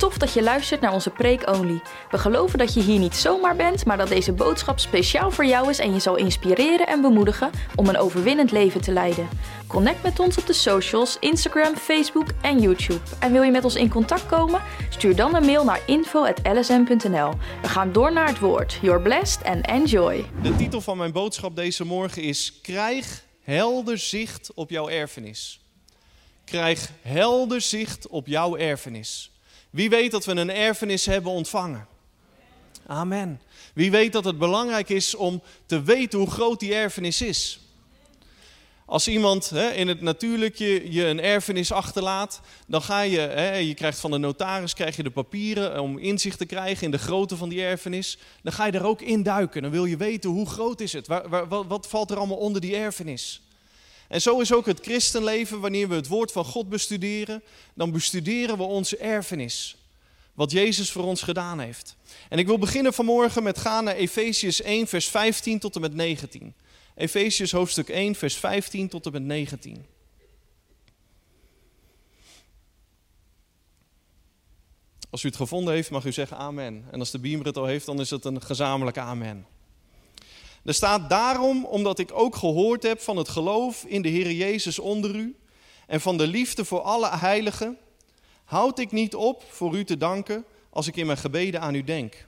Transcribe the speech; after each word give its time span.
Tof 0.00 0.18
dat 0.18 0.32
je 0.32 0.42
luistert 0.42 0.80
naar 0.80 0.92
onze 0.92 1.10
Preek 1.10 1.48
Only. 1.48 1.80
We 2.10 2.18
geloven 2.18 2.58
dat 2.58 2.74
je 2.74 2.80
hier 2.80 2.98
niet 2.98 3.16
zomaar 3.16 3.56
bent, 3.56 3.84
maar 3.84 3.96
dat 3.96 4.08
deze 4.08 4.32
boodschap 4.32 4.78
speciaal 4.78 5.30
voor 5.30 5.44
jou 5.44 5.70
is 5.70 5.78
en 5.78 5.92
je 5.92 6.00
zal 6.00 6.16
inspireren 6.16 6.86
en 6.86 7.00
bemoedigen 7.00 7.50
om 7.74 7.88
een 7.88 7.98
overwinnend 7.98 8.50
leven 8.50 8.80
te 8.80 8.92
leiden. 8.92 9.28
Connect 9.66 10.02
met 10.02 10.18
ons 10.18 10.38
op 10.38 10.46
de 10.46 10.52
socials, 10.52 11.16
Instagram, 11.18 11.76
Facebook 11.76 12.26
en 12.40 12.60
YouTube. 12.60 13.00
En 13.18 13.32
wil 13.32 13.42
je 13.42 13.50
met 13.50 13.64
ons 13.64 13.74
in 13.74 13.88
contact 13.88 14.26
komen? 14.26 14.62
Stuur 14.90 15.16
dan 15.16 15.34
een 15.34 15.44
mail 15.44 15.64
naar 15.64 15.80
info.lsm.nl. 15.86 17.32
We 17.62 17.68
gaan 17.68 17.92
door 17.92 18.12
naar 18.12 18.28
het 18.28 18.38
woord. 18.38 18.78
You're 18.82 19.02
blessed 19.02 19.44
and 19.44 19.66
enjoy. 19.66 20.24
De 20.42 20.56
titel 20.56 20.80
van 20.80 20.96
mijn 20.96 21.12
boodschap 21.12 21.56
deze 21.56 21.84
morgen 21.84 22.22
is 22.22 22.60
Krijg 22.62 23.24
helder 23.42 23.98
zicht 23.98 24.50
op 24.54 24.70
jouw 24.70 24.88
erfenis. 24.88 25.60
Krijg 26.44 26.90
helder 27.02 27.60
zicht 27.60 28.08
op 28.08 28.26
jouw 28.26 28.56
erfenis. 28.56 29.30
Wie 29.70 29.90
weet 29.90 30.10
dat 30.10 30.24
we 30.24 30.32
een 30.32 30.50
erfenis 30.50 31.06
hebben 31.06 31.32
ontvangen? 31.32 31.86
Amen. 32.86 33.40
Wie 33.74 33.90
weet 33.90 34.12
dat 34.12 34.24
het 34.24 34.38
belangrijk 34.38 34.88
is 34.88 35.14
om 35.14 35.42
te 35.66 35.82
weten 35.82 36.18
hoe 36.18 36.30
groot 36.30 36.60
die 36.60 36.74
erfenis 36.74 37.22
is? 37.22 37.60
Als 38.86 39.08
iemand 39.08 39.50
hè, 39.50 39.70
in 39.70 39.88
het 39.88 40.00
natuurlijke 40.00 40.92
je 40.92 41.06
een 41.06 41.20
erfenis 41.20 41.72
achterlaat, 41.72 42.40
dan 42.66 42.82
ga 42.82 43.00
je, 43.00 43.18
hè, 43.18 43.56
je 43.56 43.74
krijgt 43.74 44.00
van 44.00 44.10
de 44.10 44.18
notaris 44.18 44.74
krijg 44.74 44.96
je 44.96 45.02
de 45.02 45.10
papieren 45.10 45.80
om 45.80 45.98
inzicht 45.98 46.38
te 46.38 46.46
krijgen 46.46 46.84
in 46.84 46.90
de 46.90 46.98
grootte 46.98 47.36
van 47.36 47.48
die 47.48 47.62
erfenis. 47.62 48.18
Dan 48.42 48.52
ga 48.52 48.66
je 48.66 48.72
er 48.72 48.86
ook 48.86 49.00
in 49.00 49.22
duiken. 49.22 49.62
Dan 49.62 49.70
wil 49.70 49.84
je 49.84 49.96
weten 49.96 50.30
hoe 50.30 50.46
groot 50.46 50.80
is 50.80 50.92
het? 50.92 51.06
Waar, 51.06 51.48
wat 51.48 51.88
valt 51.88 52.10
er 52.10 52.16
allemaal 52.16 52.36
onder 52.36 52.60
die 52.60 52.76
erfenis? 52.76 53.42
En 54.10 54.20
zo 54.20 54.40
is 54.40 54.52
ook 54.52 54.66
het 54.66 54.80
christenleven, 54.80 55.60
wanneer 55.60 55.88
we 55.88 55.94
het 55.94 56.06
woord 56.06 56.32
van 56.32 56.44
God 56.44 56.68
bestuderen, 56.68 57.42
dan 57.74 57.90
bestuderen 57.90 58.56
we 58.56 58.62
onze 58.62 58.96
erfenis. 58.96 59.76
Wat 60.34 60.50
Jezus 60.50 60.90
voor 60.90 61.04
ons 61.04 61.22
gedaan 61.22 61.60
heeft. 61.60 61.96
En 62.28 62.38
ik 62.38 62.46
wil 62.46 62.58
beginnen 62.58 62.92
vanmorgen 62.92 63.42
met 63.42 63.58
gaan 63.58 63.84
naar 63.84 63.94
Efesius 63.94 64.62
1, 64.62 64.86
vers 64.86 65.08
15 65.08 65.58
tot 65.58 65.74
en 65.74 65.80
met 65.80 65.94
19. 65.94 66.54
Efesius 66.94 67.52
hoofdstuk 67.52 67.88
1, 67.88 68.14
vers 68.14 68.36
15 68.36 68.88
tot 68.88 69.06
en 69.06 69.12
met 69.12 69.22
19. 69.22 69.86
Als 75.10 75.22
u 75.22 75.28
het 75.28 75.36
gevonden 75.36 75.74
heeft, 75.74 75.90
mag 75.90 76.04
u 76.04 76.12
zeggen 76.12 76.36
amen. 76.36 76.84
En 76.90 76.98
als 76.98 77.10
de 77.10 77.18
beamer 77.18 77.46
het 77.46 77.56
al 77.56 77.66
heeft, 77.66 77.86
dan 77.86 78.00
is 78.00 78.10
het 78.10 78.24
een 78.24 78.42
gezamenlijk 78.42 78.98
amen. 78.98 79.46
Er 80.64 80.74
staat 80.74 81.08
daarom, 81.08 81.64
omdat 81.64 81.98
ik 81.98 82.10
ook 82.12 82.36
gehoord 82.36 82.82
heb 82.82 83.00
van 83.00 83.16
het 83.16 83.28
geloof 83.28 83.84
in 83.84 84.02
de 84.02 84.08
Heer 84.08 84.32
Jezus 84.32 84.78
onder 84.78 85.14
u 85.14 85.36
en 85.86 86.00
van 86.00 86.16
de 86.16 86.26
liefde 86.26 86.64
voor 86.64 86.80
alle 86.80 87.16
heiligen, 87.16 87.78
houd 88.44 88.78
ik 88.78 88.92
niet 88.92 89.14
op 89.14 89.44
voor 89.48 89.76
u 89.76 89.84
te 89.84 89.96
danken 89.96 90.44
als 90.70 90.86
ik 90.86 90.96
in 90.96 91.06
mijn 91.06 91.18
gebeden 91.18 91.60
aan 91.60 91.74
u 91.74 91.84
denk. 91.84 92.26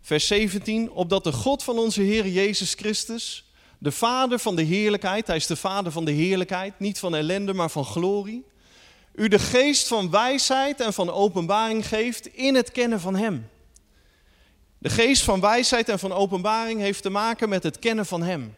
Vers 0.00 0.26
17, 0.26 0.90
opdat 0.90 1.24
de 1.24 1.32
God 1.32 1.62
van 1.62 1.78
onze 1.78 2.02
Heer 2.02 2.26
Jezus 2.26 2.74
Christus, 2.74 3.50
de 3.78 3.92
Vader 3.92 4.38
van 4.38 4.56
de 4.56 4.62
heerlijkheid, 4.62 5.26
hij 5.26 5.36
is 5.36 5.46
de 5.46 5.56
Vader 5.56 5.92
van 5.92 6.04
de 6.04 6.10
heerlijkheid, 6.10 6.78
niet 6.78 6.98
van 6.98 7.14
ellende, 7.14 7.52
maar 7.52 7.70
van 7.70 7.84
glorie, 7.84 8.44
u 9.14 9.28
de 9.28 9.38
geest 9.38 9.88
van 9.88 10.10
wijsheid 10.10 10.80
en 10.80 10.92
van 10.92 11.10
openbaring 11.10 11.88
geeft 11.88 12.26
in 12.26 12.54
het 12.54 12.72
kennen 12.72 13.00
van 13.00 13.16
Hem. 13.16 13.48
De 14.80 14.90
geest 14.90 15.22
van 15.22 15.40
wijsheid 15.40 15.88
en 15.88 15.98
van 15.98 16.12
openbaring 16.12 16.80
heeft 16.80 17.02
te 17.02 17.10
maken 17.10 17.48
met 17.48 17.62
het 17.62 17.78
kennen 17.78 18.06
van 18.06 18.22
Hem. 18.22 18.56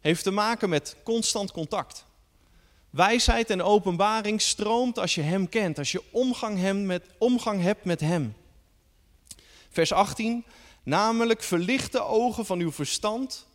Heeft 0.00 0.22
te 0.22 0.30
maken 0.30 0.68
met 0.68 0.96
constant 1.02 1.52
contact. 1.52 2.04
Wijsheid 2.90 3.50
en 3.50 3.62
openbaring 3.62 4.40
stroomt 4.40 4.98
als 4.98 5.14
je 5.14 5.22
Hem 5.22 5.48
kent, 5.48 5.78
als 5.78 5.92
je 5.92 6.02
omgang, 6.10 6.58
hem 6.58 6.86
met, 6.86 7.02
omgang 7.18 7.62
hebt 7.62 7.84
met 7.84 8.00
Hem. 8.00 8.36
Vers 9.70 9.92
18, 9.92 10.44
namelijk 10.82 11.42
verlicht 11.42 11.92
de 11.92 12.02
ogen 12.02 12.46
van 12.46 12.58
uw 12.58 12.72
verstand 12.72 13.46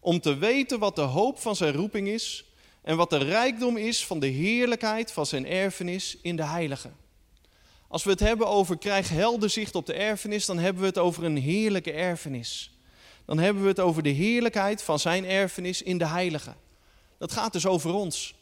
om 0.00 0.20
te 0.20 0.36
weten 0.36 0.78
wat 0.78 0.96
de 0.96 1.02
hoop 1.02 1.40
van 1.40 1.56
zijn 1.56 1.72
roeping 1.72 2.08
is 2.08 2.44
en 2.82 2.96
wat 2.96 3.10
de 3.10 3.18
rijkdom 3.18 3.76
is 3.76 4.06
van 4.06 4.18
de 4.18 4.26
heerlijkheid 4.26 5.12
van 5.12 5.26
zijn 5.26 5.46
erfenis 5.46 6.16
in 6.22 6.36
de 6.36 6.44
heiligen. 6.44 7.01
Als 7.92 8.04
we 8.04 8.10
het 8.10 8.20
hebben 8.20 8.48
over 8.48 8.78
krijg 8.78 9.08
helder 9.08 9.50
zicht 9.50 9.74
op 9.74 9.86
de 9.86 9.92
erfenis, 9.92 10.46
dan 10.46 10.58
hebben 10.58 10.82
we 10.82 10.88
het 10.88 10.98
over 10.98 11.24
een 11.24 11.36
heerlijke 11.36 11.92
erfenis. 11.92 12.78
Dan 13.24 13.38
hebben 13.38 13.62
we 13.62 13.68
het 13.68 13.80
over 13.80 14.02
de 14.02 14.08
heerlijkheid 14.08 14.82
van 14.82 14.98
zijn 14.98 15.24
erfenis 15.24 15.82
in 15.82 15.98
de 15.98 16.06
heiligen. 16.06 16.56
Dat 17.18 17.32
gaat 17.32 17.52
dus 17.52 17.66
over 17.66 17.92
ons. 17.92 18.34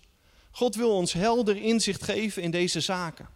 God 0.50 0.75
wil 0.75 0.91
ons 0.91 1.12
helder 1.12 1.56
inzicht 1.62 2.03
geven 2.03 2.43
in 2.43 2.50
deze 2.50 2.81
zaken. 2.81 3.28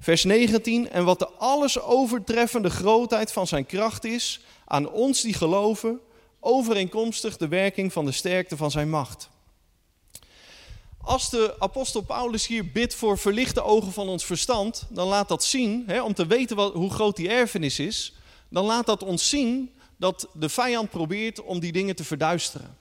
Vers 0.00 0.24
19, 0.24 0.90
en 0.90 1.04
wat 1.04 1.18
de 1.18 1.28
alles 1.28 1.80
overtreffende 1.80 2.70
grootheid 2.70 3.32
van 3.32 3.46
zijn 3.46 3.66
kracht 3.66 4.04
is 4.04 4.40
aan 4.64 4.90
ons 4.90 5.20
die 5.20 5.34
geloven, 5.34 6.00
overeenkomstig 6.40 7.36
de 7.36 7.48
werking 7.48 7.92
van 7.92 8.04
de 8.04 8.12
sterkte 8.12 8.56
van 8.56 8.70
zijn 8.70 8.90
macht. 8.90 9.28
Als 11.04 11.30
de 11.30 11.54
apostel 11.58 12.00
Paulus 12.00 12.46
hier 12.46 12.70
bidt 12.70 12.94
voor 12.94 13.18
verlichte 13.18 13.62
ogen 13.62 13.92
van 13.92 14.08
ons 14.08 14.24
verstand, 14.24 14.86
dan 14.88 15.08
laat 15.08 15.28
dat 15.28 15.44
zien, 15.44 15.84
hè, 15.86 16.02
om 16.02 16.14
te 16.14 16.26
weten 16.26 16.56
wat, 16.56 16.72
hoe 16.72 16.90
groot 16.90 17.16
die 17.16 17.28
erfenis 17.28 17.78
is, 17.78 18.14
dan 18.48 18.64
laat 18.64 18.86
dat 18.86 19.02
ons 19.02 19.28
zien 19.28 19.70
dat 19.96 20.28
de 20.32 20.48
vijand 20.48 20.90
probeert 20.90 21.42
om 21.42 21.60
die 21.60 21.72
dingen 21.72 21.96
te 21.96 22.04
verduisteren. 22.04 22.76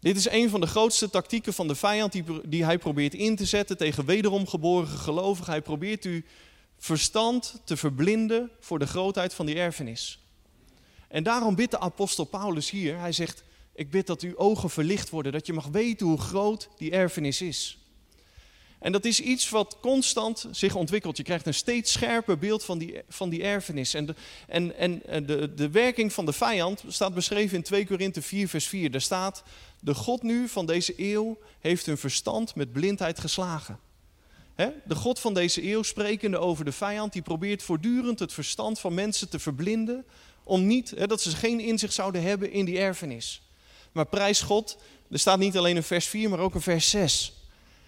Dit 0.00 0.16
is 0.16 0.28
een 0.28 0.50
van 0.50 0.60
de 0.60 0.66
grootste 0.66 1.10
tactieken 1.10 1.52
van 1.52 1.68
de 1.68 1.74
vijand 1.74 2.12
die, 2.44 2.64
hij 2.64 2.78
probeert 2.78 3.14
in 3.14 3.36
te 3.36 3.44
zetten 3.44 3.76
tegen 3.76 4.04
wederom 4.04 4.46
geboren 4.46 4.88
gelovigen. 4.88 5.52
Hij 5.52 5.62
probeert 5.62 6.04
u 6.04 6.24
verstand 6.78 7.60
te 7.64 7.76
verblinden 7.76 8.50
voor 8.60 8.78
de 8.78 8.86
grootheid 8.86 9.34
van 9.34 9.46
die 9.46 9.54
erfenis. 9.54 10.18
En 11.08 11.22
daarom 11.22 11.54
bidt 11.54 11.70
de 11.70 11.80
apostel 11.80 12.24
Paulus 12.24 12.70
hier, 12.70 12.98
hij 12.98 13.12
zegt, 13.12 13.42
ik 13.80 13.90
bid 13.90 14.06
dat 14.06 14.20
uw 14.20 14.36
ogen 14.36 14.70
verlicht 14.70 15.10
worden, 15.10 15.32
dat 15.32 15.46
je 15.46 15.52
mag 15.52 15.66
weten 15.66 16.06
hoe 16.06 16.20
groot 16.20 16.68
die 16.76 16.90
erfenis 16.90 17.40
is. 17.40 17.78
En 18.78 18.92
dat 18.92 19.04
is 19.04 19.20
iets 19.20 19.50
wat 19.50 19.76
constant 19.80 20.48
zich 20.50 20.74
ontwikkelt. 20.74 21.16
Je 21.16 21.22
krijgt 21.22 21.46
een 21.46 21.54
steeds 21.54 21.92
scherper 21.92 22.38
beeld 22.38 22.64
van 22.64 22.78
die, 22.78 23.02
van 23.08 23.28
die 23.28 23.42
erfenis. 23.42 23.94
En, 23.94 24.06
de, 24.06 24.14
en, 24.46 24.76
en 25.06 25.26
de, 25.26 25.54
de 25.54 25.70
werking 25.70 26.12
van 26.12 26.26
de 26.26 26.32
vijand 26.32 26.84
staat 26.88 27.14
beschreven 27.14 27.56
in 27.56 27.62
2 27.62 27.86
Korinthe 27.86 28.22
4, 28.22 28.48
vers 28.48 28.66
4. 28.66 28.90
Daar 28.90 29.00
staat, 29.00 29.42
de 29.80 29.94
God 29.94 30.22
nu 30.22 30.48
van 30.48 30.66
deze 30.66 30.94
eeuw 30.96 31.38
heeft 31.60 31.86
hun 31.86 31.98
verstand 31.98 32.54
met 32.54 32.72
blindheid 32.72 33.20
geslagen. 33.20 33.78
De 34.84 34.94
God 34.94 35.20
van 35.20 35.34
deze 35.34 35.70
eeuw, 35.70 35.82
sprekende 35.82 36.38
over 36.38 36.64
de 36.64 36.72
vijand, 36.72 37.12
die 37.12 37.22
probeert 37.22 37.62
voortdurend 37.62 38.18
het 38.18 38.32
verstand 38.32 38.80
van 38.80 38.94
mensen 38.94 39.28
te 39.28 39.38
verblinden, 39.38 40.04
om 40.44 40.66
niet, 40.66 41.08
dat 41.08 41.20
ze 41.20 41.36
geen 41.36 41.60
inzicht 41.60 41.94
zouden 41.94 42.22
hebben 42.22 42.52
in 42.52 42.64
die 42.64 42.78
erfenis. 42.78 43.42
Maar 43.92 44.06
prijs 44.06 44.40
God, 44.40 44.76
er 45.10 45.18
staat 45.18 45.38
niet 45.38 45.56
alleen 45.56 45.76
in 45.76 45.82
vers 45.82 46.06
4, 46.06 46.30
maar 46.30 46.38
ook 46.38 46.54
in 46.54 46.60
vers 46.60 46.90
6. 46.90 47.32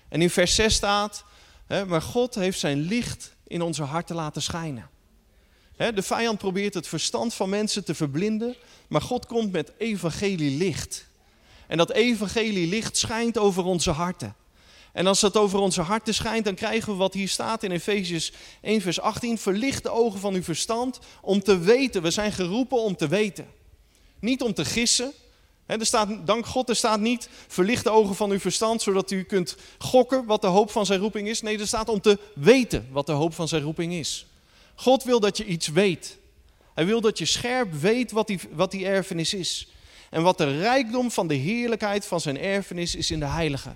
En 0.09 0.23
in 0.23 0.31
vers 0.31 0.55
6 0.55 0.75
staat, 0.75 1.25
hè, 1.67 1.87
maar 1.87 2.03
God 2.03 2.35
heeft 2.35 2.59
zijn 2.59 2.81
licht 2.81 3.35
in 3.47 3.63
onze 3.63 3.83
harten 3.83 4.17
laten 4.17 4.43
schijnen. 4.43 4.91
Hè, 5.77 5.93
de 5.93 6.03
vijand 6.03 6.39
probeert 6.39 6.75
het 6.75 6.89
verstand 6.89 7.35
van 7.35 7.49
mensen 7.49 7.85
te 7.85 7.95
verblinden, 7.95 8.57
maar 8.89 9.01
God 9.01 9.27
komt 9.27 9.53
met 9.53 9.73
evangelie 9.79 10.57
licht. 10.57 11.07
En 11.67 11.77
dat 11.77 11.91
evangelie 11.91 12.67
licht 12.67 12.97
schijnt 12.97 13.39
over 13.39 13.65
onze 13.65 13.91
harten. 13.91 14.35
En 14.93 15.07
als 15.07 15.21
dat 15.21 15.37
over 15.37 15.59
onze 15.59 15.81
harten 15.81 16.15
schijnt, 16.15 16.45
dan 16.45 16.55
krijgen 16.55 16.93
we 16.93 16.99
wat 16.99 17.15
hier 17.15 17.29
staat 17.29 17.63
in 17.63 17.71
Efesius 17.71 18.33
1, 18.61 18.81
vers 18.81 19.01
18. 19.01 19.39
Verlicht 19.39 19.83
de 19.83 19.91
ogen 19.91 20.21
van 20.21 20.35
uw 20.35 20.43
verstand 20.43 20.99
om 21.21 21.43
te 21.43 21.59
weten. 21.59 22.03
We 22.03 22.11
zijn 22.11 22.33
geroepen 22.33 22.79
om 22.79 22.97
te 22.97 23.09
weten. 23.09 23.47
Niet 24.21 24.43
om 24.43 24.55
te 24.55 24.65
gissen, 24.65 25.13
er 25.67 25.87
staat, 25.87 26.27
dank 26.27 26.47
God, 26.47 26.69
er 26.69 26.77
staat 26.77 27.01
niet 27.01 27.29
verlicht 27.49 27.85
de 27.85 27.91
ogen 27.91 28.15
van 28.15 28.31
uw 28.31 28.39
verstand, 28.39 28.83
zodat 28.83 29.11
u 29.11 29.23
kunt 29.23 29.57
gokken 29.79 30.25
wat 30.25 30.41
de 30.41 30.47
hoop 30.47 30.71
van 30.71 30.87
zijn 30.87 31.01
roeping 31.01 31.29
is. 31.29 31.43
Nee, 31.43 31.59
er 31.59 31.67
staat 31.67 31.89
om 31.89 32.01
te 32.01 32.19
weten 32.35 32.89
wat 32.91 33.07
de 33.07 33.13
hoop 33.13 33.35
van 33.35 33.49
zijn 33.49 33.63
roeping 33.63 33.93
is. 33.93 34.27
God 34.75 35.05
wil 35.05 35.21
dat 35.21 35.37
je 35.37 35.45
iets 35.45 35.69
weet. 35.69 36.19
Hij 36.75 36.87
wil 36.87 37.01
dat 37.01 37.19
je 37.19 37.25
scherp 37.25 37.73
weet 37.73 38.13
wat 38.13 38.27
die, 38.27 38.41
wat 38.53 38.71
die 38.71 38.87
erfenis 38.87 39.35
is. 39.35 39.69
En 40.11 40.23
wat 40.23 40.39
de 40.39 40.59
rijkdom 40.59 41.11
van 41.11 41.27
de 41.27 41.35
heerlijkheid 41.35 42.07
van 42.07 42.21
zijn 42.21 42.39
erfenis 42.39 42.95
is 42.95 43.11
in 43.11 43.19
de 43.19 43.27
heilige. 43.27 43.75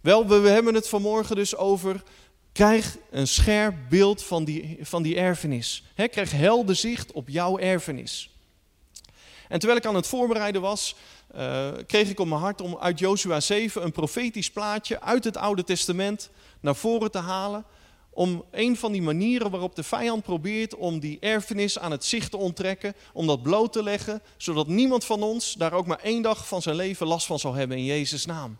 Wel, 0.00 0.26
we 0.26 0.48
hebben 0.48 0.74
het 0.74 0.88
vanmorgen 0.88 1.36
dus 1.36 1.56
over, 1.56 2.02
krijg 2.52 2.96
een 3.10 3.28
scherp 3.28 3.74
beeld 3.88 4.22
van 4.22 4.44
die, 4.44 4.78
van 4.80 5.02
die 5.02 5.16
erfenis. 5.16 5.82
krijg 5.94 6.30
helder 6.30 6.76
zicht 6.76 7.12
op 7.12 7.28
jouw 7.28 7.58
erfenis. 7.58 8.30
En 9.48 9.58
terwijl 9.58 9.80
ik 9.80 9.86
aan 9.86 9.94
het 9.94 10.06
voorbereiden 10.06 10.60
was, 10.60 10.94
uh, 11.36 11.68
kreeg 11.86 12.10
ik 12.10 12.20
op 12.20 12.26
mijn 12.26 12.40
hart 12.40 12.60
om 12.60 12.76
uit 12.80 12.98
Jozua 12.98 13.40
7 13.40 13.84
een 13.84 13.92
profetisch 13.92 14.50
plaatje 14.50 15.00
uit 15.00 15.24
het 15.24 15.36
Oude 15.36 15.64
Testament 15.64 16.30
naar 16.60 16.76
voren 16.76 17.10
te 17.10 17.18
halen. 17.18 17.64
Om 18.10 18.44
een 18.50 18.76
van 18.76 18.92
die 18.92 19.02
manieren 19.02 19.50
waarop 19.50 19.76
de 19.76 19.82
vijand 19.82 20.22
probeert 20.22 20.74
om 20.74 21.00
die 21.00 21.18
erfenis 21.20 21.78
aan 21.78 21.90
het 21.90 22.04
zicht 22.04 22.30
te 22.30 22.36
onttrekken, 22.36 22.94
om 23.12 23.26
dat 23.26 23.42
bloot 23.42 23.72
te 23.72 23.82
leggen, 23.82 24.22
zodat 24.36 24.66
niemand 24.66 25.04
van 25.04 25.22
ons 25.22 25.52
daar 25.52 25.72
ook 25.72 25.86
maar 25.86 26.00
één 26.02 26.22
dag 26.22 26.48
van 26.48 26.62
zijn 26.62 26.76
leven 26.76 27.06
last 27.06 27.26
van 27.26 27.38
zal 27.38 27.54
hebben 27.54 27.76
in 27.76 27.84
Jezus' 27.84 28.26
naam. 28.26 28.58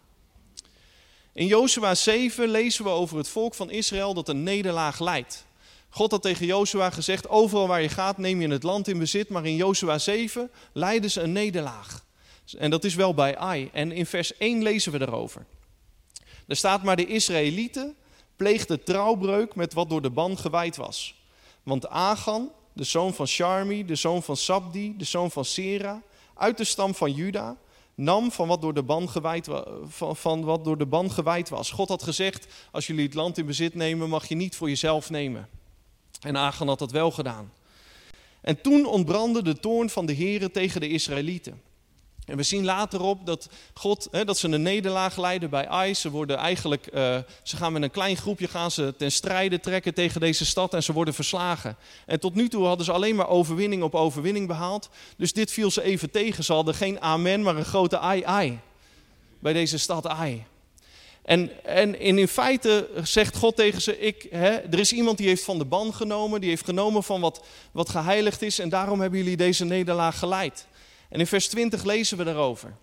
In 1.32 1.46
Jozua 1.46 1.94
7 1.94 2.48
lezen 2.48 2.84
we 2.84 2.90
over 2.90 3.16
het 3.16 3.28
volk 3.28 3.54
van 3.54 3.70
Israël 3.70 4.14
dat 4.14 4.28
een 4.28 4.42
nederlaag 4.42 5.00
leidt. 5.00 5.46
God 5.90 6.10
had 6.10 6.22
tegen 6.22 6.46
Jozua 6.46 6.90
gezegd, 6.90 7.28
overal 7.28 7.66
waar 7.66 7.82
je 7.82 7.88
gaat 7.88 8.18
neem 8.18 8.40
je 8.40 8.48
het 8.48 8.62
land 8.62 8.88
in 8.88 8.98
bezit. 8.98 9.28
Maar 9.28 9.46
in 9.46 9.56
Jozua 9.56 9.98
7 9.98 10.50
leiden 10.72 11.10
ze 11.10 11.20
een 11.20 11.32
nederlaag. 11.32 12.04
En 12.58 12.70
dat 12.70 12.84
is 12.84 12.94
wel 12.94 13.14
bij 13.14 13.36
Ai. 13.36 13.70
En 13.72 13.92
in 13.92 14.06
vers 14.06 14.36
1 14.36 14.62
lezen 14.62 14.92
we 14.92 15.00
erover. 15.00 15.46
Er 16.46 16.56
staat 16.56 16.82
maar 16.82 16.96
de 16.96 17.06
Israëlieten 17.06 17.96
pleegden 18.36 18.84
trouwbreuk 18.84 19.54
met 19.54 19.72
wat 19.72 19.88
door 19.88 20.02
de 20.02 20.10
ban 20.10 20.38
gewijd 20.38 20.76
was. 20.76 21.14
Want 21.62 21.88
Agan, 21.88 22.52
de 22.72 22.84
zoon 22.84 23.14
van 23.14 23.26
Sharmi, 23.26 23.84
de 23.84 23.94
zoon 23.94 24.22
van 24.22 24.36
Sabdi, 24.36 24.94
de 24.96 25.04
zoon 25.04 25.30
van 25.30 25.44
Sera, 25.44 26.02
uit 26.34 26.56
de 26.56 26.64
stam 26.64 26.94
van 26.94 27.12
Juda, 27.12 27.56
nam 27.94 28.32
van 28.32 28.48
wat, 28.48 28.62
door 28.62 28.74
de 28.74 28.82
ban 28.82 29.08
gewijd, 29.08 29.48
van 30.12 30.44
wat 30.44 30.64
door 30.64 30.78
de 30.78 30.86
ban 30.86 31.10
gewijd 31.10 31.48
was. 31.48 31.70
God 31.70 31.88
had 31.88 32.02
gezegd, 32.02 32.46
als 32.70 32.86
jullie 32.86 33.04
het 33.04 33.14
land 33.14 33.38
in 33.38 33.46
bezit 33.46 33.74
nemen, 33.74 34.08
mag 34.08 34.28
je 34.28 34.34
niet 34.34 34.56
voor 34.56 34.68
jezelf 34.68 35.10
nemen. 35.10 35.48
En 36.20 36.36
Agan 36.36 36.68
had 36.68 36.78
dat 36.78 36.90
wel 36.90 37.10
gedaan. 37.10 37.52
En 38.40 38.60
toen 38.60 38.86
ontbrandde 38.86 39.42
de 39.42 39.60
toorn 39.60 39.90
van 39.90 40.06
de 40.06 40.12
Heeren 40.12 40.52
tegen 40.52 40.80
de 40.80 40.88
Israëlieten. 40.88 41.62
En 42.28 42.36
we 42.36 42.42
zien 42.42 42.64
later 42.64 43.00
op 43.00 43.26
dat 43.26 43.48
God, 43.74 44.08
hè, 44.10 44.24
dat 44.24 44.38
ze 44.38 44.48
een 44.48 44.62
nederlaag 44.62 45.16
leiden 45.16 45.50
bij 45.50 45.68
Ai. 45.68 45.94
Ze, 45.94 46.10
worden 46.10 46.36
eigenlijk, 46.36 46.88
uh, 46.94 47.18
ze 47.42 47.56
gaan 47.56 47.72
met 47.72 47.82
een 47.82 47.90
klein 47.90 48.16
groepje 48.16 48.48
gaan 48.48 48.70
ze 48.70 48.94
ten 48.96 49.12
strijde 49.12 49.60
trekken 49.60 49.94
tegen 49.94 50.20
deze 50.20 50.46
stad 50.46 50.74
en 50.74 50.82
ze 50.82 50.92
worden 50.92 51.14
verslagen. 51.14 51.76
En 52.06 52.20
tot 52.20 52.34
nu 52.34 52.48
toe 52.48 52.64
hadden 52.64 52.84
ze 52.84 52.92
alleen 52.92 53.16
maar 53.16 53.28
overwinning 53.28 53.82
op 53.82 53.94
overwinning 53.94 54.46
behaald. 54.46 54.88
Dus 55.16 55.32
dit 55.32 55.52
viel 55.52 55.70
ze 55.70 55.82
even 55.82 56.10
tegen. 56.10 56.44
Ze 56.44 56.52
hadden 56.52 56.74
geen 56.74 57.00
amen, 57.00 57.42
maar 57.42 57.56
een 57.56 57.64
grote 57.64 57.98
ai 57.98 58.22
ai 58.22 58.60
bij 59.38 59.52
deze 59.52 59.78
stad 59.78 60.06
Ai. 60.06 60.46
En, 61.28 61.64
en, 61.64 62.00
in 62.00 62.28
feite 62.28 62.88
zegt 63.02 63.36
God 63.36 63.56
tegen 63.56 63.80
ze, 63.80 63.98
ik, 63.98 64.26
hè, 64.30 64.48
er 64.48 64.78
is 64.78 64.92
iemand 64.92 65.18
die 65.18 65.26
heeft 65.26 65.44
van 65.44 65.58
de 65.58 65.64
ban 65.64 65.94
genomen, 65.94 66.40
die 66.40 66.48
heeft 66.48 66.64
genomen 66.64 67.02
van 67.02 67.20
wat, 67.20 67.44
wat 67.72 67.88
geheiligd 67.88 68.42
is 68.42 68.58
en 68.58 68.68
daarom 68.68 69.00
hebben 69.00 69.18
jullie 69.18 69.36
deze 69.36 69.64
nederlaag 69.64 70.18
geleid. 70.18 70.66
En 71.08 71.20
in 71.20 71.26
vers 71.26 71.48
20 71.48 71.84
lezen 71.84 72.18
we 72.18 72.24
daarover. 72.24 72.76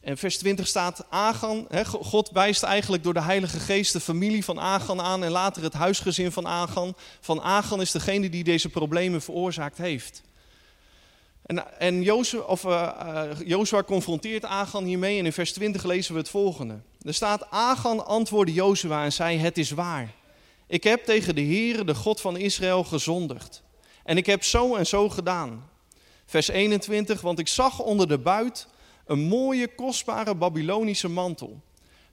En 0.00 0.18
vers 0.18 0.38
20 0.38 0.66
staat, 0.66 1.06
Agan, 1.10 1.66
hè, 1.68 1.84
God 1.84 2.30
wijst 2.30 2.62
eigenlijk 2.62 3.02
door 3.02 3.14
de 3.14 3.22
Heilige 3.22 3.58
Geest 3.60 3.92
de 3.92 4.00
familie 4.00 4.44
van 4.44 4.60
Agan 4.60 5.00
aan 5.00 5.24
en 5.24 5.30
later 5.30 5.62
het 5.62 5.72
huisgezin 5.72 6.32
van 6.32 6.46
Agan. 6.46 6.94
Van 7.20 7.42
Agan 7.42 7.80
is 7.80 7.90
degene 7.90 8.28
die 8.28 8.44
deze 8.44 8.68
problemen 8.68 9.22
veroorzaakt 9.22 9.78
heeft. 9.78 10.22
En, 11.46 11.78
en 11.78 12.12
of, 12.46 12.64
uh, 12.64 13.78
confronteert 13.86 14.44
Agan 14.44 14.84
hiermee 14.84 15.18
en 15.18 15.24
in 15.24 15.32
vers 15.32 15.52
20 15.52 15.84
lezen 15.84 16.12
we 16.12 16.20
het 16.20 16.28
volgende. 16.28 16.80
Er 17.02 17.14
staat, 17.14 17.50
Agan 17.50 18.06
antwoordde 18.06 18.52
Jozua 18.52 19.04
en 19.04 19.12
zei, 19.12 19.38
het 19.38 19.58
is 19.58 19.70
waar. 19.70 20.14
Ik 20.66 20.84
heb 20.84 21.04
tegen 21.04 21.34
de 21.34 21.42
Heere, 21.42 21.84
de 21.84 21.94
God 21.94 22.20
van 22.20 22.36
Israël, 22.36 22.84
gezondigd. 22.84 23.62
En 24.04 24.16
ik 24.16 24.26
heb 24.26 24.42
zo 24.44 24.74
en 24.74 24.86
zo 24.86 25.08
gedaan. 25.08 25.68
Vers 26.26 26.48
21, 26.48 27.20
want 27.20 27.38
ik 27.38 27.48
zag 27.48 27.80
onder 27.80 28.08
de 28.08 28.18
buit 28.18 28.66
een 29.06 29.20
mooie, 29.20 29.74
kostbare 29.74 30.34
Babylonische 30.34 31.08
mantel. 31.08 31.60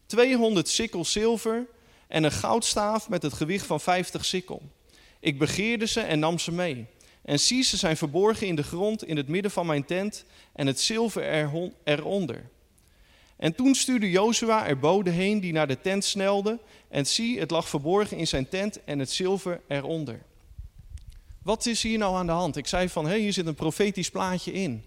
200 0.05 0.69
sikkel 0.69 1.05
zilver 1.05 1.67
en 2.07 2.23
een 2.23 2.31
goudstaaf 2.31 3.09
met 3.09 3.21
het 3.21 3.33
gewicht 3.33 3.65
van 3.65 3.79
50 3.79 4.25
sikkel. 4.25 4.61
Ik 5.19 5.39
begeerde 5.39 5.87
ze 5.87 6.01
en 6.01 6.19
nam 6.19 6.39
ze 6.39 6.51
mee. 6.51 6.87
En 7.21 7.39
zie, 7.39 7.63
ze 7.63 7.77
zijn 7.77 7.97
verborgen 7.97 8.47
in 8.47 8.55
de 8.55 8.63
grond 8.63 9.03
in 9.03 9.17
het 9.17 9.27
midden 9.27 9.51
van 9.51 9.65
mijn 9.65 9.85
tent 9.85 10.25
en 10.53 10.67
het 10.67 10.79
zilver 10.79 11.49
eronder. 11.83 12.49
En 13.41 13.55
toen 13.55 13.75
stuurde 13.75 14.09
Jozua 14.09 14.67
er 14.67 14.79
boden 14.79 15.13
heen 15.13 15.39
die 15.39 15.53
naar 15.53 15.67
de 15.67 15.81
tent 15.81 16.03
snelden. 16.05 16.59
En 16.89 17.05
zie, 17.07 17.39
het 17.39 17.51
lag 17.51 17.69
verborgen 17.69 18.17
in 18.17 18.27
zijn 18.27 18.49
tent 18.49 18.83
en 18.83 18.99
het 18.99 19.11
zilver 19.11 19.61
eronder. 19.67 20.21
Wat 21.43 21.65
is 21.65 21.83
hier 21.83 21.97
nou 21.97 22.15
aan 22.15 22.25
de 22.25 22.31
hand? 22.31 22.57
Ik 22.57 22.67
zei 22.67 22.89
van, 22.89 23.07
hé, 23.07 23.17
hier 23.17 23.33
zit 23.33 23.45
een 23.45 23.55
profetisch 23.55 24.09
plaatje 24.09 24.53
in. 24.53 24.83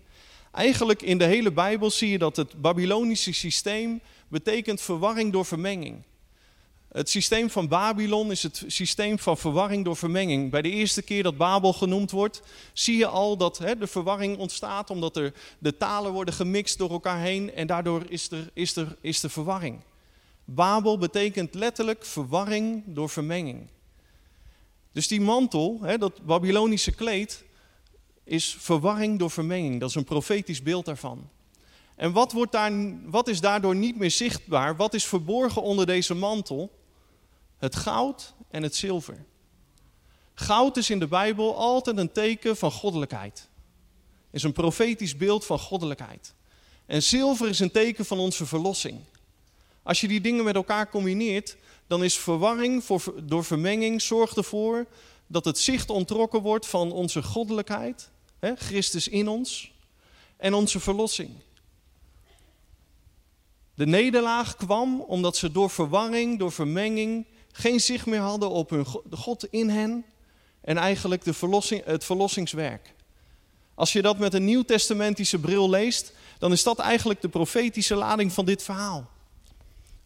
Eigenlijk 0.53 1.03
in 1.03 1.19
de 1.19 1.25
hele 1.25 1.53
Bijbel 1.53 1.91
zie 1.91 2.11
je 2.11 2.19
dat 2.19 2.37
het 2.37 2.61
Babylonische 2.61 3.33
systeem 3.33 4.01
betekent 4.29 4.81
verwarring 4.81 5.33
door 5.33 5.45
vermenging. 5.45 6.03
Het 6.95 7.11
systeem 7.11 7.51
van 7.51 7.69
Babylon 7.69 8.31
is 8.31 8.43
het 8.43 8.65
systeem 8.67 9.19
van 9.19 9.39
verwarring 9.39 9.85
door 9.85 9.97
vermenging. 9.97 10.51
Bij 10.51 10.63
de 10.63 10.71
eerste 10.71 11.03
keer 11.03 11.23
dat 11.23 11.37
Babel 11.37 11.73
genoemd 11.73 12.11
wordt, 12.11 12.43
zie 12.73 12.97
je 12.97 13.07
al 13.07 13.37
dat 13.37 13.59
hè, 13.59 13.79
de 13.79 13.87
verwarring 13.87 14.39
ontstaat 14.39 14.91
omdat 14.91 15.17
er 15.17 15.35
de 15.59 15.77
talen 15.77 16.13
worden 16.13 16.35
gemixt 16.35 16.79
door 16.79 16.91
elkaar 16.91 17.21
heen 17.21 17.55
en 17.55 17.67
daardoor 17.67 18.03
is 18.09 18.31
er, 18.31 18.51
is 18.53 18.77
er, 18.77 18.97
is 19.01 19.23
er 19.23 19.31
verwarring. 19.31 19.81
Babel 20.45 20.99
betekent 20.99 21.55
letterlijk 21.55 22.05
verwarring 22.05 22.83
door 22.87 23.09
vermenging. 23.09 23.69
Dus 24.93 25.09
die 25.09 25.21
mantel, 25.21 25.79
hè, 25.83 25.99
dat 25.99 26.23
Babylonische 26.23 26.93
kleed, 26.93 27.45
is 28.25 28.57
verwarring 28.59 29.19
door 29.19 29.31
vermenging. 29.31 29.81
Dat 29.81 29.89
is 29.89 29.95
een 29.95 30.05
profetisch 30.05 30.63
beeld 30.63 30.85
daarvan. 30.85 31.29
En 31.97 32.13
wat, 32.13 32.33
wordt 32.33 32.53
daar, 32.53 32.73
wat 33.05 33.29
is 33.29 33.41
daardoor 33.41 33.77
niet 33.77 33.97
meer 33.97 34.11
zichtbaar? 34.11 34.77
Wat 34.77 34.95
is 34.95 35.05
verborgen 35.05 35.63
onder 35.63 35.87
deze 35.87 36.15
mantel? 36.15 36.83
Het 37.59 37.77
goud 37.77 38.35
en 38.51 38.63
het 38.63 38.77
zilver. 38.77 39.25
Goud 40.35 40.77
is 40.77 40.91
in 40.91 40.99
de 40.99 41.07
Bijbel 41.07 41.57
altijd 41.57 41.97
een 41.97 42.13
teken 42.13 42.57
van 42.57 42.73
goddelijkheid. 42.73 43.49
Is 44.31 44.43
een 44.43 44.53
profetisch 44.53 45.17
beeld 45.17 45.45
van 45.45 45.59
goddelijkheid. 45.59 46.35
En 46.87 47.03
zilver 47.03 47.49
is 47.49 47.61
een 47.61 47.71
teken 47.71 48.05
van 48.05 48.19
onze 48.19 48.47
verlossing. 48.47 49.01
Als 49.83 50.01
je 50.01 50.09
die 50.09 50.21
dingen 50.21 50.45
met 50.45 50.55
elkaar 50.55 50.91
combineert, 50.91 51.57
dan 51.87 52.05
is 52.05 52.19
verwarring 52.19 52.85
voor, 52.85 53.15
door 53.23 53.45
vermenging 53.45 54.03
zorgt 54.03 54.37
ervoor 54.37 54.87
dat 55.27 55.45
het 55.45 55.59
zicht 55.59 55.91
ontrokken 55.91 56.41
wordt 56.41 56.67
van 56.67 56.93
onze 56.93 57.23
goddelijkheid, 57.23 58.11
hè, 58.39 58.57
Christus 58.57 59.09
in 59.09 59.29
ons, 59.29 59.73
en 60.37 60.55
onze 60.55 60.81
verlossing. 60.81 61.31
De 63.75 63.87
nederlaag 63.87 64.57
kwam 64.57 65.01
omdat 65.01 65.37
ze 65.37 65.53
door 65.53 65.71
verwarring, 65.71 66.39
door 66.39 66.53
vermenging, 66.53 67.27
geen 67.57 67.81
zicht 67.81 68.07
meer 68.07 68.21
hadden 68.21 68.51
op 68.51 68.71
hun 68.71 68.87
God 69.11 69.47
in 69.51 69.69
hen 69.69 70.05
en 70.61 70.77
eigenlijk 70.77 71.25
de 71.25 71.35
verlossing, 71.35 71.85
het 71.85 72.05
verlossingswerk. 72.05 72.95
Als 73.75 73.93
je 73.93 74.03
dat 74.03 74.19
met 74.19 74.35
een 74.35 74.45
nieuwtestamentische 74.45 75.39
bril 75.39 75.71
leest, 75.71 76.13
dan 76.39 76.53
is 76.53 76.63
dat 76.63 76.79
eigenlijk 76.79 77.21
de 77.21 77.29
profetische 77.29 77.95
lading 77.95 78.33
van 78.33 78.45
dit 78.45 78.63
verhaal. 78.63 79.11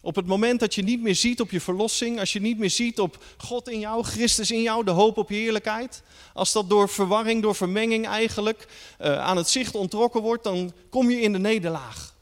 Op 0.01 0.15
het 0.15 0.25
moment 0.25 0.59
dat 0.59 0.75
je 0.75 0.81
niet 0.81 1.01
meer 1.01 1.15
ziet 1.15 1.41
op 1.41 1.51
je 1.51 1.61
verlossing, 1.61 2.19
als 2.19 2.33
je 2.33 2.41
niet 2.41 2.57
meer 2.57 2.69
ziet 2.69 2.99
op 2.99 3.23
God 3.37 3.69
in 3.69 3.79
jou, 3.79 4.03
Christus 4.03 4.51
in 4.51 4.61
jou, 4.61 4.83
de 4.83 4.91
hoop 4.91 5.17
op 5.17 5.29
heerlijkheid, 5.29 6.01
als 6.33 6.51
dat 6.51 6.69
door 6.69 6.89
verwarring, 6.89 7.41
door 7.41 7.55
vermenging 7.55 8.07
eigenlijk 8.07 8.67
uh, 9.01 9.19
aan 9.19 9.37
het 9.37 9.49
zicht 9.49 9.75
ontrokken 9.75 10.21
wordt, 10.21 10.43
dan 10.43 10.73
kom 10.89 11.09
je 11.09 11.21
in 11.21 11.31
de 11.31 11.39
nederlaag. 11.39 12.15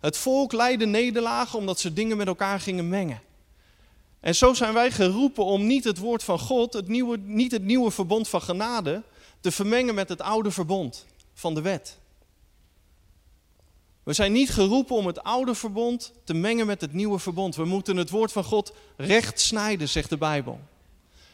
Het 0.00 0.16
volk 0.16 0.52
leidde 0.52 0.86
nederlagen 0.86 1.58
omdat 1.58 1.80
ze 1.80 1.92
dingen 1.92 2.16
met 2.16 2.26
elkaar 2.26 2.60
gingen 2.60 2.88
mengen. 2.88 3.20
En 4.26 4.34
zo 4.34 4.54
zijn 4.54 4.74
wij 4.74 4.90
geroepen 4.90 5.44
om 5.44 5.66
niet 5.66 5.84
het 5.84 5.98
woord 5.98 6.22
van 6.22 6.38
God, 6.38 6.72
het 6.72 6.88
nieuwe, 6.88 7.18
niet 7.22 7.52
het 7.52 7.62
nieuwe 7.62 7.90
verbond 7.90 8.28
van 8.28 8.42
genade, 8.42 9.02
te 9.40 9.52
vermengen 9.52 9.94
met 9.94 10.08
het 10.08 10.20
oude 10.20 10.50
verbond 10.50 11.06
van 11.34 11.54
de 11.54 11.60
wet. 11.60 11.98
We 14.02 14.12
zijn 14.12 14.32
niet 14.32 14.50
geroepen 14.50 14.96
om 14.96 15.06
het 15.06 15.22
oude 15.22 15.54
verbond 15.54 16.12
te 16.24 16.34
mengen 16.34 16.66
met 16.66 16.80
het 16.80 16.92
nieuwe 16.92 17.18
verbond. 17.18 17.56
We 17.56 17.64
moeten 17.64 17.96
het 17.96 18.10
woord 18.10 18.32
van 18.32 18.44
God 18.44 18.72
recht 18.96 19.40
snijden, 19.40 19.88
zegt 19.88 20.10
de 20.10 20.18
Bijbel. 20.18 20.60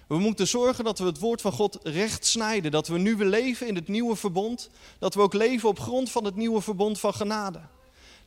We 0.06 0.18
moeten 0.18 0.48
zorgen 0.48 0.84
dat 0.84 0.98
we 0.98 1.04
het 1.04 1.18
woord 1.18 1.40
van 1.40 1.52
God 1.52 1.78
recht 1.82 2.26
snijden. 2.26 2.70
Dat 2.70 2.88
we 2.88 2.98
nu 2.98 3.16
we 3.16 3.24
leven 3.24 3.66
in 3.66 3.74
het 3.74 3.88
nieuwe 3.88 4.16
verbond, 4.16 4.70
dat 4.98 5.14
we 5.14 5.20
ook 5.20 5.34
leven 5.34 5.68
op 5.68 5.80
grond 5.80 6.10
van 6.10 6.24
het 6.24 6.36
nieuwe 6.36 6.60
verbond 6.60 7.00
van 7.00 7.14
genade. 7.14 7.60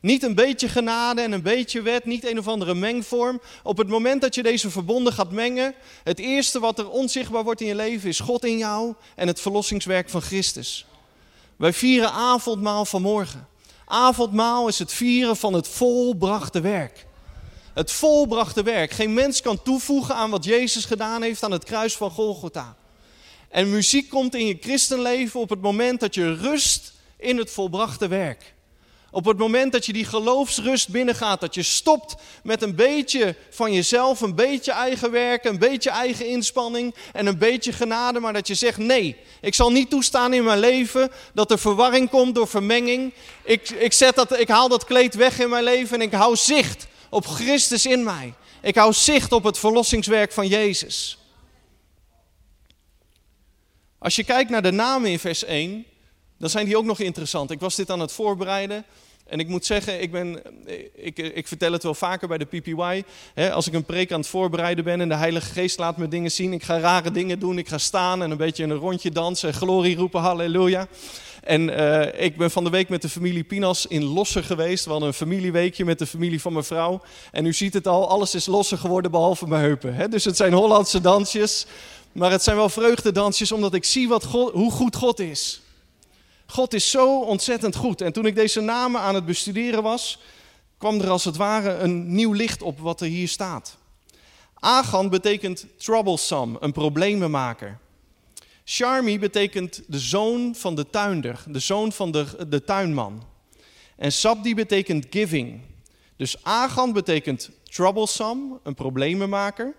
Niet 0.00 0.22
een 0.22 0.34
beetje 0.34 0.68
genade 0.68 1.20
en 1.20 1.32
een 1.32 1.42
beetje 1.42 1.82
wet, 1.82 2.04
niet 2.04 2.30
een 2.30 2.38
of 2.38 2.48
andere 2.48 2.74
mengvorm. 2.74 3.40
Op 3.62 3.76
het 3.76 3.88
moment 3.88 4.20
dat 4.20 4.34
je 4.34 4.42
deze 4.42 4.70
verbonden 4.70 5.12
gaat 5.12 5.30
mengen, 5.30 5.74
het 6.04 6.18
eerste 6.18 6.60
wat 6.60 6.78
er 6.78 6.90
onzichtbaar 6.90 7.44
wordt 7.44 7.60
in 7.60 7.66
je 7.66 7.74
leven 7.74 8.08
is 8.08 8.20
God 8.20 8.44
in 8.44 8.58
jou 8.58 8.94
en 9.14 9.26
het 9.26 9.40
verlossingswerk 9.40 10.10
van 10.10 10.20
Christus. 10.20 10.86
Wij 11.56 11.72
vieren 11.72 12.12
avondmaal 12.12 12.84
vanmorgen. 12.84 13.48
Avondmaal 13.84 14.68
is 14.68 14.78
het 14.78 14.92
vieren 14.92 15.36
van 15.36 15.52
het 15.52 15.68
volbrachte 15.68 16.60
werk. 16.60 17.06
Het 17.74 17.92
volbrachte 17.92 18.62
werk. 18.62 18.90
Geen 18.90 19.14
mens 19.14 19.40
kan 19.40 19.62
toevoegen 19.62 20.14
aan 20.14 20.30
wat 20.30 20.44
Jezus 20.44 20.84
gedaan 20.84 21.22
heeft 21.22 21.42
aan 21.42 21.50
het 21.50 21.64
kruis 21.64 21.96
van 21.96 22.10
Golgotha. 22.10 22.76
En 23.48 23.70
muziek 23.70 24.08
komt 24.08 24.34
in 24.34 24.46
je 24.46 24.56
christenleven 24.60 25.40
op 25.40 25.48
het 25.48 25.60
moment 25.60 26.00
dat 26.00 26.14
je 26.14 26.34
rust 26.34 26.92
in 27.16 27.38
het 27.38 27.50
volbrachte 27.50 28.08
werk. 28.08 28.54
Op 29.16 29.24
het 29.24 29.38
moment 29.38 29.72
dat 29.72 29.86
je 29.86 29.92
die 29.92 30.04
geloofsrust 30.04 30.88
binnengaat, 30.88 31.40
dat 31.40 31.54
je 31.54 31.62
stopt 31.62 32.14
met 32.42 32.62
een 32.62 32.74
beetje 32.74 33.36
van 33.50 33.72
jezelf, 33.72 34.20
een 34.20 34.34
beetje 34.34 34.72
eigen 34.72 35.10
werk, 35.10 35.44
een 35.44 35.58
beetje 35.58 35.90
eigen 35.90 36.26
inspanning 36.26 36.94
en 37.12 37.26
een 37.26 37.38
beetje 37.38 37.72
genade, 37.72 38.20
maar 38.20 38.32
dat 38.32 38.46
je 38.46 38.54
zegt 38.54 38.78
nee, 38.78 39.16
ik 39.40 39.54
zal 39.54 39.72
niet 39.72 39.90
toestaan 39.90 40.32
in 40.32 40.44
mijn 40.44 40.58
leven 40.58 41.10
dat 41.34 41.50
er 41.50 41.58
verwarring 41.58 42.10
komt 42.10 42.34
door 42.34 42.48
vermenging. 42.48 43.14
Ik, 43.44 43.70
ik, 43.70 43.92
zet 43.92 44.14
dat, 44.14 44.38
ik 44.38 44.48
haal 44.48 44.68
dat 44.68 44.84
kleed 44.84 45.14
weg 45.14 45.38
in 45.38 45.48
mijn 45.48 45.64
leven 45.64 46.00
en 46.00 46.06
ik 46.06 46.12
hou 46.12 46.36
zicht 46.36 46.86
op 47.10 47.26
Christus 47.26 47.86
in 47.86 48.04
mij. 48.04 48.34
Ik 48.62 48.76
hou 48.76 48.92
zicht 48.92 49.32
op 49.32 49.44
het 49.44 49.58
verlossingswerk 49.58 50.32
van 50.32 50.48
Jezus. 50.48 51.18
Als 53.98 54.16
je 54.16 54.24
kijkt 54.24 54.50
naar 54.50 54.62
de 54.62 54.72
namen 54.72 55.10
in 55.10 55.18
vers 55.18 55.44
1, 55.44 55.84
dan 56.38 56.50
zijn 56.50 56.66
die 56.66 56.76
ook 56.76 56.84
nog 56.84 57.00
interessant. 57.00 57.50
Ik 57.50 57.60
was 57.60 57.74
dit 57.74 57.90
aan 57.90 58.00
het 58.00 58.12
voorbereiden. 58.12 58.84
En 59.26 59.38
ik 59.38 59.48
moet 59.48 59.66
zeggen, 59.66 60.02
ik, 60.02 60.10
ben, 60.10 60.42
ik, 60.94 61.18
ik 61.18 61.48
vertel 61.48 61.72
het 61.72 61.82
wel 61.82 61.94
vaker 61.94 62.28
bij 62.28 62.38
de 62.38 62.44
PPY. 62.44 63.02
Hè, 63.34 63.52
als 63.52 63.66
ik 63.66 63.72
een 63.72 63.84
preek 63.84 64.12
aan 64.12 64.20
het 64.20 64.28
voorbereiden 64.28 64.84
ben 64.84 65.00
en 65.00 65.08
de 65.08 65.14
Heilige 65.14 65.52
Geest 65.52 65.78
laat 65.78 65.96
me 65.96 66.08
dingen 66.08 66.30
zien. 66.30 66.52
Ik 66.52 66.62
ga 66.62 66.78
rare 66.78 67.10
dingen 67.10 67.38
doen. 67.38 67.58
Ik 67.58 67.68
ga 67.68 67.78
staan 67.78 68.22
en 68.22 68.30
een 68.30 68.36
beetje 68.36 68.64
een 68.64 68.74
rondje 68.74 69.10
dansen. 69.10 69.54
Glorie 69.54 69.96
roepen, 69.96 70.20
halleluja. 70.20 70.88
En 71.42 71.68
uh, 71.68 72.22
ik 72.22 72.36
ben 72.36 72.50
van 72.50 72.64
de 72.64 72.70
week 72.70 72.88
met 72.88 73.02
de 73.02 73.08
familie 73.08 73.44
Pinas 73.44 73.86
in 73.86 74.04
Losser 74.04 74.44
geweest. 74.44 74.84
We 74.84 74.90
hadden 74.90 75.08
een 75.08 75.14
familieweekje 75.14 75.84
met 75.84 75.98
de 75.98 76.06
familie 76.06 76.40
van 76.40 76.52
mijn 76.52 76.64
vrouw. 76.64 77.00
En 77.32 77.46
u 77.46 77.52
ziet 77.52 77.74
het 77.74 77.86
al, 77.86 78.08
alles 78.08 78.34
is 78.34 78.46
losser 78.46 78.78
geworden 78.78 79.10
behalve 79.10 79.46
mijn 79.46 79.62
heupen. 79.62 79.94
Hè? 79.94 80.08
Dus 80.08 80.24
het 80.24 80.36
zijn 80.36 80.52
Hollandse 80.52 81.00
dansjes. 81.00 81.66
Maar 82.12 82.30
het 82.30 82.42
zijn 82.42 82.56
wel 82.56 82.68
vreugdedansjes 82.68 83.52
omdat 83.52 83.74
ik 83.74 83.84
zie 83.84 84.08
wat 84.08 84.24
God, 84.24 84.52
hoe 84.52 84.70
goed 84.70 84.96
God 84.96 85.20
is. 85.20 85.60
God 86.46 86.74
is 86.74 86.90
zo 86.90 87.20
ontzettend 87.20 87.76
goed. 87.76 88.00
En 88.00 88.12
toen 88.12 88.26
ik 88.26 88.34
deze 88.34 88.60
namen 88.60 89.00
aan 89.00 89.14
het 89.14 89.24
bestuderen 89.24 89.82
was, 89.82 90.18
kwam 90.78 91.00
er 91.00 91.10
als 91.10 91.24
het 91.24 91.36
ware 91.36 91.70
een 91.70 92.14
nieuw 92.14 92.32
licht 92.32 92.62
op 92.62 92.78
wat 92.78 93.00
er 93.00 93.06
hier 93.06 93.28
staat. 93.28 93.76
Agan 94.54 95.08
betekent 95.08 95.66
troublesome, 95.76 96.56
een 96.60 96.72
problemenmaker. 96.72 97.78
Charmi 98.64 99.18
betekent 99.18 99.82
de 99.86 99.98
zoon 99.98 100.54
van 100.54 100.74
de 100.74 100.90
tuinder, 100.90 101.44
de 101.48 101.58
zoon 101.58 101.92
van 101.92 102.10
de, 102.10 102.46
de 102.48 102.64
tuinman. 102.64 103.22
En 103.96 104.12
Sabdi 104.12 104.54
betekent 104.54 105.06
giving. 105.10 105.60
Dus 106.16 106.44
Agan 106.44 106.92
betekent 106.92 107.50
troublesome, 107.62 108.58
een 108.62 108.74
problemenmaker. 108.74 109.74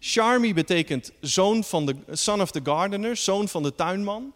Charmi 0.00 0.54
betekent 0.54 1.12
zoon 1.20 1.64
van 1.64 1.86
de, 1.86 1.96
son 2.10 2.40
of 2.40 2.50
the 2.50 2.60
gardener, 2.64 3.16
zoon 3.16 3.48
van 3.48 3.62
de 3.62 3.74
tuinman. 3.74 4.32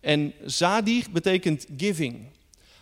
En 0.00 0.34
zadig 0.44 1.10
betekent 1.10 1.66
giving. 1.76 2.26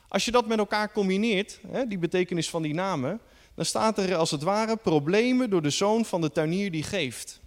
Als 0.08 0.24
je 0.24 0.30
dat 0.30 0.46
met 0.46 0.58
elkaar 0.58 0.92
combineert, 0.92 1.60
hè, 1.70 1.86
die 1.86 1.98
betekenis 1.98 2.50
van 2.50 2.62
die 2.62 2.74
namen, 2.74 3.20
dan 3.54 3.64
staat 3.64 3.98
er 3.98 4.14
als 4.14 4.30
het 4.30 4.42
ware 4.42 4.76
problemen 4.76 5.50
door 5.50 5.62
de 5.62 5.70
zoon 5.70 6.04
van 6.04 6.20
de 6.20 6.30
tuinier 6.30 6.70
die 6.70 6.82
geeft. 6.82 7.40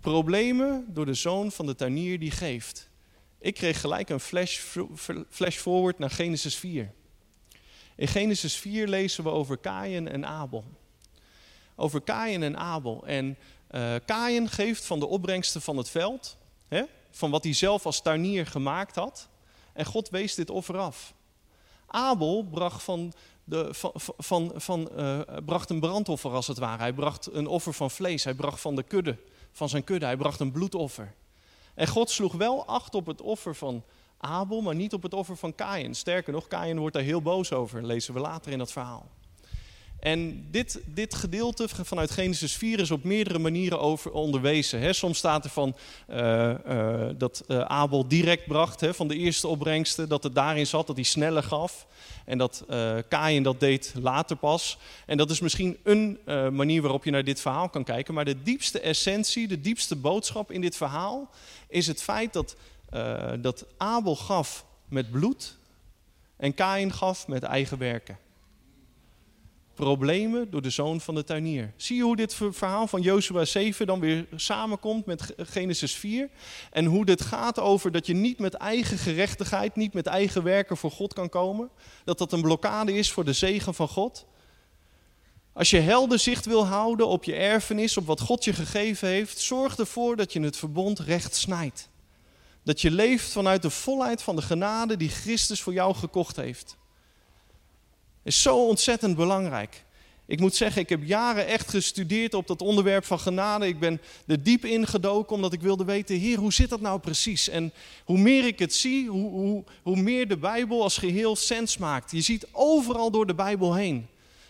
Problemen 0.00 0.86
door 0.88 1.06
de 1.06 1.14
zoon 1.14 1.52
van 1.52 1.66
de 1.66 1.74
tuinier 1.74 2.18
die 2.18 2.30
geeft. 2.30 2.88
Ik 3.38 3.54
kreeg 3.54 3.80
gelijk 3.80 4.08
een 4.08 4.20
flash, 4.20 4.58
flash 5.28 5.56
forward 5.56 5.98
naar 5.98 6.10
Genesis 6.10 6.56
4. 6.56 6.92
In 7.96 8.08
Genesis 8.08 8.56
4 8.56 8.88
lezen 8.88 9.24
we 9.24 9.30
over 9.30 9.58
Kain 9.58 10.08
en 10.08 10.26
Abel. 10.26 10.64
Over 11.74 12.00
Kain 12.00 12.42
en 12.42 12.56
Abel. 12.56 13.06
En 13.06 13.36
uh, 13.70 14.46
geeft 14.48 14.84
van 14.84 14.98
de 14.98 15.06
opbrengsten 15.06 15.62
van 15.62 15.76
het 15.76 15.90
veld. 15.90 16.36
Hè? 16.68 16.82
Van 17.14 17.30
wat 17.30 17.44
hij 17.44 17.52
zelf 17.52 17.86
als 17.86 18.02
tuinier 18.02 18.46
gemaakt 18.46 18.94
had. 18.94 19.28
En 19.72 19.84
God 19.84 20.08
wees 20.08 20.34
dit 20.34 20.50
offer 20.50 20.78
af. 20.78 21.14
Abel 21.86 22.44
bracht, 22.50 22.82
van 22.82 23.12
de, 23.44 23.68
van, 23.74 23.92
van, 24.16 24.52
van, 24.54 24.88
uh, 24.96 25.20
bracht 25.44 25.70
een 25.70 25.80
brandoffer 25.80 26.30
als 26.30 26.46
het 26.46 26.58
ware. 26.58 26.82
Hij 26.82 26.92
bracht 26.92 27.28
een 27.32 27.46
offer 27.46 27.72
van 27.72 27.90
vlees. 27.90 28.24
Hij 28.24 28.34
bracht 28.34 28.60
van 28.60 28.74
de 28.74 28.82
kudde, 28.82 29.16
van 29.52 29.68
zijn 29.68 29.84
kudde. 29.84 30.06
Hij 30.06 30.16
bracht 30.16 30.40
een 30.40 30.52
bloedoffer. 30.52 31.14
En 31.74 31.88
God 31.88 32.10
sloeg 32.10 32.32
wel 32.32 32.66
acht 32.66 32.94
op 32.94 33.06
het 33.06 33.20
offer 33.20 33.54
van 33.54 33.82
Abel, 34.18 34.60
maar 34.60 34.74
niet 34.74 34.92
op 34.92 35.02
het 35.02 35.14
offer 35.14 35.36
van 35.36 35.54
Kain. 35.54 35.94
Sterker 35.94 36.32
nog, 36.32 36.46
Kain 36.46 36.78
wordt 36.78 36.94
daar 36.94 37.04
heel 37.04 37.22
boos 37.22 37.52
over, 37.52 37.86
lezen 37.86 38.14
we 38.14 38.20
later 38.20 38.52
in 38.52 38.58
dat 38.58 38.72
verhaal. 38.72 39.08
En 40.04 40.46
dit, 40.50 40.80
dit 40.84 41.14
gedeelte 41.14 41.68
vanuit 41.68 42.10
Genesis 42.10 42.52
4 42.52 42.80
is 42.80 42.90
op 42.90 43.04
meerdere 43.04 43.38
manieren 43.38 43.80
over 43.80 44.12
onderwezen. 44.12 44.94
Soms 44.94 45.18
staat 45.18 45.44
er 45.44 45.50
van 45.50 45.76
uh, 46.10 46.54
uh, 46.68 47.06
dat 47.16 47.44
uh, 47.48 47.60
Abel 47.60 48.08
direct 48.08 48.46
bracht 48.46 48.86
van 48.90 49.08
de 49.08 49.16
eerste 49.16 49.48
opbrengsten, 49.48 50.08
dat 50.08 50.22
het 50.22 50.34
daarin 50.34 50.66
zat, 50.66 50.86
dat 50.86 50.96
hij 50.96 51.04
sneller 51.04 51.42
gaf. 51.42 51.86
En 52.24 52.38
dat 52.38 52.64
Kain 53.08 53.42
dat 53.42 53.60
deed 53.60 53.94
later 54.00 54.36
pas. 54.36 54.78
En 55.06 55.16
dat 55.16 55.30
is 55.30 55.40
misschien 55.40 55.76
een 55.82 56.18
manier 56.52 56.82
waarop 56.82 57.04
je 57.04 57.10
naar 57.10 57.24
dit 57.24 57.40
verhaal 57.40 57.68
kan 57.68 57.84
kijken. 57.84 58.14
Maar 58.14 58.24
de 58.24 58.42
diepste 58.42 58.80
essentie, 58.80 59.48
de 59.48 59.60
diepste 59.60 59.96
boodschap 59.96 60.50
in 60.50 60.60
dit 60.60 60.76
verhaal 60.76 61.30
is 61.68 61.86
het 61.86 62.02
feit 62.02 62.32
dat, 62.32 62.56
dat 63.40 63.64
Abel 63.76 64.16
gaf 64.16 64.64
met 64.88 65.10
bloed 65.10 65.56
en 66.36 66.54
Kain 66.54 66.92
gaf 66.92 67.28
met 67.28 67.42
eigen 67.42 67.78
werken 67.78 68.18
problemen 69.74 70.50
door 70.50 70.62
de 70.62 70.70
zoon 70.70 71.00
van 71.00 71.14
de 71.14 71.24
tuinier. 71.24 71.72
Zie 71.76 71.96
je 71.96 72.02
hoe 72.02 72.16
dit 72.16 72.34
verhaal 72.34 72.86
van 72.86 73.00
Jozua 73.00 73.44
7 73.44 73.86
dan 73.86 74.00
weer 74.00 74.26
samenkomt 74.34 75.06
met 75.06 75.34
Genesis 75.36 75.94
4? 75.94 76.28
En 76.70 76.84
hoe 76.84 77.04
dit 77.04 77.20
gaat 77.20 77.58
over 77.58 77.92
dat 77.92 78.06
je 78.06 78.14
niet 78.14 78.38
met 78.38 78.54
eigen 78.54 78.98
gerechtigheid, 78.98 79.76
niet 79.76 79.92
met 79.92 80.06
eigen 80.06 80.42
werken 80.42 80.76
voor 80.76 80.90
God 80.90 81.12
kan 81.12 81.28
komen. 81.28 81.70
Dat 82.04 82.18
dat 82.18 82.32
een 82.32 82.42
blokkade 82.42 82.94
is 82.94 83.12
voor 83.12 83.24
de 83.24 83.32
zegen 83.32 83.74
van 83.74 83.88
God. 83.88 84.26
Als 85.52 85.70
je 85.70 85.78
helder 85.78 86.18
zicht 86.18 86.46
wil 86.46 86.66
houden 86.66 87.06
op 87.06 87.24
je 87.24 87.34
erfenis, 87.34 87.96
op 87.96 88.06
wat 88.06 88.20
God 88.20 88.44
je 88.44 88.52
gegeven 88.52 89.08
heeft, 89.08 89.38
zorg 89.38 89.76
ervoor 89.76 90.16
dat 90.16 90.32
je 90.32 90.40
het 90.40 90.56
verbond 90.56 90.98
recht 90.98 91.34
snijdt. 91.34 91.88
Dat 92.62 92.80
je 92.80 92.90
leeft 92.90 93.32
vanuit 93.32 93.62
de 93.62 93.70
volheid 93.70 94.22
van 94.22 94.36
de 94.36 94.42
genade 94.42 94.96
die 94.96 95.08
Christus 95.08 95.62
voor 95.62 95.72
jou 95.72 95.94
gekocht 95.94 96.36
heeft 96.36 96.76
is 98.24 98.42
zo 98.42 98.66
ontzettend 98.66 99.16
belangrijk. 99.16 99.84
Ik 100.26 100.40
moet 100.40 100.54
zeggen, 100.54 100.82
ik 100.82 100.88
heb 100.88 101.04
jaren 101.04 101.46
echt 101.46 101.70
gestudeerd 101.70 102.34
op 102.34 102.46
dat 102.46 102.62
onderwerp 102.62 103.04
van 103.04 103.20
genade. 103.20 103.66
Ik 103.66 103.78
ben 103.78 104.00
er 104.26 104.42
diep 104.42 104.64
ingedoken 104.64 105.34
omdat 105.34 105.52
ik 105.52 105.60
wilde 105.60 105.84
weten, 105.84 106.16
Heer, 106.16 106.38
hoe 106.38 106.52
zit 106.52 106.68
dat 106.68 106.80
nou 106.80 107.00
precies? 107.00 107.48
En 107.48 107.72
hoe 108.04 108.18
meer 108.18 108.46
ik 108.46 108.58
het 108.58 108.74
zie, 108.74 109.08
hoe, 109.08 109.30
hoe, 109.30 109.64
hoe 109.82 109.96
meer 109.96 110.28
de 110.28 110.36
Bijbel 110.36 110.82
als 110.82 110.98
geheel 110.98 111.36
sens 111.36 111.76
maakt. 111.76 112.10
Je 112.10 112.20
ziet 112.20 112.46
overal 112.52 113.10
door 113.10 113.26
de 113.26 113.34
Bijbel 113.34 113.74
heen, 113.74 114.06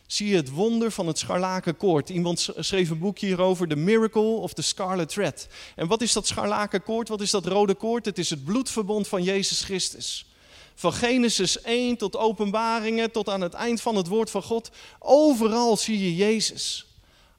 zie 0.06 0.28
je 0.28 0.36
het 0.36 0.50
wonder 0.50 0.90
van 0.90 1.06
het 1.06 1.18
scharlakenkoord. 1.18 2.08
Iemand 2.08 2.48
schreef 2.58 2.90
een 2.90 2.98
boekje 2.98 3.26
hierover, 3.26 3.68
The 3.68 3.76
Miracle 3.76 4.22
of 4.22 4.52
the 4.52 4.62
Scarlet 4.62 5.08
Thread. 5.08 5.48
En 5.76 5.86
wat 5.86 6.02
is 6.02 6.12
dat 6.12 6.26
scharlakenkoord? 6.26 7.08
Wat 7.08 7.20
is 7.20 7.30
dat 7.30 7.46
rode 7.46 7.74
koord? 7.74 8.04
Het 8.04 8.18
is 8.18 8.30
het 8.30 8.44
bloedverbond 8.44 9.08
van 9.08 9.22
Jezus 9.22 9.62
Christus. 9.62 10.26
Van 10.74 10.92
Genesis 10.92 11.60
1 11.60 11.96
tot 11.96 12.16
openbaringen, 12.16 13.10
tot 13.10 13.28
aan 13.28 13.40
het 13.40 13.54
eind 13.54 13.80
van 13.80 13.96
het 13.96 14.06
woord 14.06 14.30
van 14.30 14.42
God. 14.42 14.70
Overal 14.98 15.76
zie 15.76 16.00
je 16.00 16.14
Jezus. 16.14 16.86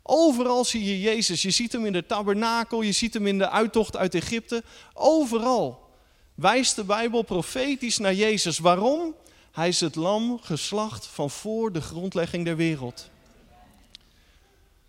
Overal 0.03 0.65
zie 0.65 0.85
je 0.85 1.01
Jezus. 1.01 1.41
Je 1.41 1.51
ziet 1.51 1.71
hem 1.71 1.85
in 1.85 1.93
de 1.93 2.05
tabernakel, 2.05 2.81
je 2.81 2.91
ziet 2.91 3.13
hem 3.13 3.27
in 3.27 3.37
de 3.37 3.49
uittocht 3.49 3.97
uit 3.97 4.15
Egypte. 4.15 4.63
Overal 4.93 5.89
wijst 6.35 6.75
de 6.75 6.83
Bijbel 6.83 7.21
profetisch 7.21 7.97
naar 7.97 8.13
Jezus. 8.13 8.59
Waarom? 8.59 9.15
Hij 9.51 9.67
is 9.67 9.79
het 9.79 9.95
lam 9.95 10.39
geslacht 10.41 11.05
van 11.05 11.29
voor 11.29 11.71
de 11.71 11.81
grondlegging 11.81 12.45
der 12.45 12.55
wereld. 12.55 13.09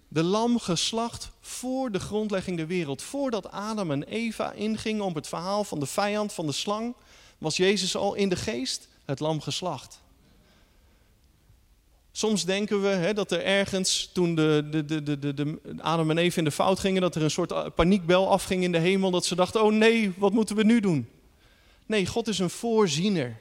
De 0.08 0.22
lam 0.22 0.58
geslacht 0.58 1.30
voor 1.40 1.90
de 1.90 2.00
grondlegging 2.00 2.56
der 2.56 2.66
wereld. 2.66 3.02
Voordat 3.02 3.50
Adam 3.50 3.90
en 3.90 4.02
Eva 4.02 4.52
ingingen 4.52 5.04
op 5.04 5.14
het 5.14 5.28
verhaal 5.28 5.64
van 5.64 5.80
de 5.80 5.86
vijand, 5.86 6.32
van 6.32 6.46
de 6.46 6.52
slang 6.52 6.94
was 7.38 7.56
Jezus 7.56 7.96
al 7.96 8.14
in 8.14 8.28
de 8.28 8.36
geest 8.36 8.88
het 9.04 9.20
lam 9.20 9.40
geslacht. 9.40 10.00
Soms 12.12 12.44
denken 12.44 12.82
we 12.82 12.88
hè, 12.88 13.14
dat 13.14 13.30
er 13.30 13.44
ergens, 13.44 14.10
toen 14.12 14.34
de, 14.34 14.68
de, 14.70 14.84
de, 14.84 15.18
de, 15.18 15.34
de 15.34 15.58
Adam 15.78 16.10
en 16.10 16.18
Eve 16.18 16.38
in 16.38 16.44
de 16.44 16.50
fout 16.50 16.78
gingen, 16.78 17.00
dat 17.00 17.14
er 17.14 17.22
een 17.22 17.30
soort 17.30 17.74
paniekbel 17.74 18.30
afging 18.30 18.62
in 18.62 18.72
de 18.72 18.78
hemel, 18.78 19.10
dat 19.10 19.24
ze 19.24 19.34
dachten, 19.34 19.62
oh 19.62 19.72
nee, 19.72 20.12
wat 20.16 20.32
moeten 20.32 20.56
we 20.56 20.64
nu 20.64 20.80
doen? 20.80 21.08
Nee, 21.86 22.06
God 22.06 22.28
is 22.28 22.38
een 22.38 22.50
voorziener. 22.50 23.40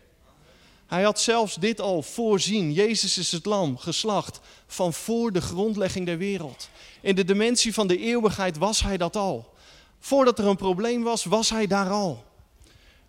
Hij 0.88 1.04
had 1.04 1.20
zelfs 1.20 1.56
dit 1.56 1.82
al 1.82 2.02
voorzien. 2.02 2.74
Jezus 2.74 3.18
is 3.18 3.32
het 3.32 3.46
lam, 3.46 3.78
geslacht, 3.78 4.40
van 4.68 4.94
voor 4.94 5.32
de 5.32 5.42
grondlegging 5.42 6.06
der 6.06 6.18
wereld. 6.18 6.70
In 7.02 7.16
de 7.16 7.24
dimensie 7.24 7.74
van 7.74 7.88
de 7.88 7.98
eeuwigheid 7.98 8.58
was 8.58 8.82
hij 8.82 8.98
dat 8.98 9.16
al. 9.16 9.54
Voordat 10.00 10.40
er 10.40 10.46
een 10.46 10.56
probleem 10.56 11.04
was, 11.04 11.24
was 11.24 11.50
hij 11.50 11.68
daar 11.68 11.90
al. 11.90 12.24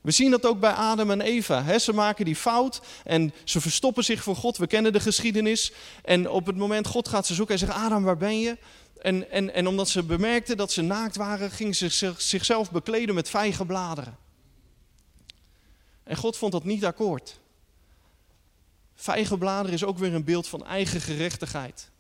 We 0.07 0.13
zien 0.13 0.31
dat 0.31 0.47
ook 0.47 0.61
bij 0.61 0.71
Adam 0.71 1.11
en 1.11 1.21
Eva. 1.21 1.79
Ze 1.79 1.93
maken 1.93 2.25
die 2.25 2.37
fout 2.37 2.81
en 3.05 3.35
ze 3.45 3.61
verstoppen 3.61 4.05
zich 4.05 4.23
voor 4.23 4.37
God. 4.37 4.57
We 4.57 4.67
kennen 4.67 4.93
de 4.93 5.01
geschiedenis. 5.01 5.73
En 6.05 6.31
op 6.31 6.47
het 6.47 6.57
moment 6.57 6.87
God 6.87 7.09
gaat 7.09 7.27
ze 7.27 7.35
zoeken 7.35 7.55
en 7.55 7.61
zegt, 7.61 7.73
Adam, 7.73 8.05
waar 8.05 8.17
ben 8.17 8.41
je? 8.41 8.59
En, 8.99 9.31
en, 9.31 9.55
en 9.55 9.67
omdat 9.67 9.89
ze 9.89 10.03
bemerkten 10.03 10.57
dat 10.57 10.73
ze 10.73 10.83
naakt 10.83 11.17
waren, 11.17 11.51
gingen 11.51 11.75
ze 11.75 12.15
zichzelf 12.17 12.71
bekleden 12.71 13.15
met 13.15 13.29
vijgenbladeren. 13.29 14.17
En 16.03 16.17
God 16.17 16.37
vond 16.37 16.53
dat 16.53 16.65
niet 16.65 16.85
akkoord. 16.85 17.39
Vijgenbladeren 18.95 19.73
is 19.73 19.85
ook 19.85 19.99
weer 19.99 20.15
een 20.15 20.25
beeld 20.25 20.49
van 20.49 20.67
eigen 20.67 21.01
gerechtigheid. 21.01 21.91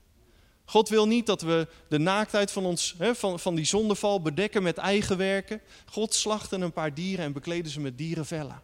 God 0.66 0.88
wil 0.88 1.06
niet 1.06 1.26
dat 1.26 1.42
we 1.42 1.68
de 1.88 1.98
naaktheid 1.98 2.50
van, 2.50 2.64
ons, 2.64 2.96
van, 2.98 3.40
van 3.40 3.54
die 3.54 3.64
zondeval 3.64 4.20
bedekken 4.20 4.62
met 4.62 4.76
eigen 4.76 5.16
werken. 5.16 5.60
God 5.84 6.14
slachtte 6.14 6.56
een 6.56 6.72
paar 6.72 6.94
dieren 6.94 7.24
en 7.24 7.32
bekleden 7.32 7.72
ze 7.72 7.80
met 7.80 7.98
dierenvellen. 7.98 8.62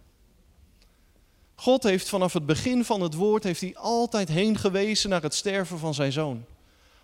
God 1.54 1.82
heeft 1.82 2.08
vanaf 2.08 2.32
het 2.32 2.46
begin 2.46 2.84
van 2.84 3.00
het 3.00 3.14
woord 3.14 3.44
heeft 3.44 3.60
hij 3.60 3.76
altijd 3.76 4.28
heen 4.28 4.58
gewezen 4.58 5.10
naar 5.10 5.22
het 5.22 5.34
sterven 5.34 5.78
van 5.78 5.94
zijn 5.94 6.12
zoon. 6.12 6.44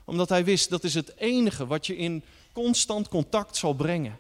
Omdat 0.05 0.28
hij 0.28 0.45
wist 0.45 0.71
dat 0.71 0.85
is 0.85 0.95
het 0.95 1.17
enige 1.17 1.67
wat 1.67 1.87
je 1.87 1.97
in 1.97 2.25
constant 2.52 3.09
contact 3.09 3.57
zal 3.57 3.73
brengen. 3.73 4.19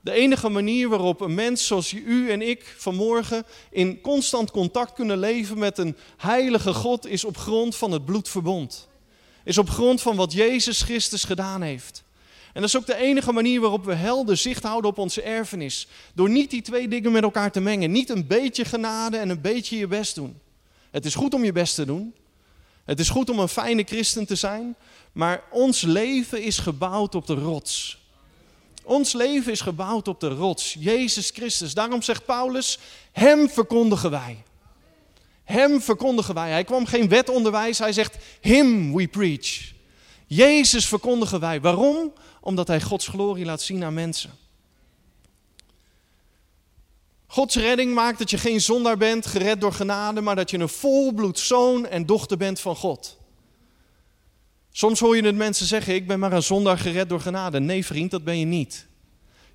De 0.00 0.12
enige 0.12 0.48
manier 0.48 0.88
waarop 0.88 1.20
een 1.20 1.34
mens 1.34 1.66
zoals 1.66 1.92
u 1.92 2.30
en 2.30 2.42
ik 2.42 2.74
vanmorgen 2.78 3.44
in 3.70 4.00
constant 4.00 4.50
contact 4.50 4.92
kunnen 4.92 5.18
leven 5.18 5.58
met 5.58 5.78
een 5.78 5.96
heilige 6.16 6.74
God 6.74 7.06
is 7.06 7.24
op 7.24 7.36
grond 7.36 7.76
van 7.76 7.90
het 7.90 8.04
bloedverbond. 8.04 8.88
Is 9.44 9.58
op 9.58 9.70
grond 9.70 10.02
van 10.02 10.16
wat 10.16 10.32
Jezus 10.32 10.82
Christus 10.82 11.24
gedaan 11.24 11.62
heeft. 11.62 12.02
En 12.52 12.60
dat 12.60 12.68
is 12.68 12.76
ook 12.76 12.86
de 12.86 12.96
enige 12.96 13.32
manier 13.32 13.60
waarop 13.60 13.84
we 13.84 13.94
helder 13.94 14.36
zicht 14.36 14.62
houden 14.62 14.90
op 14.90 14.98
onze 14.98 15.22
erfenis. 15.22 15.86
Door 16.14 16.30
niet 16.30 16.50
die 16.50 16.62
twee 16.62 16.88
dingen 16.88 17.12
met 17.12 17.22
elkaar 17.22 17.52
te 17.52 17.60
mengen. 17.60 17.90
Niet 17.90 18.10
een 18.10 18.26
beetje 18.26 18.64
genade 18.64 19.16
en 19.16 19.28
een 19.28 19.40
beetje 19.40 19.78
je 19.78 19.86
best 19.86 20.14
doen. 20.14 20.40
Het 20.90 21.04
is 21.04 21.14
goed 21.14 21.34
om 21.34 21.44
je 21.44 21.52
best 21.52 21.74
te 21.74 21.84
doen. 21.84 22.14
Het 22.84 23.00
is 23.00 23.08
goed 23.08 23.30
om 23.30 23.38
een 23.38 23.48
fijne 23.48 23.82
christen 23.82 24.26
te 24.26 24.34
zijn. 24.34 24.76
Maar 25.12 25.42
ons 25.50 25.82
leven 25.82 26.42
is 26.42 26.58
gebouwd 26.58 27.14
op 27.14 27.26
de 27.26 27.34
rots. 27.34 28.00
Ons 28.84 29.12
leven 29.12 29.52
is 29.52 29.60
gebouwd 29.60 30.08
op 30.08 30.20
de 30.20 30.28
rots, 30.28 30.76
Jezus 30.78 31.30
Christus. 31.30 31.74
Daarom 31.74 32.02
zegt 32.02 32.24
Paulus, 32.24 32.78
Hem 33.12 33.48
verkondigen 33.48 34.10
wij. 34.10 34.42
Hem 35.44 35.80
verkondigen 35.80 36.34
wij. 36.34 36.50
Hij 36.50 36.64
kwam 36.64 36.86
geen 36.86 37.08
wet 37.08 37.28
onderwijs, 37.28 37.78
hij 37.78 37.92
zegt, 37.92 38.16
Him 38.40 38.94
we 38.94 39.08
preach. 39.08 39.72
Jezus 40.26 40.86
verkondigen 40.86 41.40
wij. 41.40 41.60
Waarom? 41.60 42.12
Omdat 42.40 42.68
hij 42.68 42.80
Gods 42.80 43.08
glorie 43.08 43.44
laat 43.44 43.62
zien 43.62 43.84
aan 43.84 43.94
mensen. 43.94 44.30
Gods 47.26 47.56
redding 47.56 47.94
maakt 47.94 48.18
dat 48.18 48.30
je 48.30 48.38
geen 48.38 48.60
zondaar 48.60 48.96
bent, 48.96 49.26
gered 49.26 49.60
door 49.60 49.72
genade, 49.72 50.20
maar 50.20 50.36
dat 50.36 50.50
je 50.50 50.58
een 50.58 50.68
volbloed 50.68 51.38
zoon 51.38 51.86
en 51.86 52.06
dochter 52.06 52.36
bent 52.36 52.60
van 52.60 52.76
God. 52.76 53.18
Soms 54.72 55.00
hoor 55.00 55.16
je 55.16 55.24
het 55.24 55.36
mensen 55.36 55.66
zeggen, 55.66 55.94
ik 55.94 56.06
ben 56.06 56.18
maar 56.18 56.32
een 56.32 56.42
zondaar 56.42 56.78
gered 56.78 57.08
door 57.08 57.20
genade. 57.20 57.60
Nee 57.60 57.86
vriend, 57.86 58.10
dat 58.10 58.24
ben 58.24 58.38
je 58.38 58.44
niet. 58.44 58.86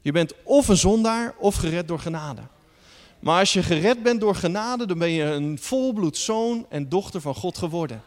Je 0.01 0.11
bent 0.11 0.33
of 0.43 0.67
een 0.67 0.77
zondaar 0.77 1.35
of 1.37 1.55
gered 1.55 1.87
door 1.87 1.99
genade. 1.99 2.41
Maar 3.19 3.39
als 3.39 3.53
je 3.53 3.63
gered 3.63 4.03
bent 4.03 4.19
door 4.19 4.35
genade, 4.35 4.85
dan 4.85 4.97
ben 4.97 5.09
je 5.09 5.23
een 5.23 5.59
volbloed 5.59 6.17
zoon 6.17 6.65
en 6.69 6.89
dochter 6.89 7.21
van 7.21 7.35
God 7.35 7.57
geworden. 7.57 8.03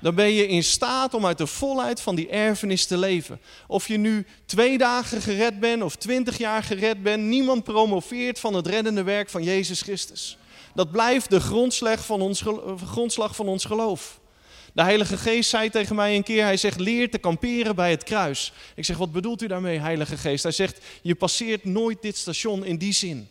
Dan 0.00 0.14
ben 0.14 0.32
je 0.32 0.46
in 0.46 0.64
staat 0.64 1.14
om 1.14 1.26
uit 1.26 1.38
de 1.38 1.46
volheid 1.46 2.00
van 2.00 2.14
die 2.14 2.28
erfenis 2.28 2.86
te 2.86 2.98
leven. 2.98 3.40
Of 3.66 3.88
je 3.88 3.96
nu 3.96 4.26
twee 4.46 4.78
dagen 4.78 5.22
gered 5.22 5.60
bent 5.60 5.82
of 5.82 5.96
twintig 5.96 6.38
jaar 6.38 6.62
gered 6.62 7.02
bent, 7.02 7.22
niemand 7.22 7.64
promoveert 7.64 8.40
van 8.40 8.54
het 8.54 8.66
reddende 8.66 9.02
werk 9.02 9.30
van 9.30 9.42
Jezus 9.42 9.80
Christus. 9.82 10.36
Dat 10.74 10.90
blijft 10.90 11.30
de 11.30 11.40
grondslag 11.40 12.06
van 12.06 12.20
ons, 12.20 12.42
grondslag 12.86 13.36
van 13.36 13.48
ons 13.48 13.64
geloof. 13.64 14.20
De 14.72 14.82
Heilige 14.82 15.16
Geest 15.16 15.50
zei 15.50 15.70
tegen 15.70 15.96
mij 15.96 16.16
een 16.16 16.22
keer, 16.22 16.44
hij 16.44 16.56
zegt 16.56 16.80
leer 16.80 17.10
te 17.10 17.18
kamperen 17.18 17.74
bij 17.74 17.90
het 17.90 18.04
kruis. 18.04 18.52
Ik 18.74 18.84
zeg, 18.84 18.96
wat 18.96 19.12
bedoelt 19.12 19.42
u 19.42 19.46
daarmee, 19.46 19.78
Heilige 19.78 20.16
Geest? 20.16 20.42
Hij 20.42 20.52
zegt, 20.52 20.80
je 21.02 21.14
passeert 21.14 21.64
nooit 21.64 22.02
dit 22.02 22.16
station 22.16 22.64
in 22.64 22.76
die 22.76 22.92
zin. 22.92 23.28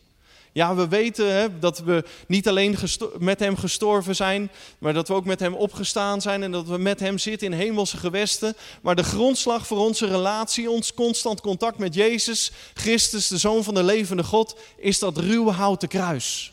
Ja, 0.51 0.75
we 0.75 0.87
weten 0.87 1.33
hè, 1.33 1.59
dat 1.59 1.79
we 1.79 2.03
niet 2.27 2.47
alleen 2.47 2.77
met 3.17 3.39
hem 3.39 3.57
gestorven 3.57 4.15
zijn, 4.15 4.51
maar 4.77 4.93
dat 4.93 5.07
we 5.07 5.13
ook 5.13 5.25
met 5.25 5.39
hem 5.39 5.53
opgestaan 5.53 6.21
zijn 6.21 6.43
en 6.43 6.51
dat 6.51 6.67
we 6.67 6.77
met 6.77 6.99
hem 6.99 7.17
zitten 7.17 7.47
in 7.47 7.59
hemelse 7.59 7.97
gewesten. 7.97 8.55
Maar 8.81 8.95
de 8.95 9.03
grondslag 9.03 9.67
voor 9.67 9.77
onze 9.77 10.07
relatie, 10.07 10.69
ons 10.69 10.93
constant 10.93 11.41
contact 11.41 11.77
met 11.77 11.93
Jezus, 11.93 12.51
Christus, 12.73 13.27
de 13.27 13.37
Zoon 13.37 13.63
van 13.63 13.73
de 13.73 13.83
levende 13.83 14.23
God, 14.23 14.55
is 14.77 14.99
dat 14.99 15.17
ruwe 15.17 15.51
houten 15.51 15.87
kruis 15.87 16.51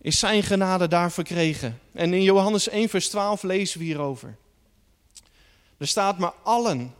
is 0.00 0.18
zijn 0.18 0.42
genade 0.42 0.88
daar 0.88 1.12
verkregen. 1.12 1.80
En 1.92 2.12
in 2.12 2.22
Johannes 2.22 2.68
1, 2.68 2.88
vers 2.88 3.08
12 3.08 3.42
lezen 3.42 3.78
we 3.78 3.84
hierover. 3.84 4.36
Er 5.78 5.86
staat 5.86 6.18
maar 6.18 6.32
allen, 6.42 6.94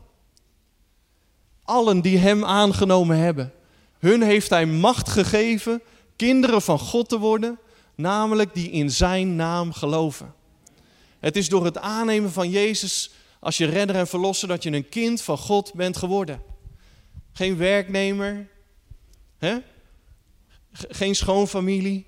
allen 1.63 2.01
die 2.01 2.17
hem 2.17 2.45
aangenomen 2.45 3.17
hebben, 3.17 3.53
hun 3.99 4.21
heeft 4.21 4.49
hij 4.49 4.65
macht 4.65 5.09
gegeven 5.09 5.81
kinderen 6.15 6.61
van 6.61 6.79
God 6.79 7.09
te 7.09 7.19
worden, 7.19 7.59
namelijk 7.95 8.53
die 8.53 8.69
in 8.69 8.91
zijn 8.91 9.35
naam 9.35 9.73
geloven. 9.73 10.33
Het 11.19 11.35
is 11.35 11.49
door 11.49 11.65
het 11.65 11.77
aannemen 11.77 12.31
van 12.31 12.49
Jezus 12.49 13.11
als 13.39 13.57
je 13.57 13.65
redder 13.65 13.95
en 13.95 14.07
verlosser 14.07 14.47
dat 14.47 14.63
je 14.63 14.71
een 14.71 14.89
kind 14.89 15.21
van 15.21 15.37
God 15.37 15.73
bent 15.73 15.97
geworden. 15.97 16.41
Geen 17.31 17.57
werknemer, 17.57 18.47
hè? 19.37 19.57
geen 20.71 21.15
schoonfamilie, 21.15 22.05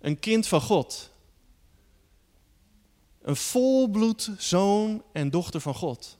een 0.00 0.18
kind 0.18 0.46
van 0.46 0.60
God. 0.60 1.10
Een 3.22 3.36
volbloed 3.36 4.30
zoon 4.38 5.02
en 5.12 5.30
dochter 5.30 5.60
van 5.60 5.74
God. 5.74 6.18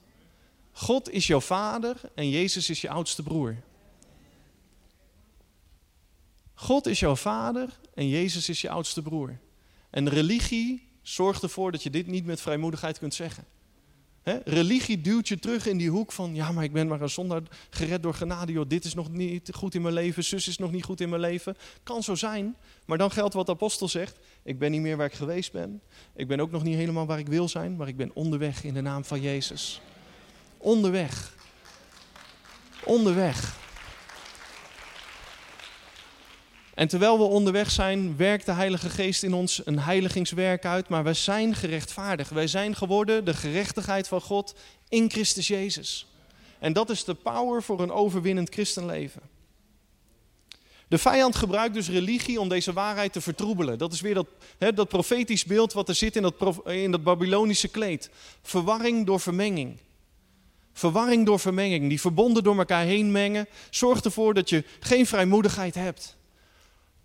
God 0.72 1.10
is 1.10 1.26
jouw 1.26 1.40
vader 1.40 2.00
en 2.14 2.30
Jezus 2.30 2.70
is 2.70 2.80
je 2.80 2.88
oudste 2.88 3.22
broer. 3.22 3.56
God 6.60 6.86
is 6.86 7.00
jouw 7.00 7.16
vader 7.16 7.68
en 7.94 8.08
Jezus 8.08 8.48
is 8.48 8.60
je 8.60 8.70
oudste 8.70 9.02
broer. 9.02 9.38
En 9.90 10.08
religie 10.08 10.88
zorgt 11.02 11.42
ervoor 11.42 11.72
dat 11.72 11.82
je 11.82 11.90
dit 11.90 12.06
niet 12.06 12.24
met 12.24 12.40
vrijmoedigheid 12.40 12.98
kunt 12.98 13.14
zeggen. 13.14 13.44
Religie 14.44 15.00
duwt 15.00 15.28
je 15.28 15.38
terug 15.38 15.66
in 15.66 15.76
die 15.76 15.90
hoek 15.90 16.12
van, 16.12 16.34
ja, 16.34 16.52
maar 16.52 16.64
ik 16.64 16.72
ben 16.72 16.86
maar 16.86 17.00
een 17.00 17.10
zondaar 17.10 17.42
gered 17.70 18.02
door 18.02 18.14
genade. 18.14 18.66
Dit 18.66 18.84
is 18.84 18.94
nog 18.94 19.10
niet 19.10 19.50
goed 19.54 19.74
in 19.74 19.82
mijn 19.82 19.94
leven, 19.94 20.24
zus 20.24 20.48
is 20.48 20.58
nog 20.58 20.72
niet 20.72 20.84
goed 20.84 21.00
in 21.00 21.08
mijn 21.08 21.20
leven. 21.20 21.56
Kan 21.82 22.02
zo 22.02 22.14
zijn, 22.14 22.56
maar 22.84 22.98
dan 22.98 23.10
geldt 23.10 23.34
wat 23.34 23.46
de 23.46 23.52
apostel 23.52 23.88
zegt. 23.88 24.18
Ik 24.42 24.58
ben 24.58 24.70
niet 24.70 24.80
meer 24.80 24.96
waar 24.96 25.06
ik 25.06 25.12
geweest 25.12 25.52
ben. 25.52 25.82
Ik 26.14 26.28
ben 26.28 26.40
ook 26.40 26.50
nog 26.50 26.62
niet 26.62 26.76
helemaal 26.76 27.06
waar 27.06 27.18
ik 27.18 27.28
wil 27.28 27.48
zijn, 27.48 27.76
maar 27.76 27.88
ik 27.88 27.96
ben 27.96 28.10
onderweg 28.14 28.64
in 28.64 28.74
de 28.74 28.80
naam 28.80 29.04
van 29.04 29.20
Jezus. 29.20 29.80
Onderweg. 30.56 31.34
Onderweg. 32.84 33.66
En 36.78 36.88
terwijl 36.88 37.18
we 37.18 37.24
onderweg 37.24 37.70
zijn, 37.70 38.16
werkt 38.16 38.46
de 38.46 38.52
Heilige 38.52 38.90
Geest 38.90 39.22
in 39.22 39.34
ons 39.34 39.60
een 39.64 39.78
heiligingswerk 39.78 40.64
uit, 40.64 40.88
maar 40.88 41.04
wij 41.04 41.14
zijn 41.14 41.54
gerechtvaardigd. 41.54 42.30
Wij 42.30 42.46
zijn 42.46 42.74
geworden 42.76 43.24
de 43.24 43.34
gerechtigheid 43.34 44.08
van 44.08 44.20
God 44.20 44.54
in 44.88 45.10
Christus 45.10 45.48
Jezus. 45.48 46.06
En 46.58 46.72
dat 46.72 46.90
is 46.90 47.04
de 47.04 47.14
power 47.14 47.62
voor 47.62 47.80
een 47.80 47.92
overwinnend 47.92 48.48
christenleven. 48.48 49.22
De 50.88 50.98
vijand 50.98 51.36
gebruikt 51.36 51.74
dus 51.74 51.88
religie 51.88 52.40
om 52.40 52.48
deze 52.48 52.72
waarheid 52.72 53.12
te 53.12 53.20
vertroebelen. 53.20 53.78
Dat 53.78 53.92
is 53.92 54.00
weer 54.00 54.14
dat, 54.14 54.26
dat 54.74 54.88
profetisch 54.88 55.44
beeld 55.44 55.72
wat 55.72 55.88
er 55.88 55.94
zit 55.94 56.16
in 56.16 56.22
dat, 56.22 56.34
in 56.66 56.90
dat 56.90 57.02
Babylonische 57.02 57.68
kleed. 57.68 58.10
Verwarring 58.42 59.06
door 59.06 59.20
vermenging. 59.20 59.78
Verwarring 60.72 61.26
door 61.26 61.40
vermenging, 61.40 61.88
die 61.88 62.00
verbonden 62.00 62.42
door 62.42 62.58
elkaar 62.58 62.84
heen 62.84 63.12
mengen, 63.12 63.48
zorgt 63.70 64.04
ervoor 64.04 64.34
dat 64.34 64.48
je 64.48 64.64
geen 64.80 65.06
vrijmoedigheid 65.06 65.74
hebt. 65.74 66.17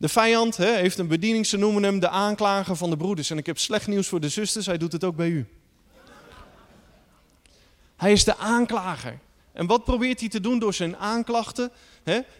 De 0.03 0.09
vijand 0.09 0.57
heeft 0.57 0.97
een 0.97 1.07
bediening, 1.07 1.45
ze 1.45 1.57
noemen 1.57 1.83
hem 1.83 1.99
de 1.99 2.09
aanklager 2.09 2.75
van 2.75 2.89
de 2.89 2.97
broeders. 2.97 3.29
En 3.29 3.37
ik 3.37 3.45
heb 3.45 3.57
slecht 3.57 3.87
nieuws 3.87 4.07
voor 4.07 4.19
de 4.19 4.29
zusters, 4.29 4.65
hij 4.65 4.77
doet 4.77 4.91
het 4.91 5.03
ook 5.03 5.15
bij 5.15 5.27
u. 5.27 5.47
Hij 7.95 8.11
is 8.11 8.23
de 8.23 8.37
aanklager. 8.37 9.19
En 9.53 9.65
wat 9.65 9.83
probeert 9.83 10.19
hij 10.19 10.29
te 10.29 10.39
doen 10.39 10.59
door 10.59 10.73
zijn 10.73 10.97
aanklachten? 10.97 11.71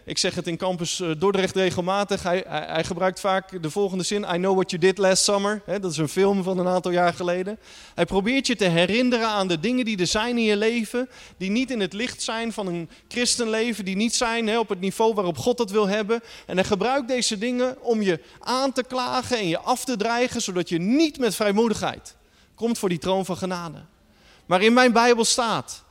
Ik 0.04 0.18
zeg 0.18 0.34
het 0.34 0.46
in 0.46 0.56
campus 0.56 1.00
uh, 1.00 1.10
Dordrecht 1.18 1.56
regelmatig. 1.56 2.22
Hij, 2.22 2.44
hij, 2.48 2.84
gebruikt 2.84 3.20
vaak 3.20 3.62
de 3.62 3.70
volgende 3.70 4.04
zin: 4.04 4.22
I 4.22 4.36
know 4.36 4.54
what 4.54 4.70
you 4.70 4.82
did 4.82 4.98
last 4.98 5.24
summer. 5.24 5.62
dat 5.66 5.90
is 5.90 5.96
een 5.96 6.08
film 6.08 6.42
van 6.42 6.58
een 6.58 6.66
aantal 6.66 6.90
jaar 6.90 7.12
geleden. 7.12 7.58
Hij 7.94 8.04
probeert 8.04 8.46
je 8.46 8.56
te 8.56 8.64
herinneren 8.64 9.28
aan 9.28 9.48
de 9.48 9.60
dingen 9.60 9.84
die 9.84 9.98
er 9.98 10.06
zijn 10.06 10.38
in 10.38 10.44
je 10.44 10.56
leven. 10.56 11.08
Die 11.36 11.50
niet 11.50 11.70
in 11.70 11.80
het 11.80 11.92
licht 11.92 12.22
zijn 12.22 12.52
van 12.52 12.66
een 12.66 12.90
christenleven. 13.08 13.84
Die 13.84 13.96
niet 13.96 14.14
zijn 14.14 14.58
op 14.58 14.68
het 14.68 14.80
niveau 14.80 15.14
waarop 15.14 15.38
God 15.38 15.56
dat 15.56 15.70
wil 15.70 15.88
hebben. 15.88 16.22
En 16.46 16.56
hij 16.56 16.64
gebruikt 16.64 17.08
deze 17.08 17.38
dingen 17.38 17.82
om 17.82 18.02
je 18.02 18.20
aan 18.40 18.72
te 18.72 18.82
klagen 18.82 19.38
en 19.38 19.48
je 19.48 19.58
af 19.58 19.84
te 19.84 19.96
dreigen. 19.96 20.42
Zodat 20.42 20.68
je 20.68 20.78
niet 20.78 21.18
met 21.18 21.34
vrijmoedigheid 21.34 22.16
komt 22.54 22.78
voor 22.78 22.88
die 22.88 22.98
troon 22.98 23.24
van 23.24 23.36
genade. 23.36 23.78
Maar 24.46 24.62
in 24.62 24.72
mijn 24.72 24.92
Bijbel 24.92 25.24
staat 25.24 25.83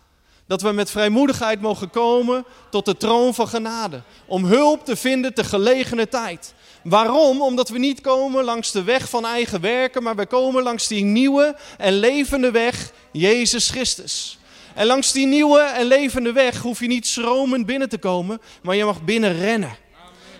dat 0.54 0.62
we 0.62 0.72
met 0.72 0.92
vrijmoedigheid 0.92 1.62
mogen 1.62 1.90
komen 1.90 2.46
tot 2.70 2.86
de 2.86 2.98
troon 2.98 3.34
van 3.34 3.48
genade. 3.48 4.02
Om 4.26 4.46
hulp 4.46 4.86
te 4.86 4.96
vinden 4.96 5.34
te 5.34 5.44
gelegene 5.44 6.08
tijd. 6.08 6.54
Waarom? 6.84 7.42
Omdat 7.42 7.70
we 7.70 7.78
niet 7.78 8.02
komen 8.02 8.44
langs 8.44 8.72
de 8.72 8.84
weg 8.84 9.10
van 9.10 9.26
eigen 9.26 9.62
werken, 9.62 10.04
maar 10.04 10.16
we 10.16 10.26
komen 10.26 10.64
langs 10.64 10.88
die 10.88 11.04
nieuwe 11.04 11.56
en 11.78 11.94
levende 11.94 12.52
weg, 12.52 12.92
Jezus 13.12 13.70
Christus. 13.70 14.38
En 14.76 14.86
langs 14.86 15.12
die 15.12 15.28
nieuwe 15.28 15.60
en 15.60 15.86
levende 15.86 16.32
weg 16.32 16.62
hoef 16.62 16.80
je 16.80 16.88
niet 16.88 17.08
schromend 17.08 17.66
binnen 17.66 17.90
te 17.90 17.98
komen, 17.98 18.42
maar 18.62 18.76
je 18.76 18.86
mag 18.86 19.04
binnen 19.04 19.38
rennen. 19.38 19.76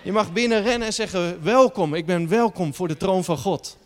Je 0.02 0.12
mag 0.12 0.32
binnen 0.32 0.62
rennen 0.62 0.86
en 0.86 0.94
zeggen: 0.94 1.38
Welkom, 1.42 1.94
ik 1.94 2.06
ben 2.06 2.28
welkom 2.28 2.74
voor 2.74 2.88
de 2.88 2.96
troon 2.96 3.24
van 3.24 3.38
God. 3.38 3.76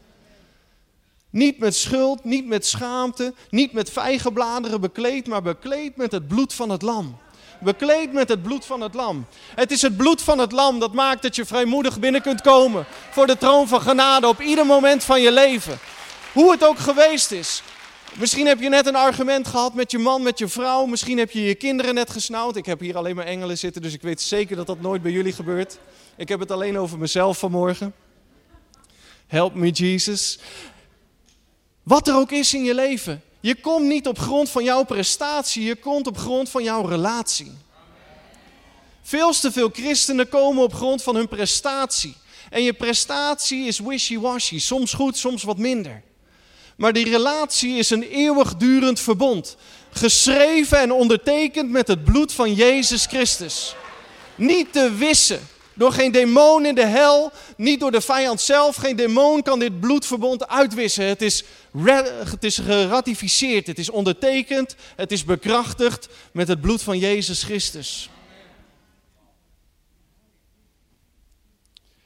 Niet 1.31 1.59
met 1.59 1.75
schuld, 1.75 2.25
niet 2.25 2.47
met 2.47 2.67
schaamte, 2.67 3.35
niet 3.51 3.73
met 3.73 3.91
vijgenbladeren 3.91 4.81
bekleed, 4.81 5.27
maar 5.27 5.43
bekleed 5.43 5.97
met 5.97 6.12
het 6.12 6.29
bloed 6.29 6.55
van 6.55 6.71
het 6.71 6.83
lam. 6.83 7.19
Bekleed 7.61 8.12
met 8.12 8.29
het 8.29 8.43
bloed 8.43 8.64
van 8.64 8.81
het 8.81 8.95
lam. 8.95 9.27
Het 9.55 9.71
is 9.71 9.83
het 9.83 9.97
bloed 9.97 10.23
van 10.23 10.38
het 10.38 10.53
lam 10.53 10.79
dat 10.79 10.93
maakt 10.93 11.23
dat 11.23 11.37
je 11.37 11.45
vrijmoedig 11.45 11.99
binnen 11.99 12.23
kunt 12.23 12.41
komen 12.41 12.87
voor 13.11 13.27
de 13.27 13.38
troon 13.38 13.69
van 13.69 13.81
genade 13.81 14.29
op 14.29 14.41
ieder 14.41 14.67
moment 14.67 15.05
van 15.05 15.21
je 15.21 15.33
leven. 15.33 15.79
Hoe 16.33 16.51
het 16.51 16.64
ook 16.64 16.79
geweest 16.79 17.31
is. 17.31 17.62
Misschien 18.14 18.47
heb 18.47 18.61
je 18.61 18.69
net 18.69 18.87
een 18.87 18.97
argument 18.97 19.49
gehad 19.49 19.75
met 19.75 19.91
je 19.91 19.99
man, 19.99 20.23
met 20.23 20.38
je 20.38 20.49
vrouw. 20.49 20.87
Misschien 20.87 21.19
heb 21.19 21.31
je 21.31 21.43
je 21.43 21.55
kinderen 21.55 21.95
net 21.95 22.11
gesnauwd. 22.11 22.57
Ik 22.57 22.67
heb 22.67 22.81
hier 22.81 22.97
alleen 22.97 23.17
maar 23.17 23.25
engelen 23.25 23.59
zitten, 23.59 23.83
dus 23.83 23.93
ik 23.93 24.03
weet 24.03 24.21
zeker 24.21 24.57
dat 24.57 24.67
dat 24.67 24.81
nooit 24.81 25.03
bij 25.03 25.12
jullie 25.12 25.33
gebeurt. 25.33 25.79
Ik 26.17 26.29
heb 26.29 26.41
het 26.41 26.51
alleen 26.51 26.79
over 26.79 26.99
mezelf 26.99 27.38
vanmorgen. 27.38 27.95
Help 29.27 29.55
me, 29.55 29.71
Jesus. 29.71 30.38
Wat 31.88 32.09
er 32.09 32.14
ook 32.14 32.31
is 32.31 32.55
in 32.55 32.64
je 32.64 32.74
leven. 32.74 33.22
Je 33.40 33.55
komt 33.55 33.87
niet 33.87 34.07
op 34.07 34.18
grond 34.18 34.51
van 34.51 34.64
jouw 34.64 34.85
prestatie, 34.85 35.62
je 35.62 35.77
komt 35.77 36.07
op 36.07 36.18
grond 36.18 36.48
van 36.48 36.62
jouw 36.62 36.87
relatie. 36.87 37.53
Veel 39.03 39.33
te 39.33 39.53
veel 39.53 39.70
christenen 39.72 40.29
komen 40.29 40.62
op 40.62 40.74
grond 40.74 41.03
van 41.03 41.14
hun 41.14 41.29
prestatie. 41.29 42.16
En 42.51 42.62
je 42.62 42.72
prestatie 42.72 43.66
is 43.66 43.79
wishy-washy, 43.79 44.59
soms 44.59 44.92
goed, 44.92 45.16
soms 45.16 45.42
wat 45.42 45.59
minder. 45.59 46.03
Maar 46.77 46.92
die 46.92 47.11
relatie 47.11 47.77
is 47.77 47.90
een 47.90 48.03
eeuwigdurend 48.03 49.01
verbond. 49.01 49.57
Geschreven 49.90 50.79
en 50.79 50.92
ondertekend 50.92 51.70
met 51.70 51.88
het 51.88 52.05
bloed 52.05 52.33
van 52.33 52.55
Jezus 52.55 53.07
Christus. 53.07 53.74
Niet 54.35 54.72
te 54.72 54.94
wissen. 54.94 55.48
Door 55.79 55.93
geen 55.93 56.12
demon 56.12 56.67
in 56.67 56.75
de 56.75 56.87
hel, 56.87 57.33
niet 57.57 57.81
door 57.81 57.91
de 57.91 58.01
vijand 58.01 58.41
zelf. 58.41 58.77
Geen 58.77 58.97
demon 58.97 59.43
kan 59.43 59.59
dit 59.59 59.81
bloedverbond 59.81 60.49
uitwissen. 60.49 61.05
Het 61.05 61.23
is, 61.23 61.45
het 62.31 62.45
is 62.45 62.59
geratificeerd, 62.59 63.67
het 63.67 63.79
is 63.79 63.91
ondertekend, 63.91 64.77
het 64.97 65.12
is 65.12 65.25
bekrachtigd 65.25 66.09
met 66.33 66.49
het 66.49 66.61
bloed 66.61 66.83
van 66.83 66.99
Jezus 66.99 67.43
Christus. 67.43 68.11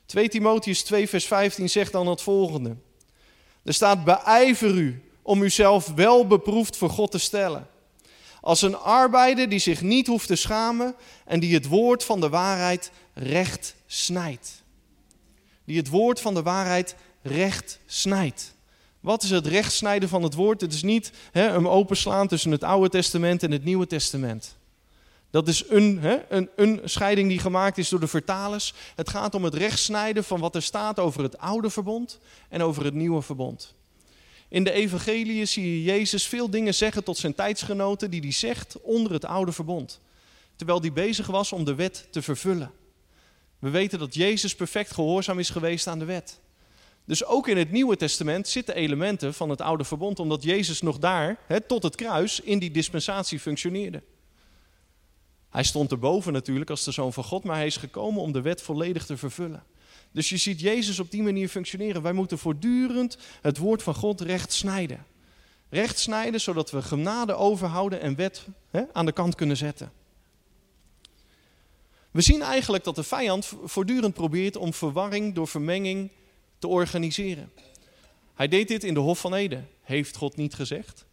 2 0.06 0.28
Timotheus 0.28 0.82
2 0.82 1.08
vers 1.08 1.26
15 1.26 1.68
zegt 1.68 1.92
dan 1.92 2.06
het 2.06 2.22
volgende. 2.22 2.76
Er 3.64 3.74
staat 3.74 4.04
beijver 4.04 4.74
u 4.74 5.02
om 5.22 5.42
uzelf 5.42 5.86
wel 5.94 6.26
beproefd 6.26 6.76
voor 6.76 6.90
God 6.90 7.10
te 7.10 7.18
stellen. 7.18 7.68
Als 8.42 8.62
een 8.62 8.76
arbeider 8.76 9.48
die 9.48 9.58
zich 9.58 9.80
niet 9.80 10.06
hoeft 10.06 10.26
te 10.26 10.36
schamen 10.36 10.94
en 11.24 11.40
die 11.40 11.54
het 11.54 11.66
woord 11.66 12.04
van 12.04 12.20
de 12.20 12.28
waarheid 12.28 12.90
recht 13.14 13.74
snijdt. 13.86 14.62
Die 15.64 15.76
het 15.76 15.88
woord 15.88 16.20
van 16.20 16.34
de 16.34 16.42
waarheid 16.42 16.94
recht 17.22 17.78
snijdt. 17.86 18.54
Wat 19.00 19.22
is 19.22 19.30
het 19.30 19.46
rechtsnijden 19.46 20.08
van 20.08 20.22
het 20.22 20.34
woord? 20.34 20.60
Het 20.60 20.72
is 20.72 20.82
niet 20.82 21.12
hè, 21.32 21.42
hem 21.42 21.68
openslaan 21.68 22.28
tussen 22.28 22.50
het 22.50 22.62
Oude 22.62 22.88
Testament 22.88 23.42
en 23.42 23.50
het 23.50 23.64
Nieuwe 23.64 23.86
Testament. 23.86 24.56
Dat 25.30 25.48
is 25.48 25.64
een, 25.68 26.00
een, 26.28 26.50
een 26.56 26.80
scheiding 26.84 27.28
die 27.28 27.38
gemaakt 27.38 27.78
is 27.78 27.88
door 27.88 28.00
de 28.00 28.06
vertalers. 28.06 28.74
Het 28.94 29.08
gaat 29.08 29.34
om 29.34 29.44
het 29.44 29.54
rechtsnijden 29.54 30.24
van 30.24 30.40
wat 30.40 30.54
er 30.54 30.62
staat 30.62 30.98
over 30.98 31.22
het 31.22 31.38
Oude 31.38 31.70
Verbond 31.70 32.18
en 32.48 32.62
over 32.62 32.84
het 32.84 32.94
Nieuwe 32.94 33.22
Verbond. 33.22 33.74
In 34.52 34.64
de 34.64 34.72
Evangelie 34.72 35.44
zie 35.44 35.70
je 35.70 35.82
Jezus 35.82 36.26
veel 36.26 36.50
dingen 36.50 36.74
zeggen 36.74 37.04
tot 37.04 37.16
zijn 37.18 37.34
tijdsgenoten 37.34 38.10
die 38.10 38.20
hij 38.20 38.32
zegt 38.32 38.80
onder 38.80 39.12
het 39.12 39.24
Oude 39.24 39.52
Verbond. 39.52 40.00
Terwijl 40.56 40.80
hij 40.80 40.92
bezig 40.92 41.26
was 41.26 41.52
om 41.52 41.64
de 41.64 41.74
wet 41.74 42.06
te 42.10 42.22
vervullen. 42.22 42.70
We 43.58 43.70
weten 43.70 43.98
dat 43.98 44.14
Jezus 44.14 44.54
perfect 44.54 44.92
gehoorzaam 44.92 45.38
is 45.38 45.50
geweest 45.50 45.86
aan 45.86 45.98
de 45.98 46.04
wet. 46.04 46.40
Dus 47.04 47.24
ook 47.24 47.48
in 47.48 47.56
het 47.56 47.70
Nieuwe 47.70 47.96
Testament 47.96 48.48
zitten 48.48 48.74
elementen 48.74 49.34
van 49.34 49.50
het 49.50 49.60
Oude 49.60 49.84
Verbond, 49.84 50.18
omdat 50.18 50.42
Jezus 50.42 50.80
nog 50.80 50.98
daar, 50.98 51.38
tot 51.66 51.82
het 51.82 51.94
kruis, 51.94 52.40
in 52.40 52.58
die 52.58 52.70
dispensatie 52.70 53.38
functioneerde. 53.40 54.02
Hij 55.50 55.64
stond 55.64 55.90
erboven 55.90 56.32
natuurlijk 56.32 56.70
als 56.70 56.84
de 56.84 56.92
Zoon 56.92 57.12
van 57.12 57.24
God, 57.24 57.44
maar 57.44 57.56
hij 57.56 57.66
is 57.66 57.76
gekomen 57.76 58.22
om 58.22 58.32
de 58.32 58.40
wet 58.40 58.62
volledig 58.62 59.06
te 59.06 59.16
vervullen. 59.16 59.62
Dus 60.12 60.28
je 60.28 60.36
ziet 60.36 60.60
Jezus 60.60 60.98
op 60.98 61.10
die 61.10 61.22
manier 61.22 61.48
functioneren. 61.48 62.02
Wij 62.02 62.12
moeten 62.12 62.38
voortdurend 62.38 63.16
het 63.40 63.58
woord 63.58 63.82
van 63.82 63.94
God 63.94 64.20
recht 64.20 64.52
snijden. 64.52 65.06
Recht 65.68 65.98
snijden 65.98 66.40
zodat 66.40 66.70
we 66.70 66.82
genade 66.82 67.34
overhouden 67.34 68.00
en 68.00 68.14
wet 68.14 68.46
hè, 68.70 68.82
aan 68.92 69.06
de 69.06 69.12
kant 69.12 69.34
kunnen 69.34 69.56
zetten. 69.56 69.92
We 72.10 72.20
zien 72.20 72.42
eigenlijk 72.42 72.84
dat 72.84 72.94
de 72.94 73.02
vijand 73.02 73.52
voortdurend 73.64 74.14
probeert 74.14 74.56
om 74.56 74.74
verwarring 74.74 75.34
door 75.34 75.48
vermenging 75.48 76.10
te 76.58 76.66
organiseren. 76.66 77.52
Hij 78.34 78.48
deed 78.48 78.68
dit 78.68 78.84
in 78.84 78.94
de 78.94 79.00
Hof 79.00 79.20
van 79.20 79.34
Eden. 79.34 79.68
Heeft 79.82 80.16
God 80.16 80.36
niet 80.36 80.54
gezegd? 80.54 81.04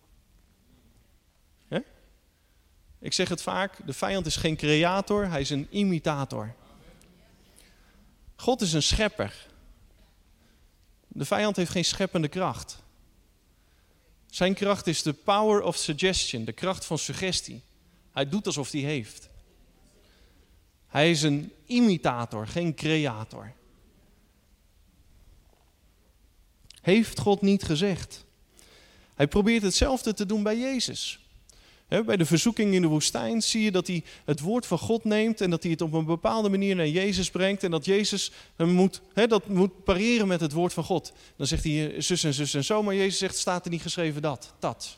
Ik 3.00 3.14
zeg 3.14 3.30
het 3.30 3.42
vaak, 3.42 3.86
de 3.86 3.94
vijand 3.94 4.26
is 4.26 4.36
geen 4.36 4.56
creator, 4.56 5.30
hij 5.30 5.42
is 5.42 5.50
een 5.50 5.68
imitator. 5.70 6.54
God 8.40 8.62
is 8.62 8.74
een 8.74 8.84
schepper. 8.84 9.48
De 11.08 11.26
vijand 11.26 11.56
heeft 11.56 11.72
geen 11.72 11.86
scheppende 11.86 12.28
kracht. 12.28 12.78
Zijn 14.30 14.54
kracht 14.54 14.88
is 14.88 15.02
de 15.02 15.14
power 15.14 15.62
of 15.62 15.76
suggestion, 15.76 16.46
de 16.46 16.52
kracht 16.52 16.86
van 16.86 16.98
suggestie. 16.98 17.62
Hij 18.12 18.30
doet 18.30 18.46
alsof 18.46 18.72
hij 18.72 18.82
heeft. 18.82 19.30
Hij 20.88 21.12
is 21.12 21.22
een 21.22 21.54
imitator, 21.66 22.48
geen 22.48 22.76
creator. 22.76 23.54
Heeft 26.82 27.20
God 27.20 27.42
niet 27.42 27.64
gezegd? 27.64 28.26
Hij 29.16 29.28
probeert 29.28 29.64
hetzelfde 29.64 30.14
te 30.14 30.26
doen 30.26 30.44
bij 30.44 30.58
Jezus 30.58 31.19
bij 31.90 32.18
de 32.18 32.26
verzoeking 32.26 32.74
in 32.74 32.82
de 32.82 32.88
woestijn 32.88 33.42
zie 33.42 33.64
je 33.64 33.72
dat 33.72 33.88
hij 33.88 34.04
het 34.26 34.40
woord 34.40 34.66
van 34.66 34.78
God 34.78 35.04
neemt 35.04 35.42
en 35.42 35.50
dat 35.50 35.64
hij 35.64 35.72
het 35.72 35.82
op 35.82 35.94
een 35.94 36.06
bepaalde 36.06 36.50
manier 36.50 36.76
naar 36.76 36.88
Jezus 36.88 37.30
brengt 37.30 37.64
en 37.64 37.72
dat 37.72 37.86
Jezus 37.86 38.32
hem 38.56 38.70
moet, 38.70 39.02
dat 39.14 39.48
moet 39.48 39.84
pareren 39.84 40.28
met 40.28 40.42
het 40.42 40.52
woord 40.52 40.74
van 40.74 40.84
God. 40.84 41.14
Dan 41.36 41.48
zegt 41.48 41.64
hij 41.64 41.94
eh, 41.94 42.02
zus 42.02 42.24
en 42.24 42.34
zus 42.34 42.54
en 42.54 42.64
zo, 42.64 42.84
maar 42.84 42.96
Jezus 42.96 43.18
zegt 43.18 43.38
staat 43.38 43.66
er 43.66 43.72
niet 43.72 43.82
geschreven 43.82 44.22
dat, 44.22 44.54
dat. 44.60 44.98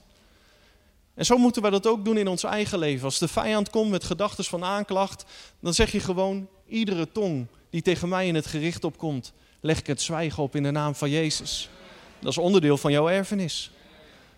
En 1.13 1.25
zo 1.25 1.37
moeten 1.37 1.61
we 1.61 1.69
dat 1.69 1.87
ook 1.87 2.05
doen 2.05 2.17
in 2.17 2.27
ons 2.27 2.43
eigen 2.43 2.79
leven. 2.79 3.05
Als 3.05 3.19
de 3.19 3.27
vijand 3.27 3.69
komt 3.69 3.91
met 3.91 4.03
gedachten 4.03 4.43
van 4.43 4.63
aanklacht, 4.63 5.25
dan 5.59 5.73
zeg 5.73 5.91
je 5.91 5.99
gewoon 5.99 6.47
iedere 6.67 7.11
tong 7.11 7.47
die 7.69 7.81
tegen 7.81 8.09
mij 8.09 8.27
in 8.27 8.35
het 8.35 8.45
gericht 8.45 8.83
opkomt, 8.83 9.33
leg 9.59 9.79
ik 9.79 9.87
het 9.87 10.01
zwijgen 10.01 10.43
op 10.43 10.55
in 10.55 10.63
de 10.63 10.71
naam 10.71 10.95
van 10.95 11.09
Jezus. 11.09 11.69
Dat 12.19 12.31
is 12.31 12.37
onderdeel 12.37 12.77
van 12.77 12.91
jouw 12.91 13.09
erfenis. 13.09 13.71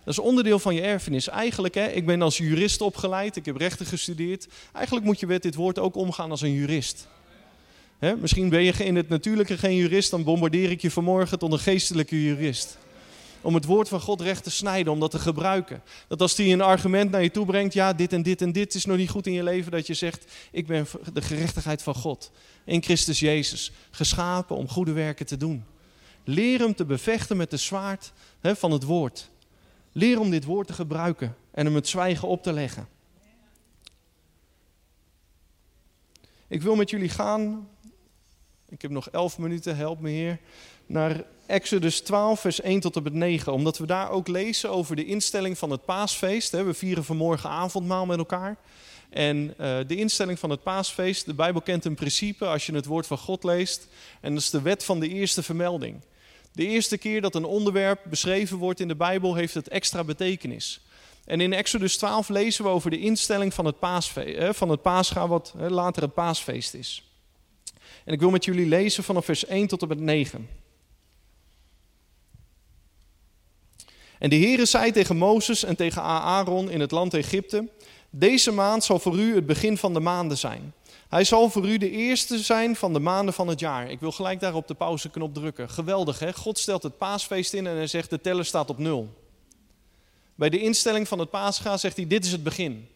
Dat 0.06 0.14
is 0.14 0.20
onderdeel 0.20 0.60
van 0.60 0.76
je 0.76 0.82
erfenis. 0.82 1.28
Eigenlijk, 1.28 1.76
hè, 1.76 1.88
ik 1.88 2.06
ben 2.06 2.22
als 2.22 2.38
jurist 2.38 2.82
opgeleid, 2.82 3.36
ik 3.36 3.46
heb 3.46 3.58
rechten 3.58 3.86
gestudeerd. 3.86 4.48
Eigenlijk 4.74 5.06
moet 5.06 5.20
je 5.20 5.28
met 5.28 5.42
dit 5.42 5.56
woord 5.56 5.80
ook 5.80 5.96
omgaan 5.96 6.32
als 6.32 6.42
een 6.42 6.54
jurist. 6.54 7.08
Hè, 8.00 8.16
misschien 8.16 8.50
ben 8.50 8.64
je 8.64 8.74
in 8.74 8.96
het 8.96 9.10
natuurlijke 9.10 9.58
geen 9.58 9.76
jurist, 9.76 10.12
dan 10.12 10.24
bombardeer 10.24 10.72
ik 10.72 10.82
je 10.82 10.92
vanmorgen 10.92 11.40
tot 11.40 11.52
een 11.52 11.60
geestelijke 11.60 12.24
jurist. 12.24 12.78
Om 13.42 13.54
het 13.54 13.66
woord 13.66 13.88
van 13.88 14.00
God 14.00 14.22
recht 14.22 14.44
te 14.44 14.52
snijden, 14.52 14.94
om 14.94 15.00
dat 15.00 15.12
te 15.12 15.20
gebruiken. 15.20 15.84
Dat 16.08 16.22
als 16.22 16.36
die 16.36 16.54
een 16.54 16.62
argument 16.62 17.12
naar 17.12 17.24
je 17.24 17.32
toe 17.32 17.46
brengt, 17.46 17.74
ja, 17.74 17.94
dit 17.94 18.14
en 18.14 18.22
dit 18.22 18.42
en 18.42 18.52
dit 18.52 18.74
is 18.74 18.86
nog 18.86 18.98
niet 18.98 19.10
goed 19.10 19.28
in 19.28 19.34
je 19.34 19.44
leven, 19.44 19.72
dat 19.72 19.88
je 19.88 19.94
zegt, 19.94 20.32
ik 20.52 20.68
ben 20.68 20.88
de 21.14 21.22
gerechtigheid 21.22 21.84
van 21.84 21.96
God. 21.96 22.32
In 22.66 22.84
Christus 22.84 23.20
Jezus, 23.20 23.72
geschapen 23.92 24.56
om 24.56 24.70
goede 24.70 24.92
werken 24.92 25.26
te 25.26 25.38
doen. 25.38 25.64
Leer 26.24 26.60
hem 26.60 26.76
te 26.76 26.86
bevechten 26.86 27.38
met 27.38 27.50
de 27.50 27.58
zwaard 27.58 28.12
hè, 28.40 28.56
van 28.56 28.72
het 28.72 28.84
woord. 28.84 29.32
Leer 29.94 30.20
om 30.20 30.30
dit 30.30 30.46
woord 30.46 30.68
te 30.68 30.74
gebruiken 30.74 31.36
en 31.52 31.66
hem 31.66 31.76
het 31.76 31.88
zwijgen 31.88 32.28
op 32.28 32.44
te 32.44 32.54
leggen. 32.54 32.88
Ik 36.48 36.62
wil 36.62 36.76
met 36.76 36.90
jullie 36.90 37.10
gaan, 37.10 37.70
ik 38.70 38.82
heb 38.82 38.92
nog 38.92 39.10
elf 39.10 39.38
minuten, 39.38 39.76
help 39.76 40.00
me 40.00 40.10
Heer, 40.10 40.40
naar 40.86 41.24
Exodus 41.46 42.02
12, 42.02 42.40
vers 42.40 42.62
1 42.62 42.80
tot 42.80 42.96
en 42.96 43.04
met 43.04 43.14
9. 43.14 43.54
Omdat 43.54 43.78
we 43.78 43.86
daar 43.86 44.10
ook 44.10 44.28
lezen 44.28 44.70
over 44.70 44.96
de 44.96 45.06
instelling 45.06 45.58
van 45.58 45.70
het 45.70 45.86
paasfeest. 45.86 46.52
We 46.52 46.74
vieren 46.74 47.04
vanmorgen 47.04 47.50
avondmaal 47.50 48.06
met 48.06 48.18
elkaar. 48.18 48.58
En 49.10 49.54
eh, 49.58 49.78
de 49.88 49.96
instelling 49.96 50.40
van 50.40 50.50
het 50.50 50.64
paasfeest, 50.64 51.26
de 51.26 51.34
Bijbel 51.34 51.62
kent 51.62 51.86
een 51.86 51.96
principe 51.96 52.46
als 52.46 52.66
je 52.66 52.74
het 52.74 52.86
woord 52.86 53.08
van 53.08 53.18
God 53.18 53.44
leest. 53.44 53.88
En 54.22 54.34
dat 54.34 54.42
is 54.42 54.50
de 54.50 54.62
wet 54.62 54.84
van 54.84 55.00
de 55.00 55.08
eerste 55.08 55.44
vermelding. 55.44 56.02
De 56.54 56.68
eerste 56.68 56.98
keer 56.98 57.22
dat 57.22 57.36
een 57.36 57.46
onderwerp 57.46 58.00
beschreven 58.10 58.58
wordt 58.58 58.80
in 58.80 58.88
de 58.88 58.96
Bijbel 58.96 59.36
heeft 59.36 59.54
het 59.54 59.68
extra 59.68 60.04
betekenis. 60.04 60.82
En 61.26 61.42
in 61.42 61.54
Exodus 61.54 61.98
12 61.98 62.30
lezen 62.30 62.64
we 62.64 62.70
over 62.70 62.90
de 62.90 63.00
instelling 63.00 63.54
van 63.54 63.66
het, 63.66 63.80
paasfeest, 63.80 64.58
van 64.58 64.70
het 64.70 64.82
paascha, 64.82 65.28
wat 65.28 65.54
later 65.58 66.02
het 66.02 66.14
paasfeest 66.14 66.74
is. 66.74 67.04
En 68.06 68.14
ik 68.14 68.20
wil 68.20 68.30
met 68.30 68.46
jullie 68.46 68.68
lezen 68.68 69.04
vanaf 69.04 69.26
vers 69.26 69.46
1 69.46 69.68
tot 69.68 69.82
en 69.82 69.88
met 69.88 70.00
9. 70.00 70.50
En 74.20 74.30
de 74.30 74.36
Heere 74.36 74.66
zei 74.66 74.92
tegen 74.92 75.18
Mozes 75.18 75.64
en 75.64 75.76
tegen 75.76 76.02
Aaron 76.02 76.70
in 76.70 76.80
het 76.80 76.92
land 76.92 77.14
Egypte: 77.14 77.70
Deze 78.10 78.52
maand 78.52 78.84
zal 78.84 79.00
voor 79.00 79.18
u 79.18 79.36
het 79.36 79.46
begin 79.46 79.78
van 79.78 79.94
de 79.94 80.00
maanden 80.00 80.38
zijn. 80.38 80.74
Hij 81.14 81.24
zal 81.24 81.50
voor 81.50 81.68
u 81.68 81.78
de 81.78 81.90
eerste 81.90 82.40
zijn 82.40 82.76
van 82.76 82.94
de 82.94 83.00
maanden 83.00 83.34
van 83.34 83.48
het 83.48 83.60
jaar. 83.60 83.92
Ik 83.92 84.00
wil 84.00 84.12
gelijk 84.12 84.40
daar 84.40 84.54
op 84.54 84.68
de 84.68 84.74
pauzeknop 84.74 85.34
drukken. 85.34 85.70
Geweldig 85.70 86.20
hè? 86.20 86.34
God 86.34 86.60
stelt 86.60 86.84
het 86.84 86.98
paasfeest 86.98 87.54
in 87.54 87.68
en 87.68 87.76
hij 87.76 87.88
zegt 87.88 88.10
de 88.10 88.22
teller 88.22 88.46
staat 88.46 88.70
op 88.70 88.78
nul. 88.78 89.14
Bij 90.36 90.50
de 90.50 90.60
instelling 90.60 91.08
van 91.08 91.20
het 91.20 91.30
paascha 91.30 91.78
zegt 91.78 91.96
hij 91.96 92.08
dit 92.08 92.26
is 92.26 92.32
het 92.32 92.44
begin. 92.44 92.88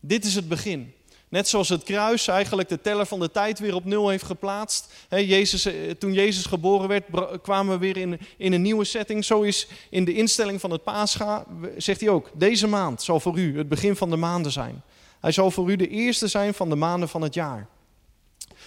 Dit 0.00 0.24
is 0.24 0.34
het 0.34 0.48
begin. 0.48 0.92
Net 1.28 1.48
zoals 1.48 1.68
het 1.68 1.82
kruis 1.82 2.28
eigenlijk 2.28 2.68
de 2.68 2.80
teller 2.80 3.06
van 3.06 3.20
de 3.20 3.30
tijd 3.30 3.58
weer 3.58 3.74
op 3.74 3.84
nul 3.84 4.08
heeft 4.08 4.24
geplaatst. 4.24 4.92
Jezus, 5.10 5.64
eh, 5.64 5.90
toen 5.90 6.12
Jezus 6.12 6.46
geboren 6.46 6.88
werd, 6.88 7.04
kwamen 7.42 7.72
we 7.72 7.78
weer 7.78 7.96
in, 7.96 8.20
in 8.36 8.52
een 8.52 8.62
nieuwe 8.62 8.84
setting. 8.84 9.24
Zo 9.24 9.42
is 9.42 9.68
in 9.90 10.04
de 10.04 10.14
instelling 10.14 10.60
van 10.60 10.70
het 10.70 10.82
paascha, 10.82 11.46
zegt 11.76 12.00
hij 12.00 12.08
ook, 12.08 12.30
deze 12.34 12.66
maand 12.66 13.02
zal 13.02 13.20
voor 13.20 13.38
u 13.38 13.58
het 13.58 13.68
begin 13.68 13.96
van 13.96 14.10
de 14.10 14.16
maanden 14.16 14.52
zijn. 14.52 14.82
Hij 15.20 15.32
zal 15.32 15.50
voor 15.50 15.70
u 15.70 15.76
de 15.76 15.88
eerste 15.88 16.26
zijn 16.28 16.54
van 16.54 16.68
de 16.68 16.76
maanden 16.76 17.08
van 17.08 17.22
het 17.22 17.34
jaar. 17.34 17.68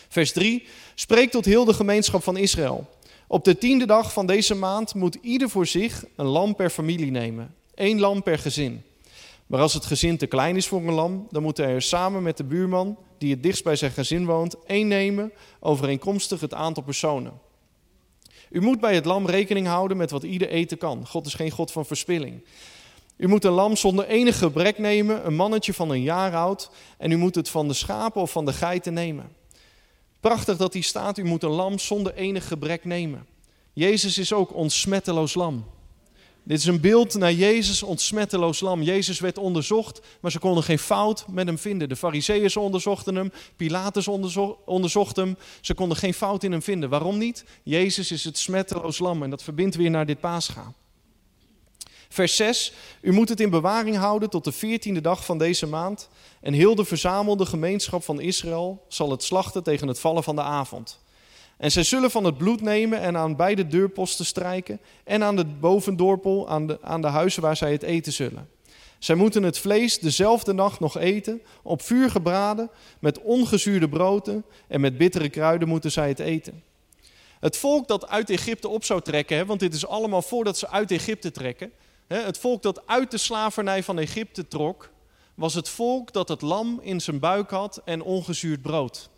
Vers 0.10 0.32
3. 0.32 0.68
Spreek 0.96 1.32
tot 1.32 1.46
heel 1.46 1.66
de 1.66 1.74
gemeenschap 1.74 2.24
van 2.24 2.38
Israël. 2.38 2.90
Op 3.28 3.44
de 3.44 3.58
tiende 3.58 3.86
dag 3.86 4.14
van 4.14 4.26
deze 4.26 4.56
maand 4.56 4.94
moet 4.94 5.18
ieder 5.22 5.50
voor 5.50 5.68
zich 5.68 6.06
een 6.16 6.26
lam 6.26 6.56
per 6.56 6.70
familie 6.70 7.12
nemen. 7.12 7.56
Eén 7.76 8.00
lam 8.00 8.24
per 8.24 8.40
gezin. 8.40 8.84
Maar 9.48 9.60
als 9.60 9.74
het 9.74 9.86
gezin 9.86 10.18
te 10.18 10.28
klein 10.28 10.56
is 10.56 10.68
voor 10.68 10.88
een 10.88 10.94
lam, 10.94 11.28
dan 11.30 11.42
moet 11.42 11.58
hij 11.58 11.68
er 11.68 11.82
samen 11.82 12.24
met 12.24 12.38
de 12.38 12.44
buurman, 12.44 12.98
die 13.18 13.32
het 13.32 13.44
dichtst 13.44 13.64
bij 13.64 13.76
zijn 13.76 13.92
gezin 13.92 14.26
woont, 14.26 14.56
één 14.66 14.88
nemen, 14.88 15.32
overeenkomstig 15.60 16.42
het 16.42 16.54
aantal 16.54 16.84
personen. 16.84 17.40
U 18.50 18.62
moet 18.62 18.80
bij 18.80 18.96
het 18.96 19.06
lam 19.06 19.26
rekening 19.26 19.68
houden 19.68 19.98
met 19.98 20.12
wat 20.12 20.24
ieder 20.24 20.50
eten 20.50 20.78
kan. 20.78 21.08
God 21.08 21.26
is 21.26 21.34
geen 21.34 21.52
God 21.52 21.72
van 21.72 21.86
verspilling. 21.86 22.44
U 23.22 23.28
moet 23.28 23.46
een 23.46 23.52
lam 23.52 23.76
zonder 23.76 24.08
enig 24.08 24.38
gebrek 24.38 24.78
nemen, 24.78 25.26
een 25.26 25.36
mannetje 25.36 25.74
van 25.74 25.90
een 25.90 26.02
jaar 26.02 26.36
oud, 26.36 26.70
en 26.98 27.12
u 27.12 27.18
moet 27.18 27.36
het 27.36 27.50
van 27.50 27.68
de 27.68 27.74
schapen 27.74 28.22
of 28.22 28.32
van 28.32 28.46
de 28.46 28.54
geiten 28.54 28.94
nemen. 28.94 29.30
Prachtig 30.20 30.58
dat 30.58 30.74
hier 30.74 30.84
staat, 30.84 31.18
u 31.18 31.24
moet 31.24 31.44
een 31.44 31.50
lam 31.50 31.80
zonder 31.80 32.14
enig 32.14 32.48
gebrek 32.48 32.86
nemen. 32.86 33.26
Jezus 33.74 34.18
is 34.18 34.34
ook 34.34 34.54
ons 34.54 34.80
smetteloos 34.80 35.34
lam. 35.34 35.66
Dit 36.44 36.58
is 36.58 36.66
een 36.66 36.82
beeld 36.82 37.14
naar 37.14 37.34
Jezus, 37.34 37.84
ons 37.84 38.06
smetteloos 38.06 38.60
lam. 38.60 38.82
Jezus 38.82 39.20
werd 39.20 39.38
onderzocht, 39.38 40.02
maar 40.20 40.32
ze 40.32 40.40
konden 40.40 40.64
geen 40.64 40.80
fout 40.80 41.26
met 41.28 41.46
hem 41.46 41.58
vinden. 41.58 41.90
De 41.90 41.96
fariseeërs 41.96 42.58
onderzochten 42.58 43.16
hem, 43.16 43.32
Pilatus 43.56 44.08
onderzocht 44.66 45.16
hem. 45.16 45.38
Ze 45.62 45.74
konden 45.74 45.98
geen 45.98 46.14
fout 46.14 46.44
in 46.44 46.52
hem 46.52 46.62
vinden. 46.62 46.90
Waarom 46.90 47.18
niet? 47.18 47.46
Jezus 47.64 48.12
is 48.12 48.24
het 48.24 48.38
smetteloos 48.38 49.00
lam 49.00 49.24
en 49.24 49.30
dat 49.30 49.44
verbindt 49.44 49.76
weer 49.76 49.90
naar 49.90 50.06
dit 50.06 50.20
paasgaan. 50.20 50.76
Vers 52.12 52.36
6. 52.36 52.74
U 53.02 53.12
moet 53.12 53.30
het 53.30 53.39
in 53.39 53.50
bewaring 53.50 53.95
houden 53.95 54.30
tot 54.30 54.43
de 54.43 54.52
veertiende 54.52 55.02
dag 55.02 55.26
van 55.26 55.38
deze 55.38 55.67
maand. 55.67 56.10
En 56.41 56.54
heel 56.54 56.76
de 56.76 56.86
verzamelde 56.86 57.45
gemeenschap 57.45 58.04
van 58.04 58.21
Israël 58.21 58.86
zal 58.88 59.12
het 59.12 59.24
slachten 59.24 59.63
tegen 59.63 59.88
het 59.88 60.00
vallen 60.00 60.24
van 60.24 60.36
de 60.36 60.41
avond. 60.41 61.00
En 61.58 61.71
zij 61.71 61.84
zullen 61.84 62.12
van 62.12 62.24
het 62.24 62.38
bloed 62.38 62.62
nemen 62.62 63.00
en 63.00 63.17
aan 63.17 63.36
beide 63.36 63.67
deurposten 63.67 64.26
strijken. 64.26 64.80
En 65.04 65.24
aan 65.24 65.36
de 65.36 65.45
bovendorpel, 65.45 66.50
aan 66.50 66.67
de, 66.67 66.78
aan 66.82 67.02
de 67.02 67.08
huizen 67.08 67.41
waar 67.41 67.58
zij 67.58 67.71
het 67.71 67.84
eten 67.84 68.13
zullen. 68.13 68.50
Zij 69.00 69.15
moeten 69.15 69.43
het 69.43 69.58
vlees 69.58 70.00
dezelfde 70.00 70.54
nacht 70.54 70.80
nog 70.80 70.97
eten, 70.97 71.41
op 71.63 71.82
vuur 71.82 72.10
gebraden, 72.10 72.69
met 73.00 73.21
ongezuurde 73.21 73.89
broden 73.89 74.45
en 74.67 74.82
met 74.82 74.97
bittere 74.97 75.30
kruiden 75.30 75.67
moeten 75.67 75.91
zij 75.91 76.08
het 76.08 76.19
eten. 76.19 76.63
Het 77.39 77.58
volk 77.58 77.88
dat 77.88 78.08
uit 78.08 78.30
Egypte 78.30 78.67
op 78.67 78.84
zou 78.84 79.02
trekken, 79.02 79.45
want 79.45 79.60
dit 79.60 79.74
is 79.74 79.88
allemaal 79.88 80.21
voordat 80.21 80.58
ze 80.58 80.69
uit 80.69 80.91
Egypte 80.91 81.32
trekken, 81.32 81.71
het 82.19 82.38
volk 82.38 82.62
dat 82.62 82.88
uit 82.88 83.12
de 83.12 83.17
slavernij 83.17 83.84
van 83.84 84.00
Egypte 84.00 84.47
trok, 84.47 84.89
was 85.36 85.54
het 85.54 85.69
volk 85.69 86.13
dat 86.13 86.28
het 86.28 86.41
lam 86.41 86.80
in 86.82 87.02
zijn 87.02 87.19
buik 87.19 87.50
had 87.50 87.82
en 87.86 88.02
ongezuurd 88.02 88.62
brood. 88.62 89.10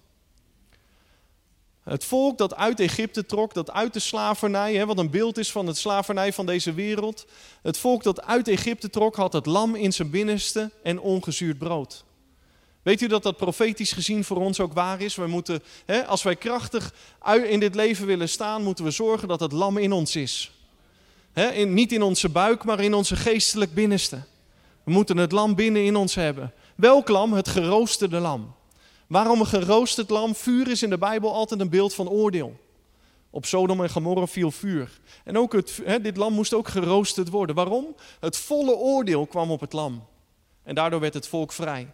Het 1.83 2.05
volk 2.05 2.37
dat 2.37 2.55
uit 2.55 2.79
Egypte 2.79 3.25
trok, 3.25 3.53
dat 3.53 3.71
uit 3.71 3.93
de 3.93 3.99
slavernij, 3.99 4.85
wat 4.85 4.97
een 4.97 5.09
beeld 5.09 5.37
is 5.37 5.51
van 5.51 5.67
het 5.67 5.77
slavernij 5.77 6.33
van 6.33 6.45
deze 6.45 6.73
wereld. 6.73 7.25
Het 7.61 7.77
volk 7.77 8.03
dat 8.03 8.21
uit 8.21 8.47
Egypte 8.47 8.89
trok, 8.89 9.15
had 9.15 9.33
het 9.33 9.45
lam 9.45 9.75
in 9.75 9.93
zijn 9.93 10.09
binnenste 10.09 10.71
en 10.83 10.99
ongezuurd 10.99 11.57
brood. 11.57 12.03
Weet 12.81 13.01
u 13.01 13.07
dat 13.07 13.23
dat 13.23 13.37
profetisch 13.37 13.91
gezien 13.91 14.23
voor 14.23 14.37
ons 14.37 14.59
ook 14.59 14.73
waar 14.73 15.01
is? 15.01 15.15
We 15.15 15.27
moeten, 15.27 15.63
als 16.07 16.23
wij 16.23 16.35
krachtig 16.35 16.93
in 17.45 17.59
dit 17.59 17.75
leven 17.75 18.05
willen 18.05 18.29
staan, 18.29 18.63
moeten 18.63 18.85
we 18.85 18.91
zorgen 18.91 19.27
dat 19.27 19.39
het 19.39 19.51
lam 19.51 19.77
in 19.77 19.91
ons 19.91 20.15
is 20.15 20.51
in, 21.33 21.73
niet 21.73 21.91
in 21.91 22.01
onze 22.01 22.29
buik, 22.29 22.63
maar 22.63 22.79
in 22.79 22.93
onze 22.93 23.15
geestelijk 23.15 23.73
binnenste. 23.73 24.21
We 24.83 24.91
moeten 24.91 25.17
het 25.17 25.31
lam 25.31 25.55
binnen 25.55 25.85
in 25.85 25.95
ons 25.95 26.15
hebben. 26.15 26.53
Welk 26.75 27.07
lam? 27.07 27.33
Het 27.33 27.47
geroosterde 27.47 28.19
lam. 28.19 28.55
Waarom 29.07 29.39
een 29.39 29.45
geroosterd 29.45 30.09
lam? 30.09 30.35
Vuur 30.35 30.67
is 30.67 30.83
in 30.83 30.89
de 30.89 30.97
Bijbel 30.97 31.33
altijd 31.33 31.59
een 31.59 31.69
beeld 31.69 31.93
van 31.93 32.09
oordeel. 32.09 32.59
Op 33.29 33.45
Sodom 33.45 33.81
en 33.81 33.89
Gomorra 33.89 34.27
viel 34.27 34.51
vuur. 34.51 34.99
En 35.23 35.37
ook 35.37 35.53
het, 35.53 35.81
dit 36.01 36.17
lam 36.17 36.33
moest 36.33 36.53
ook 36.53 36.67
geroosterd 36.67 37.29
worden. 37.29 37.55
Waarom? 37.55 37.95
Het 38.19 38.37
volle 38.37 38.75
oordeel 38.75 39.25
kwam 39.25 39.51
op 39.51 39.59
het 39.59 39.73
lam. 39.73 40.05
En 40.63 40.75
daardoor 40.75 40.99
werd 40.99 41.13
het 41.13 41.27
volk 41.27 41.51
vrij. 41.51 41.87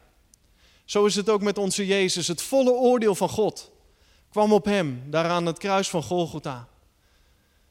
Zo 0.85 1.05
is 1.05 1.15
het 1.15 1.29
ook 1.29 1.41
met 1.41 1.57
onze 1.57 1.85
Jezus. 1.85 2.27
Het 2.27 2.41
volle 2.41 2.71
oordeel 2.71 3.15
van 3.15 3.29
God 3.29 3.71
kwam 4.31 4.53
op 4.53 4.65
hem, 4.65 5.03
daar 5.09 5.29
aan 5.29 5.45
het 5.45 5.57
kruis 5.57 5.89
van 5.89 6.03
Golgotha. 6.03 6.67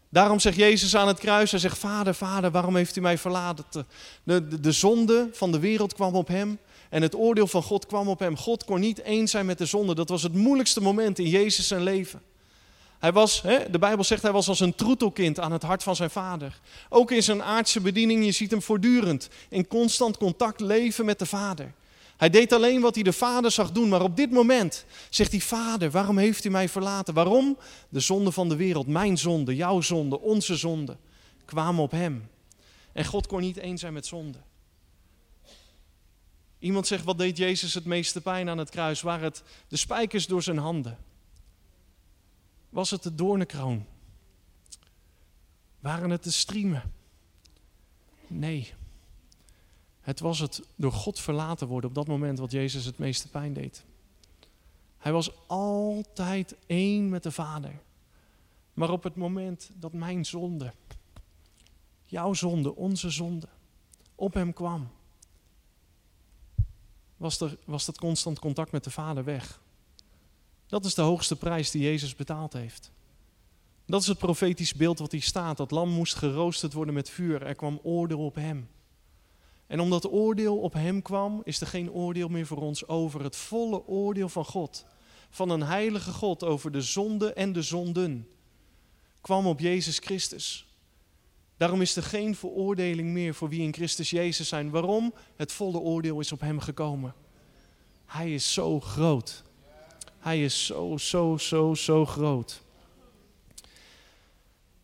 Daarom 0.08 0.40
zegt 0.40 0.56
Jezus 0.56 0.96
aan 0.96 1.08
het 1.08 1.18
kruis, 1.18 1.50
hij 1.50 1.60
zegt, 1.60 1.78
Vader, 1.78 2.14
Vader, 2.14 2.50
waarom 2.50 2.76
heeft 2.76 2.96
u 2.96 3.00
mij 3.00 3.18
verlaten? 3.18 3.64
De, 3.70 4.48
de, 4.48 4.60
de, 4.60 4.72
zonde 4.72 5.28
van 5.32 5.52
de 5.52 5.58
wereld 5.58 5.94
kwam 5.94 6.14
op 6.14 6.28
hem 6.28 6.58
en 6.90 7.02
het 7.02 7.14
oordeel 7.14 7.46
van 7.46 7.62
God 7.62 7.86
kwam 7.86 8.08
op 8.08 8.18
hem. 8.18 8.36
God 8.36 8.64
kon 8.64 8.80
niet 8.80 9.02
eens 9.02 9.30
zijn 9.30 9.46
met 9.46 9.58
de 9.58 9.66
zonde. 9.66 9.94
Dat 9.94 10.08
was 10.08 10.22
het 10.22 10.34
moeilijkste 10.34 10.80
moment 10.80 11.18
in 11.18 11.28
Jezus 11.28 11.66
zijn 11.66 11.82
leven. 11.82 12.22
Hij 12.98 13.12
was, 13.12 13.42
hè, 13.42 13.70
de 13.70 13.78
Bijbel 13.78 14.04
zegt, 14.04 14.22
hij 14.22 14.32
was 14.32 14.48
als 14.48 14.60
een 14.60 14.74
troetelkind 14.74 15.40
aan 15.40 15.52
het 15.52 15.62
hart 15.62 15.82
van 15.82 15.96
zijn 15.96 16.10
vader. 16.10 16.60
Ook 16.88 17.10
in 17.10 17.22
zijn 17.22 17.42
aardse 17.42 17.80
bediening, 17.80 18.24
je 18.24 18.32
ziet 18.32 18.50
hem 18.50 18.62
voortdurend 18.62 19.28
in 19.48 19.66
constant 19.66 20.16
contact 20.16 20.60
leven 20.60 21.04
met 21.04 21.18
de 21.18 21.26
vader. 21.26 21.72
Hij 22.18 22.30
deed 22.30 22.52
alleen 22.52 22.80
wat 22.80 22.94
hij 22.94 23.04
de 23.04 23.12
vader 23.12 23.50
zag 23.50 23.72
doen, 23.72 23.88
maar 23.88 24.02
op 24.02 24.16
dit 24.16 24.30
moment 24.30 24.84
zegt 25.10 25.30
hij, 25.30 25.40
vader, 25.40 25.90
waarom 25.90 26.18
heeft 26.18 26.44
u 26.44 26.50
mij 26.50 26.68
verlaten? 26.68 27.14
Waarom? 27.14 27.58
De 27.88 28.00
zonde 28.00 28.32
van 28.32 28.48
de 28.48 28.56
wereld, 28.56 28.86
mijn 28.86 29.18
zonde, 29.18 29.56
jouw 29.56 29.80
zonde, 29.80 30.20
onze 30.20 30.56
zonde, 30.56 30.96
kwamen 31.44 31.82
op 31.82 31.90
hem. 31.90 32.30
En 32.92 33.04
God 33.04 33.26
kon 33.26 33.40
niet 33.40 33.56
eens 33.56 33.80
zijn 33.80 33.92
met 33.92 34.06
zonde. 34.06 34.38
Iemand 36.58 36.86
zegt, 36.86 37.04
wat 37.04 37.18
deed 37.18 37.36
Jezus 37.36 37.74
het 37.74 37.84
meeste 37.84 38.20
pijn 38.20 38.48
aan 38.48 38.58
het 38.58 38.70
kruis? 38.70 39.00
Waren 39.00 39.24
het 39.24 39.42
de 39.68 39.76
spijkers 39.76 40.26
door 40.26 40.42
zijn 40.42 40.58
handen? 40.58 40.98
Was 42.68 42.90
het 42.90 43.02
de 43.02 43.14
doornenkroon? 43.14 43.86
Waren 45.80 46.10
het 46.10 46.24
de 46.24 46.30
striemen? 46.30 46.92
Nee. 48.26 48.72
Het 50.08 50.20
was 50.20 50.38
het 50.38 50.62
door 50.76 50.92
God 50.92 51.20
verlaten 51.20 51.66
worden 51.66 51.88
op 51.90 51.94
dat 51.94 52.06
moment 52.06 52.38
wat 52.38 52.50
Jezus 52.50 52.84
het 52.84 52.98
meeste 52.98 53.28
pijn 53.28 53.52
deed. 53.52 53.84
Hij 54.98 55.12
was 55.12 55.30
altijd 55.46 56.56
één 56.66 57.08
met 57.08 57.22
de 57.22 57.30
Vader. 57.30 57.80
Maar 58.74 58.90
op 58.90 59.02
het 59.02 59.16
moment 59.16 59.70
dat 59.74 59.92
mijn 59.92 60.24
zonde, 60.24 60.72
jouw 62.04 62.34
zonde, 62.34 62.76
onze 62.76 63.10
zonde, 63.10 63.48
op 64.14 64.34
hem 64.34 64.52
kwam, 64.52 64.88
was, 67.16 67.40
er, 67.40 67.56
was 67.64 67.84
dat 67.84 67.98
constant 67.98 68.38
contact 68.38 68.72
met 68.72 68.84
de 68.84 68.90
Vader 68.90 69.24
weg. 69.24 69.60
Dat 70.66 70.84
is 70.84 70.94
de 70.94 71.02
hoogste 71.02 71.36
prijs 71.36 71.70
die 71.70 71.82
Jezus 71.82 72.14
betaald 72.14 72.52
heeft. 72.52 72.90
Dat 73.86 74.00
is 74.00 74.06
het 74.06 74.18
profetisch 74.18 74.74
beeld 74.74 74.98
wat 74.98 75.12
hier 75.12 75.22
staat. 75.22 75.56
Dat 75.56 75.70
lam 75.70 75.88
moest 75.88 76.14
geroosterd 76.14 76.72
worden 76.72 76.94
met 76.94 77.10
vuur. 77.10 77.42
Er 77.42 77.54
kwam 77.54 77.80
oordeel 77.82 78.24
op 78.24 78.34
hem. 78.34 78.68
En 79.68 79.80
omdat 79.80 80.10
oordeel 80.10 80.58
op 80.58 80.72
hem 80.72 81.02
kwam, 81.02 81.40
is 81.44 81.60
er 81.60 81.66
geen 81.66 81.92
oordeel 81.92 82.28
meer 82.28 82.46
voor 82.46 82.62
ons 82.62 82.88
over. 82.88 83.22
Het 83.22 83.36
volle 83.36 83.86
oordeel 83.86 84.28
van 84.28 84.44
God, 84.44 84.84
van 85.30 85.50
een 85.50 85.62
heilige 85.62 86.12
God 86.12 86.44
over 86.44 86.72
de 86.72 86.80
zonde 86.80 87.32
en 87.32 87.52
de 87.52 87.62
zonden, 87.62 88.28
kwam 89.20 89.46
op 89.46 89.60
Jezus 89.60 89.98
Christus. 89.98 90.66
Daarom 91.56 91.80
is 91.80 91.96
er 91.96 92.02
geen 92.02 92.36
veroordeling 92.36 93.08
meer 93.08 93.34
voor 93.34 93.48
wie 93.48 93.62
in 93.62 93.72
Christus 93.72 94.10
Jezus 94.10 94.48
zijn. 94.48 94.70
Waarom? 94.70 95.14
Het 95.36 95.52
volle 95.52 95.78
oordeel 95.78 96.20
is 96.20 96.32
op 96.32 96.40
hem 96.40 96.60
gekomen. 96.60 97.14
Hij 98.06 98.34
is 98.34 98.52
zo 98.52 98.80
groot. 98.80 99.42
Hij 100.18 100.44
is 100.44 100.66
zo, 100.66 100.96
zo, 100.96 101.36
zo, 101.36 101.74
zo 101.74 102.06
groot. 102.06 102.60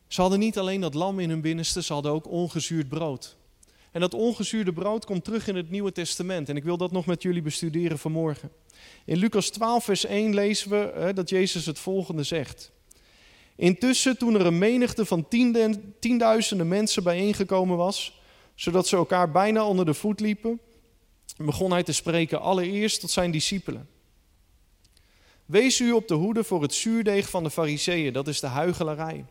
Ze 0.06 0.20
hadden 0.20 0.38
niet 0.38 0.58
alleen 0.58 0.80
dat 0.80 0.94
lam 0.94 1.20
in 1.20 1.30
hun 1.30 1.40
binnenste, 1.40 1.82
ze 1.82 1.92
hadden 1.92 2.12
ook 2.12 2.28
ongezuurd 2.28 2.88
brood. 2.88 3.36
En 3.94 4.00
dat 4.00 4.14
ongezuurde 4.14 4.72
brood 4.72 5.04
komt 5.04 5.24
terug 5.24 5.48
in 5.48 5.56
het 5.56 5.70
Nieuwe 5.70 5.92
Testament. 5.92 6.48
En 6.48 6.56
ik 6.56 6.64
wil 6.64 6.76
dat 6.76 6.92
nog 6.92 7.06
met 7.06 7.22
jullie 7.22 7.42
bestuderen 7.42 7.98
vanmorgen. 7.98 8.50
In 9.04 9.16
Lucas 9.16 9.48
12, 9.48 9.84
vers 9.84 10.04
1 10.04 10.34
lezen 10.34 10.70
we 10.70 10.92
hè, 10.94 11.12
dat 11.12 11.28
Jezus 11.28 11.66
het 11.66 11.78
volgende 11.78 12.22
zegt. 12.22 12.72
Intussen, 13.56 14.18
toen 14.18 14.34
er 14.34 14.46
een 14.46 14.58
menigte 14.58 15.06
van 15.06 15.28
tienduizenden 15.98 16.68
mensen 16.68 17.02
bijeengekomen 17.02 17.76
was, 17.76 18.20
zodat 18.54 18.86
ze 18.86 18.96
elkaar 18.96 19.30
bijna 19.30 19.66
onder 19.66 19.84
de 19.84 19.94
voet 19.94 20.20
liepen, 20.20 20.60
begon 21.36 21.70
hij 21.70 21.82
te 21.82 21.92
spreken 21.92 22.40
allereerst 22.40 23.00
tot 23.00 23.10
zijn 23.10 23.30
discipelen. 23.30 23.88
Wees 25.46 25.80
u 25.80 25.92
op 25.92 26.08
de 26.08 26.14
hoede 26.14 26.44
voor 26.44 26.62
het 26.62 26.74
zuurdeeg 26.74 27.28
van 27.28 27.42
de 27.44 27.50
fariseeën, 27.50 28.12
dat 28.12 28.28
is 28.28 28.40
de 28.40 28.46
huigelarij. 28.46 29.24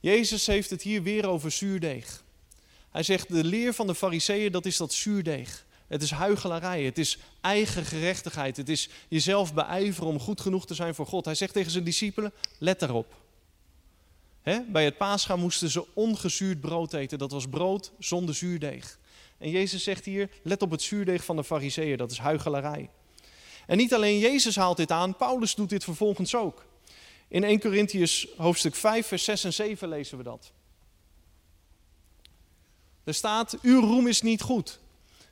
Jezus 0.00 0.46
heeft 0.46 0.70
het 0.70 0.82
hier 0.82 1.02
weer 1.02 1.28
over 1.28 1.50
zuurdeeg. 1.50 2.23
Hij 2.94 3.02
zegt, 3.02 3.28
de 3.28 3.44
leer 3.44 3.72
van 3.72 3.86
de 3.86 3.94
fariseeën, 3.94 4.52
dat 4.52 4.66
is 4.66 4.76
dat 4.76 4.92
zuurdeeg. 4.92 5.66
Het 5.86 6.02
is 6.02 6.10
huigelarij, 6.10 6.82
het 6.82 6.98
is 6.98 7.18
eigen 7.40 7.84
gerechtigheid, 7.84 8.56
het 8.56 8.68
is 8.68 8.88
jezelf 9.08 9.54
beijveren 9.54 10.08
om 10.08 10.20
goed 10.20 10.40
genoeg 10.40 10.66
te 10.66 10.74
zijn 10.74 10.94
voor 10.94 11.06
God. 11.06 11.24
Hij 11.24 11.34
zegt 11.34 11.52
tegen 11.52 11.70
zijn 11.70 11.84
discipelen, 11.84 12.32
let 12.58 12.80
daarop. 12.80 13.14
bij 14.66 14.84
het 14.84 14.96
paasgaan 14.96 15.40
moesten 15.40 15.70
ze 15.70 15.86
ongezuurd 15.94 16.60
brood 16.60 16.92
eten, 16.92 17.18
dat 17.18 17.30
was 17.30 17.48
brood 17.48 17.92
zonder 17.98 18.34
zuurdeeg. 18.34 18.98
En 19.38 19.50
Jezus 19.50 19.82
zegt 19.82 20.04
hier, 20.04 20.30
let 20.42 20.62
op 20.62 20.70
het 20.70 20.82
zuurdeeg 20.82 21.24
van 21.24 21.36
de 21.36 21.44
fariseeën, 21.44 21.96
dat 21.96 22.10
is 22.10 22.18
huigelarij. 22.18 22.90
En 23.66 23.76
niet 23.76 23.94
alleen 23.94 24.18
Jezus 24.18 24.56
haalt 24.56 24.76
dit 24.76 24.90
aan, 24.90 25.16
Paulus 25.16 25.54
doet 25.54 25.68
dit 25.68 25.84
vervolgens 25.84 26.34
ook. 26.34 26.64
In 27.28 27.44
1 27.44 27.60
Corinthians 27.60 28.28
hoofdstuk 28.36 28.74
5, 28.74 29.06
vers 29.06 29.24
6 29.24 29.44
en 29.44 29.52
7 29.52 29.88
lezen 29.88 30.18
we 30.18 30.24
dat. 30.24 30.52
Er 33.04 33.14
staat, 33.14 33.58
uw 33.62 33.80
roem 33.80 34.06
is 34.06 34.22
niet 34.22 34.42
goed. 34.42 34.80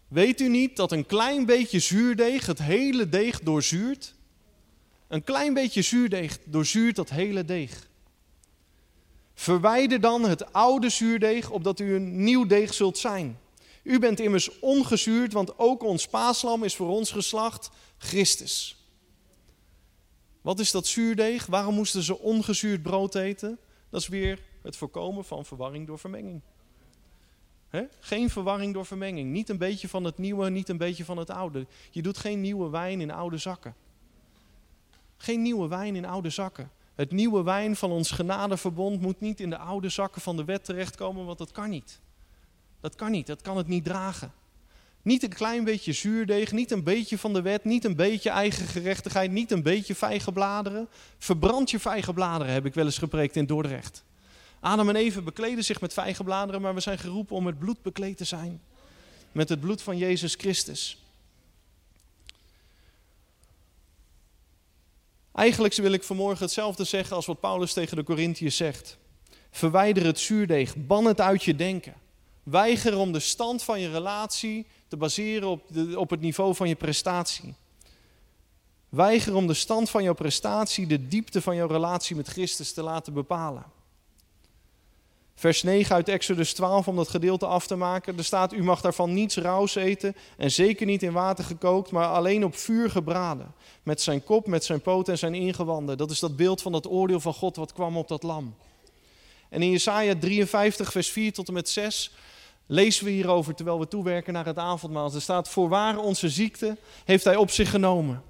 Weet 0.08 0.40
u 0.40 0.48
niet 0.48 0.76
dat 0.76 0.92
een 0.92 1.06
klein 1.06 1.46
beetje 1.46 1.78
zuurdeeg 1.78 2.46
het 2.46 2.58
hele 2.58 3.08
deeg 3.08 3.40
doorzuurt? 3.40 4.14
Een 5.08 5.24
klein 5.24 5.54
beetje 5.54 5.82
zuurdeeg 5.82 6.38
doorzuurt 6.44 6.96
dat 6.96 7.10
hele 7.10 7.44
deeg. 7.44 7.88
Verwijder 9.34 10.00
dan 10.00 10.22
het 10.22 10.52
oude 10.52 10.88
zuurdeeg, 10.88 11.50
opdat 11.50 11.80
u 11.80 11.94
een 11.94 12.24
nieuw 12.24 12.46
deeg 12.46 12.74
zult 12.74 12.98
zijn. 12.98 13.38
U 13.82 13.98
bent 13.98 14.20
immers 14.20 14.58
ongezuurd, 14.58 15.32
want 15.32 15.58
ook 15.58 15.82
ons 15.82 16.08
paaslam 16.08 16.64
is 16.64 16.76
voor 16.76 16.88
ons 16.88 17.10
geslacht, 17.10 17.70
Christus. 17.98 18.76
Wat 20.40 20.60
is 20.60 20.70
dat 20.70 20.86
zuurdeeg? 20.86 21.46
Waarom 21.46 21.74
moesten 21.74 22.02
ze 22.02 22.18
ongezuurd 22.18 22.82
brood 22.82 23.14
eten? 23.14 23.58
Dat 23.90 24.00
is 24.00 24.08
weer 24.08 24.42
het 24.62 24.76
voorkomen 24.76 25.24
van 25.24 25.44
verwarring 25.44 25.86
door 25.86 25.98
vermenging. 25.98 26.40
Geen 28.00 28.30
verwarring 28.30 28.74
door 28.74 28.86
vermenging. 28.86 29.30
Niet 29.30 29.48
een 29.48 29.58
beetje 29.58 29.88
van 29.88 30.04
het 30.04 30.18
nieuwe, 30.18 30.50
niet 30.50 30.68
een 30.68 30.76
beetje 30.76 31.04
van 31.04 31.16
het 31.16 31.30
oude. 31.30 31.66
Je 31.90 32.02
doet 32.02 32.18
geen 32.18 32.40
nieuwe 32.40 32.70
wijn 32.70 33.00
in 33.00 33.10
oude 33.10 33.38
zakken. 33.38 33.74
Geen 35.16 35.42
nieuwe 35.42 35.68
wijn 35.68 35.96
in 35.96 36.04
oude 36.04 36.30
zakken. 36.30 36.70
Het 36.94 37.10
nieuwe 37.10 37.42
wijn 37.42 37.76
van 37.76 37.90
ons 37.90 38.10
genadeverbond 38.10 39.00
moet 39.00 39.20
niet 39.20 39.40
in 39.40 39.50
de 39.50 39.58
oude 39.58 39.88
zakken 39.88 40.22
van 40.22 40.36
de 40.36 40.44
wet 40.44 40.64
terechtkomen, 40.64 41.26
want 41.26 41.38
dat 41.38 41.52
kan 41.52 41.70
niet. 41.70 42.00
Dat 42.80 42.94
kan 42.94 43.10
niet, 43.10 43.26
dat 43.26 43.42
kan 43.42 43.56
het 43.56 43.66
niet 43.66 43.84
dragen. 43.84 44.32
Niet 45.02 45.22
een 45.22 45.28
klein 45.28 45.64
beetje 45.64 45.92
zuurdeeg, 45.92 46.52
niet 46.52 46.70
een 46.70 46.82
beetje 46.82 47.18
van 47.18 47.32
de 47.32 47.42
wet, 47.42 47.64
niet 47.64 47.84
een 47.84 47.96
beetje 47.96 48.30
eigen 48.30 48.66
gerechtigheid, 48.66 49.30
niet 49.30 49.50
een 49.50 49.62
beetje 49.62 49.94
vijgenbladeren. 49.94 50.88
Verbrand 51.18 51.70
je 51.70 51.78
vijgenbladeren, 51.78 52.52
heb 52.52 52.66
ik 52.66 52.74
wel 52.74 52.84
eens 52.84 52.98
gepreekt 52.98 53.36
in 53.36 53.46
Dordrecht. 53.46 54.04
Adam 54.62 54.88
en 54.88 54.96
Eve 54.96 55.22
bekleden 55.22 55.64
zich 55.64 55.80
met 55.80 55.92
vijgenbladeren, 55.92 56.60
maar 56.60 56.74
we 56.74 56.80
zijn 56.80 56.98
geroepen 56.98 57.36
om 57.36 57.44
met 57.44 57.58
bloed 57.58 57.82
bekleed 57.82 58.16
te 58.16 58.24
zijn. 58.24 58.60
Met 59.32 59.48
het 59.48 59.60
bloed 59.60 59.82
van 59.82 59.96
Jezus 59.96 60.34
Christus. 60.34 60.98
Eigenlijk 65.32 65.74
wil 65.74 65.92
ik 65.92 66.02
vanmorgen 66.02 66.44
hetzelfde 66.44 66.84
zeggen 66.84 67.16
als 67.16 67.26
wat 67.26 67.40
Paulus 67.40 67.72
tegen 67.72 67.96
de 67.96 68.02
Corinthiërs 68.02 68.56
zegt. 68.56 68.98
Verwijder 69.50 70.04
het 70.04 70.18
zuurdeeg, 70.18 70.76
ban 70.76 71.04
het 71.04 71.20
uit 71.20 71.42
je 71.42 71.56
denken. 71.56 71.94
Weiger 72.42 72.96
om 72.96 73.12
de 73.12 73.20
stand 73.20 73.62
van 73.62 73.80
je 73.80 73.90
relatie 73.90 74.66
te 74.88 74.96
baseren 74.96 75.48
op, 75.48 75.62
de, 75.68 75.98
op 75.98 76.10
het 76.10 76.20
niveau 76.20 76.54
van 76.54 76.68
je 76.68 76.74
prestatie. 76.74 77.54
Weiger 78.88 79.34
om 79.34 79.46
de 79.46 79.54
stand 79.54 79.90
van 79.90 80.02
jouw 80.02 80.14
prestatie, 80.14 80.86
de 80.86 81.08
diepte 81.08 81.42
van 81.42 81.56
jouw 81.56 81.68
relatie 81.68 82.16
met 82.16 82.28
Christus 82.28 82.72
te 82.72 82.82
laten 82.82 83.12
bepalen. 83.12 83.80
Vers 85.42 85.62
9 85.62 85.94
uit 85.94 86.08
Exodus 86.08 86.54
12, 86.54 86.88
om 86.88 86.96
dat 86.96 87.08
gedeelte 87.08 87.46
af 87.46 87.66
te 87.66 87.76
maken. 87.76 88.18
Er 88.18 88.24
staat, 88.24 88.52
u 88.52 88.62
mag 88.62 88.80
daarvan 88.80 89.12
niets 89.12 89.36
rauws 89.36 89.74
eten 89.74 90.16
en 90.36 90.50
zeker 90.50 90.86
niet 90.86 91.02
in 91.02 91.12
water 91.12 91.44
gekookt, 91.44 91.90
maar 91.90 92.06
alleen 92.06 92.44
op 92.44 92.56
vuur 92.56 92.90
gebraden. 92.90 93.54
Met 93.82 94.00
zijn 94.00 94.24
kop, 94.24 94.46
met 94.46 94.64
zijn 94.64 94.80
poten 94.80 95.12
en 95.12 95.18
zijn 95.18 95.34
ingewanden. 95.34 95.98
Dat 95.98 96.10
is 96.10 96.20
dat 96.20 96.36
beeld 96.36 96.62
van 96.62 96.72
dat 96.72 96.90
oordeel 96.90 97.20
van 97.20 97.34
God 97.34 97.56
wat 97.56 97.72
kwam 97.72 97.96
op 97.96 98.08
dat 98.08 98.22
lam. 98.22 98.54
En 99.48 99.62
in 99.62 99.70
Jesaja 99.70 100.14
53, 100.18 100.92
vers 100.92 101.08
4 101.10 101.32
tot 101.32 101.48
en 101.48 101.54
met 101.54 101.68
6 101.68 102.12
lezen 102.66 103.04
we 103.04 103.10
hierover 103.10 103.54
terwijl 103.54 103.78
we 103.78 103.88
toewerken 103.88 104.32
naar 104.32 104.46
het 104.46 104.58
avondmaal. 104.58 105.14
Er 105.14 105.20
staat, 105.20 105.48
voorwaar 105.48 105.98
onze 105.98 106.28
ziekte 106.28 106.76
heeft 107.04 107.24
hij 107.24 107.36
op 107.36 107.50
zich 107.50 107.70
genomen. 107.70 108.22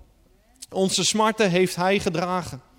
Onze 0.70 1.05
smarten 1.05 1.51
heeft 1.51 1.77
hij 1.77 1.98
gedragen. 1.98 2.71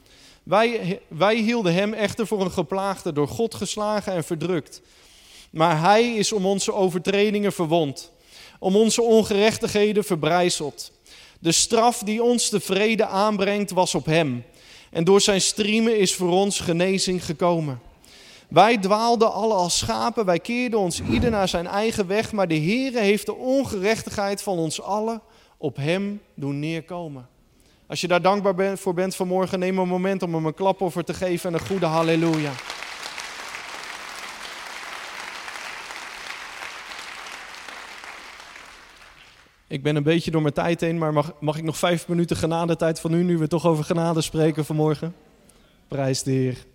Wij, 0.43 1.35
hielden 1.35 1.73
hem 1.73 1.93
echter 1.93 2.27
voor 2.27 2.41
een 2.41 2.51
geplaagde, 2.51 3.13
door 3.13 3.27
God 3.27 3.55
geslagen 3.55 4.13
en 4.13 4.23
verdrukt. 4.23 4.81
Maar 5.49 5.79
hij 5.79 6.13
is 6.13 6.31
om 6.31 6.45
onze 6.45 6.73
overtredingen 6.73 7.53
verwond, 7.53 8.11
om 8.59 8.75
onze 8.75 9.01
ongerechtigheden 9.01 10.03
verbrijzeld. 10.03 10.91
De 11.39 11.51
straf 11.51 11.99
die 11.99 12.23
ons 12.23 12.49
de 12.49 12.59
vrede 12.59 13.05
aanbrengt 13.05 13.71
was 13.71 13.95
op 13.95 14.05
hem. 14.05 14.43
En 14.91 15.03
door 15.03 15.21
zijn 15.21 15.41
striemen 15.41 15.99
is 15.99 16.15
voor 16.15 16.31
ons 16.31 16.59
genezing 16.59 17.25
gekomen. 17.25 17.81
Wij 18.47 18.77
dwaalden 18.77 19.33
alle 19.33 19.53
als 19.53 19.77
schapen, 19.77 20.25
wij 20.25 20.39
keerden 20.39 20.79
ons 20.79 21.01
ieder 21.11 21.29
naar 21.29 21.47
zijn 21.47 21.67
eigen 21.67 22.07
weg, 22.07 22.31
maar 22.31 22.47
de 22.47 22.59
Heere 22.59 22.99
heeft 22.99 23.25
de 23.25 23.35
ongerechtigheid 23.35 24.41
van 24.41 24.57
ons 24.57 24.81
allen 24.81 25.21
op 25.57 25.75
hem 25.75 26.21
doen 26.33 26.59
neerkomen. 26.59 27.27
Als 27.87 28.01
je 28.01 28.07
daar 28.07 28.21
dankbaar 28.21 28.77
voor 28.77 28.93
bent 28.93 29.15
vanmorgen, 29.15 29.59
neem 29.59 29.77
een 29.77 29.87
moment 29.87 30.23
om 30.23 30.33
hem 30.33 30.45
een 30.45 30.53
klap 30.53 30.81
over 30.81 31.03
te 31.03 31.13
geven 31.13 31.49
en 31.49 31.59
een 31.59 31.67
goede 31.67 31.85
halleluja. 31.85 32.51
Ik 39.67 39.83
ben 39.83 39.95
een 39.95 40.03
beetje 40.03 40.31
door 40.31 40.41
mijn 40.41 40.53
tijd 40.53 40.81
heen, 40.81 40.97
maar 40.97 41.13
mag, 41.13 41.33
mag 41.39 41.57
ik 41.57 41.63
nog 41.63 41.77
vijf 41.77 42.07
minuten 42.07 42.37
genadetijd 42.37 42.99
van 42.99 43.13
u, 43.13 43.23
nu 43.23 43.37
we 43.37 43.47
toch 43.47 43.65
over 43.65 43.83
genade 43.83 44.21
spreken 44.21 44.65
vanmorgen? 44.65 45.15
Prijs 45.87 46.23
de 46.23 46.31
Heer. 46.31 46.65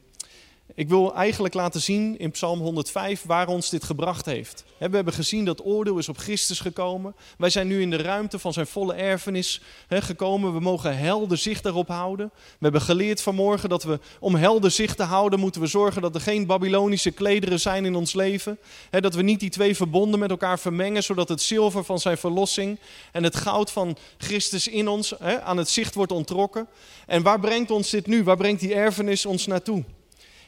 Ik 0.78 0.88
wil 0.88 1.14
eigenlijk 1.14 1.54
laten 1.54 1.80
zien 1.80 2.18
in 2.18 2.30
Psalm 2.30 2.60
105 2.60 3.22
waar 3.26 3.48
ons 3.48 3.70
dit 3.70 3.84
gebracht 3.84 4.26
heeft. 4.26 4.64
We 4.78 4.88
hebben 4.90 5.12
gezien 5.12 5.44
dat 5.44 5.64
oordeel 5.64 5.98
is 5.98 6.08
op 6.08 6.16
Christus 6.16 6.60
gekomen. 6.60 7.14
Wij 7.38 7.50
zijn 7.50 7.66
nu 7.66 7.80
in 7.80 7.90
de 7.90 7.96
ruimte 7.96 8.38
van 8.38 8.52
zijn 8.52 8.66
volle 8.66 8.94
erfenis 8.94 9.60
gekomen. 9.88 10.52
We 10.52 10.60
mogen 10.60 10.98
helder 10.98 11.38
zicht 11.38 11.62
daarop 11.62 11.88
houden. 11.88 12.30
We 12.34 12.58
hebben 12.58 12.80
geleerd 12.80 13.22
vanmorgen 13.22 13.68
dat 13.68 13.82
we 13.82 13.98
om 14.20 14.34
helder 14.34 14.70
zicht 14.70 14.96
te 14.96 15.02
houden 15.02 15.38
moeten 15.38 15.60
we 15.60 15.66
zorgen 15.66 16.02
dat 16.02 16.14
er 16.14 16.20
geen 16.20 16.46
Babylonische 16.46 17.10
klederen 17.10 17.60
zijn 17.60 17.84
in 17.84 17.94
ons 17.94 18.12
leven. 18.12 18.58
Dat 18.90 19.14
we 19.14 19.22
niet 19.22 19.40
die 19.40 19.50
twee 19.50 19.76
verbonden 19.76 20.20
met 20.20 20.30
elkaar 20.30 20.58
vermengen, 20.58 21.02
zodat 21.02 21.28
het 21.28 21.42
zilver 21.42 21.84
van 21.84 21.98
zijn 21.98 22.18
verlossing 22.18 22.78
en 23.12 23.22
het 23.22 23.36
goud 23.36 23.70
van 23.70 23.96
Christus 24.18 24.68
in 24.68 24.88
ons 24.88 25.18
aan 25.18 25.56
het 25.56 25.68
zicht 25.68 25.94
wordt 25.94 26.12
ontrokken. 26.12 26.68
En 27.06 27.22
waar 27.22 27.40
brengt 27.40 27.70
ons 27.70 27.90
dit 27.90 28.06
nu? 28.06 28.24
Waar 28.24 28.36
brengt 28.36 28.60
die 28.60 28.74
erfenis 28.74 29.26
ons 29.26 29.46
naartoe? 29.46 29.84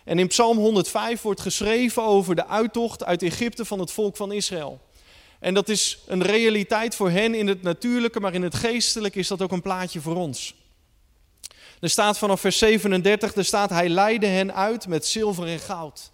En 0.05 0.19
in 0.19 0.27
Psalm 0.27 0.59
105 0.59 1.23
wordt 1.23 1.41
geschreven 1.41 2.03
over 2.03 2.35
de 2.35 2.47
uittocht 2.47 3.05
uit 3.05 3.23
Egypte 3.23 3.65
van 3.65 3.79
het 3.79 3.93
volk 3.93 4.17
van 4.17 4.33
Israël. 4.33 4.81
En 5.39 5.55
dat 5.55 5.69
is 5.69 5.99
een 6.07 6.23
realiteit 6.23 6.95
voor 6.95 7.11
hen 7.11 7.35
in 7.35 7.47
het 7.47 7.63
natuurlijke, 7.63 8.21
maar 8.21 8.35
in 8.35 8.43
het 8.43 8.55
geestelijke 8.55 9.19
is 9.19 9.29
dat 9.29 9.43
ook 9.43 9.53
een 9.53 9.63
plaatje 9.63 10.01
voor 10.01 10.17
ons. 10.17 10.55
Er 11.81 11.91
staat 11.91 12.19
vanaf 12.19 12.41
vers 12.41 12.59
37, 12.59 13.35
er 13.35 13.45
staat, 13.45 13.71
hij 13.71 13.89
leidde 13.89 14.27
hen 14.27 14.55
uit 14.55 14.87
met 14.87 15.07
zilver 15.07 15.47
en 15.47 15.59
goud. 15.59 16.11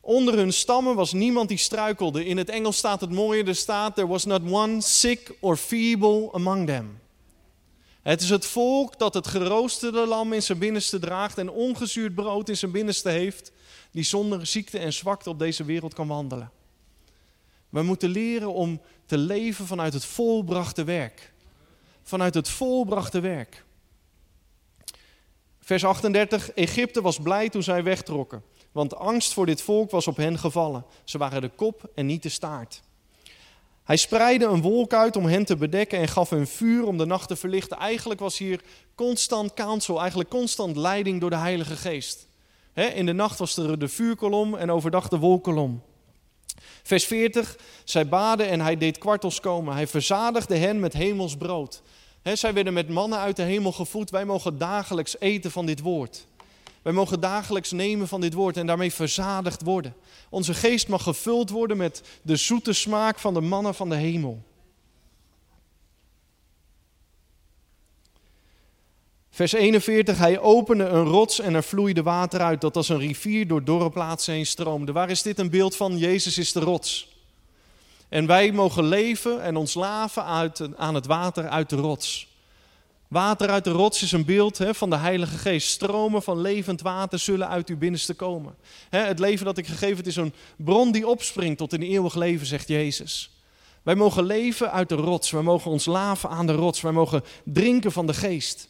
Onder 0.00 0.34
hun 0.34 0.52
stammen 0.52 0.94
was 0.94 1.12
niemand 1.12 1.48
die 1.48 1.58
struikelde. 1.58 2.24
In 2.24 2.36
het 2.36 2.48
Engels 2.48 2.76
staat 2.76 3.00
het 3.00 3.10
mooie, 3.10 3.44
er 3.44 3.56
staat, 3.56 3.94
there 3.94 4.06
was 4.08 4.24
not 4.24 4.40
one 4.50 4.80
sick 4.80 5.32
or 5.40 5.56
feeble 5.56 6.28
among 6.32 6.66
them. 6.66 7.00
Het 8.06 8.20
is 8.20 8.30
het 8.30 8.46
volk 8.46 8.98
dat 8.98 9.14
het 9.14 9.26
geroosterde 9.26 10.06
lam 10.06 10.32
in 10.32 10.42
zijn 10.42 10.58
binnenste 10.58 10.98
draagt 10.98 11.38
en 11.38 11.50
ongezuurd 11.50 12.14
brood 12.14 12.48
in 12.48 12.56
zijn 12.56 12.70
binnenste 12.70 13.08
heeft, 13.08 13.52
die 13.90 14.02
zonder 14.02 14.46
ziekte 14.46 14.78
en 14.78 14.92
zwakte 14.92 15.30
op 15.30 15.38
deze 15.38 15.64
wereld 15.64 15.94
kan 15.94 16.08
wandelen. 16.08 16.50
We 17.68 17.82
moeten 17.82 18.08
leren 18.08 18.52
om 18.52 18.80
te 19.06 19.18
leven 19.18 19.66
vanuit 19.66 19.92
het 19.92 20.04
volbrachte 20.04 20.84
werk. 20.84 21.32
Vanuit 22.02 22.34
het 22.34 22.48
volbrachte 22.48 23.20
werk. 23.20 23.64
Vers 25.60 25.84
38. 25.84 26.52
Egypte 26.52 27.02
was 27.02 27.20
blij 27.20 27.48
toen 27.48 27.62
zij 27.62 27.82
wegtrokken, 27.82 28.42
want 28.72 28.96
angst 28.96 29.32
voor 29.32 29.46
dit 29.46 29.62
volk 29.62 29.90
was 29.90 30.06
op 30.06 30.16
hen 30.16 30.38
gevallen. 30.38 30.84
Ze 31.04 31.18
waren 31.18 31.40
de 31.40 31.50
kop 31.56 31.90
en 31.94 32.06
niet 32.06 32.22
de 32.22 32.28
staart. 32.28 32.82
Hij 33.86 33.96
spreidde 33.96 34.46
een 34.46 34.62
wolk 34.62 34.92
uit 34.92 35.16
om 35.16 35.24
hen 35.24 35.44
te 35.44 35.56
bedekken 35.56 35.98
en 35.98 36.08
gaf 36.08 36.30
hun 36.30 36.46
vuur 36.46 36.86
om 36.86 36.98
de 36.98 37.06
nacht 37.06 37.28
te 37.28 37.36
verlichten. 37.36 37.76
Eigenlijk 37.76 38.20
was 38.20 38.38
hier 38.38 38.60
constant 38.94 39.54
counsel, 39.54 40.00
eigenlijk 40.00 40.30
constant 40.30 40.76
leiding 40.76 41.20
door 41.20 41.30
de 41.30 41.36
Heilige 41.36 41.76
Geest. 41.76 42.26
in 42.74 43.06
de 43.06 43.12
nacht 43.12 43.38
was 43.38 43.56
er 43.56 43.78
de 43.78 43.88
vuurkolom 43.88 44.54
en 44.54 44.70
overdag 44.70 45.08
de 45.08 45.18
wolkolom. 45.18 45.82
Vers 46.82 47.04
40, 47.04 47.56
zij 47.84 48.08
baden 48.08 48.48
en 48.48 48.60
hij 48.60 48.76
deed 48.76 48.98
kwartels 48.98 49.40
komen. 49.40 49.74
Hij 49.74 49.86
verzadigde 49.86 50.56
hen 50.56 50.80
met 50.80 50.92
hemels 50.92 51.36
brood. 51.36 51.82
zij 52.22 52.52
werden 52.52 52.72
met 52.72 52.88
mannen 52.88 53.18
uit 53.18 53.36
de 53.36 53.42
hemel 53.42 53.72
gevoed. 53.72 54.10
Wij 54.10 54.24
mogen 54.24 54.58
dagelijks 54.58 55.20
eten 55.20 55.50
van 55.50 55.66
dit 55.66 55.80
woord. 55.80 56.26
Wij 56.86 56.94
mogen 56.94 57.20
dagelijks 57.20 57.70
nemen 57.70 58.08
van 58.08 58.20
dit 58.20 58.34
woord 58.34 58.56
en 58.56 58.66
daarmee 58.66 58.92
verzadigd 58.92 59.62
worden. 59.62 59.94
Onze 60.30 60.54
geest 60.54 60.88
mag 60.88 61.02
gevuld 61.02 61.50
worden 61.50 61.76
met 61.76 62.02
de 62.22 62.36
zoete 62.36 62.72
smaak 62.72 63.18
van 63.18 63.34
de 63.34 63.40
mannen 63.40 63.74
van 63.74 63.88
de 63.88 63.94
hemel. 63.94 64.42
Vers 69.30 69.52
41, 69.52 70.18
hij 70.18 70.38
opende 70.38 70.84
een 70.84 71.04
rots 71.04 71.40
en 71.40 71.54
er 71.54 71.62
vloeide 71.62 72.02
water 72.02 72.40
uit, 72.40 72.60
dat 72.60 72.76
als 72.76 72.88
een 72.88 72.98
rivier 72.98 73.46
door 73.46 73.64
dorre 73.64 73.90
plaatsen 73.90 74.34
heen 74.34 74.46
stroomde. 74.46 74.92
Waar 74.92 75.10
is 75.10 75.22
dit 75.22 75.38
een 75.38 75.50
beeld 75.50 75.76
van? 75.76 75.98
Jezus 75.98 76.38
is 76.38 76.52
de 76.52 76.60
rots. 76.60 77.08
En 78.08 78.26
wij 78.26 78.52
mogen 78.52 78.84
leven 78.84 79.42
en 79.42 79.56
ons 79.56 79.74
laven 79.74 80.24
uit, 80.24 80.76
aan 80.76 80.94
het 80.94 81.06
water 81.06 81.48
uit 81.48 81.70
de 81.70 81.76
rots. 81.76 82.35
Water 83.08 83.48
uit 83.48 83.64
de 83.64 83.70
rots 83.70 84.02
is 84.02 84.12
een 84.12 84.24
beeld 84.24 84.58
hè, 84.58 84.74
van 84.74 84.90
de 84.90 84.96
Heilige 84.96 85.38
Geest. 85.38 85.68
Stromen 85.68 86.22
van 86.22 86.40
levend 86.40 86.80
water 86.80 87.18
zullen 87.18 87.48
uit 87.48 87.68
uw 87.68 87.76
binnenste 87.76 88.14
komen. 88.14 88.54
Hè, 88.90 88.98
het 88.98 89.18
leven 89.18 89.44
dat 89.44 89.58
ik 89.58 89.66
gegeven 89.66 89.96
heb 89.96 90.06
is 90.06 90.16
een 90.16 90.34
bron 90.56 90.92
die 90.92 91.08
opspringt 91.08 91.58
tot 91.58 91.72
een 91.72 91.82
eeuwig 91.82 92.14
leven, 92.14 92.46
zegt 92.46 92.68
Jezus. 92.68 93.30
Wij 93.82 93.94
mogen 93.94 94.24
leven 94.24 94.72
uit 94.72 94.88
de 94.88 94.94
rots. 94.94 95.30
Wij 95.30 95.42
mogen 95.42 95.70
ons 95.70 95.84
laven 95.84 96.30
aan 96.30 96.46
de 96.46 96.52
rots. 96.52 96.80
Wij 96.80 96.92
mogen 96.92 97.24
drinken 97.44 97.92
van 97.92 98.06
de 98.06 98.14
Geest. 98.14 98.68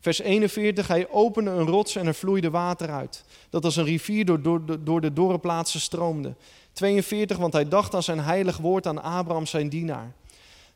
Vers 0.00 0.18
41, 0.18 0.86
hij 0.86 1.08
opende 1.10 1.50
een 1.50 1.66
rots 1.66 1.96
en 1.96 2.06
er 2.06 2.14
vloeide 2.14 2.50
water 2.50 2.90
uit. 2.90 3.24
Dat 3.50 3.64
als 3.64 3.76
een 3.76 3.84
rivier 3.84 4.24
door, 4.24 4.42
door, 4.42 4.84
door 4.84 5.00
de 5.00 5.12
dorre 5.12 5.38
plaatsen 5.38 5.80
stroomde. 5.80 6.34
42, 6.72 7.36
want 7.36 7.52
hij 7.52 7.68
dacht 7.68 7.94
aan 7.94 8.02
zijn 8.02 8.20
heilig 8.20 8.56
woord 8.56 8.86
aan 8.86 9.02
Abraham 9.02 9.46
zijn 9.46 9.68
dienaar. 9.68 10.12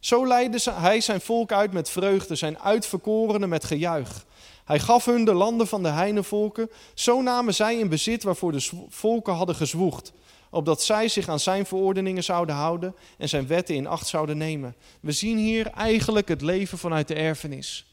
Zo 0.03 0.27
leidde 0.27 0.71
hij 0.71 1.01
zijn 1.01 1.21
volk 1.21 1.53
uit 1.53 1.73
met 1.73 1.91
vreugde, 1.91 2.35
zijn 2.35 2.59
uitverkorenen 2.59 3.49
met 3.49 3.65
gejuich. 3.65 4.25
Hij 4.65 4.79
gaf 4.79 5.05
hun 5.05 5.25
de 5.25 5.33
landen 5.33 5.67
van 5.67 5.83
de 5.83 5.89
heinevolken. 5.89 6.71
Zo 6.95 7.23
namen 7.23 7.55
zij 7.55 7.79
in 7.79 7.89
bezit 7.89 8.23
waarvoor 8.23 8.53
de 8.53 8.69
volken 8.89 9.35
hadden 9.35 9.55
gezwoegd. 9.55 10.13
Opdat 10.51 10.83
zij 10.83 11.09
zich 11.09 11.29
aan 11.29 11.41
zijn 11.41 11.67
verordeningen 11.67 12.25
zouden 12.25 12.55
houden 12.55 12.95
en 13.19 13.29
zijn 13.29 13.47
wetten 13.47 13.75
in 13.75 13.87
acht 13.87 14.07
zouden 14.07 14.37
nemen. 14.39 14.77
We 15.01 15.13
zien 15.13 15.39
hier 15.39 15.67
eigenlijk 15.67 16.29
het 16.29 16.43
leven 16.43 16.79
vanuit 16.79 17.09
de 17.09 17.15
erfenis. 17.15 17.87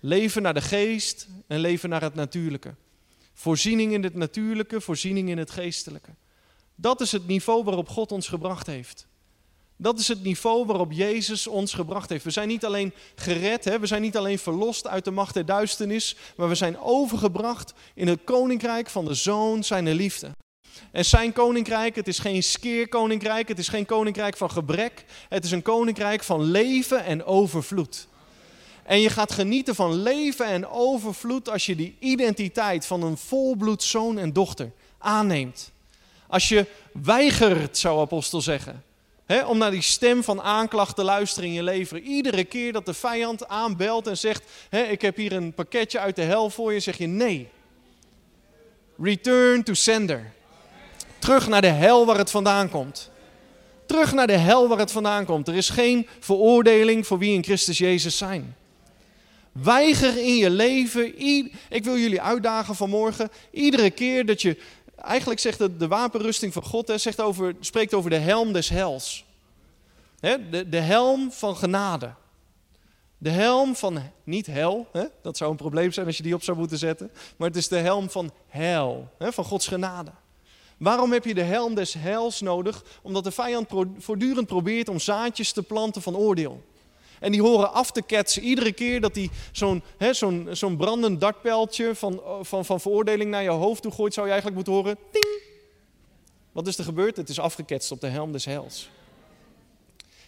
Leven 0.00 0.42
naar 0.42 0.54
de 0.54 0.60
geest 0.60 1.28
en 1.46 1.58
leven 1.58 1.88
naar 1.88 2.02
het 2.02 2.14
natuurlijke. 2.14 2.74
Voorziening 3.34 3.92
in 3.92 4.02
het 4.02 4.14
natuurlijke, 4.14 4.80
voorziening 4.80 5.28
in 5.28 5.38
het 5.38 5.50
geestelijke. 5.50 6.10
Dat 6.74 7.00
is 7.00 7.12
het 7.12 7.26
niveau 7.26 7.64
waarop 7.64 7.88
God 7.88 8.12
ons 8.12 8.28
gebracht 8.28 8.66
heeft. 8.66 9.07
Dat 9.80 9.98
is 9.98 10.08
het 10.08 10.22
niveau 10.22 10.66
waarop 10.66 10.92
Jezus 10.92 11.46
ons 11.46 11.74
gebracht 11.74 12.08
heeft. 12.08 12.24
We 12.24 12.30
zijn 12.30 12.48
niet 12.48 12.64
alleen 12.64 12.92
gered, 13.14 13.64
hè? 13.64 13.78
we 13.78 13.86
zijn 13.86 14.02
niet 14.02 14.16
alleen 14.16 14.38
verlost 14.38 14.86
uit 14.86 15.04
de 15.04 15.10
macht 15.10 15.34
der 15.34 15.46
duisternis, 15.46 16.16
maar 16.36 16.48
we 16.48 16.54
zijn 16.54 16.78
overgebracht 16.78 17.72
in 17.94 18.08
het 18.08 18.20
koninkrijk 18.24 18.90
van 18.90 19.04
de 19.04 19.14
Zoon, 19.14 19.64
zijn 19.64 19.92
liefde. 19.92 20.30
En 20.92 21.04
zijn 21.04 21.32
koninkrijk, 21.32 21.96
het 21.96 22.08
is 22.08 22.18
geen 22.18 22.42
skeerkoninkrijk, 22.42 23.48
het 23.48 23.58
is 23.58 23.68
geen 23.68 23.86
koninkrijk 23.86 24.36
van 24.36 24.50
gebrek, 24.50 25.04
het 25.28 25.44
is 25.44 25.50
een 25.50 25.62
koninkrijk 25.62 26.22
van 26.22 26.42
leven 26.42 27.04
en 27.04 27.24
overvloed. 27.24 28.08
En 28.82 29.00
je 29.00 29.10
gaat 29.10 29.32
genieten 29.32 29.74
van 29.74 30.02
leven 30.02 30.46
en 30.46 30.68
overvloed 30.68 31.48
als 31.48 31.66
je 31.66 31.76
die 31.76 31.96
identiteit 31.98 32.86
van 32.86 33.02
een 33.02 33.16
volbloed 33.16 33.82
zoon 33.82 34.18
en 34.18 34.32
dochter 34.32 34.72
aanneemt. 34.98 35.70
Als 36.26 36.48
je 36.48 36.66
weigert, 36.92 37.78
zou 37.78 38.00
apostel 38.00 38.40
zeggen, 38.40 38.82
om 39.46 39.58
naar 39.58 39.70
die 39.70 39.82
stem 39.82 40.24
van 40.24 40.42
aanklacht 40.42 40.96
te 40.96 41.04
luisteren 41.04 41.48
in 41.48 41.54
je 41.54 41.62
leven. 41.62 42.02
Iedere 42.02 42.44
keer 42.44 42.72
dat 42.72 42.86
de 42.86 42.94
vijand 42.94 43.48
aanbelt 43.48 44.06
en 44.06 44.18
zegt, 44.18 44.42
ik 44.90 45.02
heb 45.02 45.16
hier 45.16 45.32
een 45.32 45.52
pakketje 45.52 45.98
uit 45.98 46.16
de 46.16 46.22
hel 46.22 46.50
voor 46.50 46.72
je, 46.72 46.80
zeg 46.80 46.98
je 46.98 47.06
nee. 47.06 47.48
Return 48.98 49.62
to 49.62 49.74
sender. 49.74 50.32
Terug 51.18 51.48
naar 51.48 51.60
de 51.60 51.66
hel 51.66 52.06
waar 52.06 52.18
het 52.18 52.30
vandaan 52.30 52.70
komt. 52.70 53.10
Terug 53.86 54.12
naar 54.12 54.26
de 54.26 54.36
hel 54.36 54.68
waar 54.68 54.78
het 54.78 54.92
vandaan 54.92 55.24
komt. 55.24 55.48
Er 55.48 55.54
is 55.54 55.70
geen 55.70 56.06
veroordeling 56.20 57.06
voor 57.06 57.18
wie 57.18 57.34
in 57.34 57.44
Christus 57.44 57.78
Jezus 57.78 58.16
zijn. 58.16 58.56
Weiger 59.52 60.18
in 60.18 60.36
je 60.36 60.50
leven. 60.50 61.20
Ik 61.68 61.84
wil 61.84 61.98
jullie 61.98 62.20
uitdagen 62.20 62.74
vanmorgen. 62.74 63.30
Iedere 63.50 63.90
keer 63.90 64.26
dat 64.26 64.42
je. 64.42 64.56
Eigenlijk 65.00 65.40
zegt 65.40 65.58
het 65.58 65.78
de 65.78 65.88
wapenrusting 65.88 66.52
van 66.52 66.62
God. 66.62 66.88
Hè, 66.88 66.98
zegt 66.98 67.20
over, 67.20 67.54
spreekt 67.60 67.94
over 67.94 68.10
de 68.10 68.16
helm 68.16 68.52
des 68.52 68.68
hels. 68.68 69.24
Hè, 70.20 70.48
de, 70.48 70.68
de 70.68 70.80
helm 70.80 71.32
van 71.32 71.56
genade. 71.56 72.14
De 73.18 73.30
helm 73.30 73.76
van 73.76 74.02
niet 74.24 74.46
hel. 74.46 74.88
Hè, 74.92 75.04
dat 75.22 75.36
zou 75.36 75.50
een 75.50 75.56
probleem 75.56 75.92
zijn 75.92 76.06
als 76.06 76.16
je 76.16 76.22
die 76.22 76.34
op 76.34 76.42
zou 76.42 76.58
moeten 76.58 76.78
zetten. 76.78 77.10
Maar 77.36 77.48
het 77.48 77.56
is 77.56 77.68
de 77.68 77.78
helm 77.78 78.10
van 78.10 78.30
hel. 78.48 79.10
Hè, 79.18 79.32
van 79.32 79.44
Gods 79.44 79.66
genade. 79.66 80.10
Waarom 80.78 81.12
heb 81.12 81.24
je 81.24 81.34
de 81.34 81.42
helm 81.42 81.74
des 81.74 81.94
hels 81.94 82.40
nodig? 82.40 82.84
Omdat 83.02 83.24
de 83.24 83.30
vijand 83.30 83.68
voortdurend 83.98 84.46
probeert 84.46 84.88
om 84.88 84.98
zaadjes 84.98 85.52
te 85.52 85.62
planten 85.62 86.02
van 86.02 86.16
oordeel. 86.16 86.64
En 87.20 87.32
die 87.32 87.42
horen 87.42 87.72
af 87.72 87.90
te 87.90 88.02
ketsen 88.02 88.42
iedere 88.42 88.72
keer 88.72 89.00
dat 89.00 89.14
hij 89.14 89.30
zo'n 89.52 89.82
zo'n 90.10 90.48
zo'n 90.50 90.76
brandend 90.76 91.20
dartpijltje 91.20 91.94
van, 91.94 92.22
van, 92.40 92.64
van 92.64 92.80
veroordeling 92.80 93.30
naar 93.30 93.42
je 93.42 93.48
hoofd 93.48 93.82
toe 93.82 93.92
gooit, 93.92 94.14
zou 94.14 94.26
je 94.26 94.32
eigenlijk 94.32 94.64
moeten 94.64 94.82
horen, 94.82 94.98
ting. 95.10 95.40
Wat 96.52 96.66
is 96.66 96.78
er 96.78 96.84
gebeurd? 96.84 97.16
Het 97.16 97.28
is 97.28 97.40
afgeketst 97.40 97.90
op 97.90 98.00
de 98.00 98.06
helm 98.06 98.32
des 98.32 98.44
hels. 98.44 98.90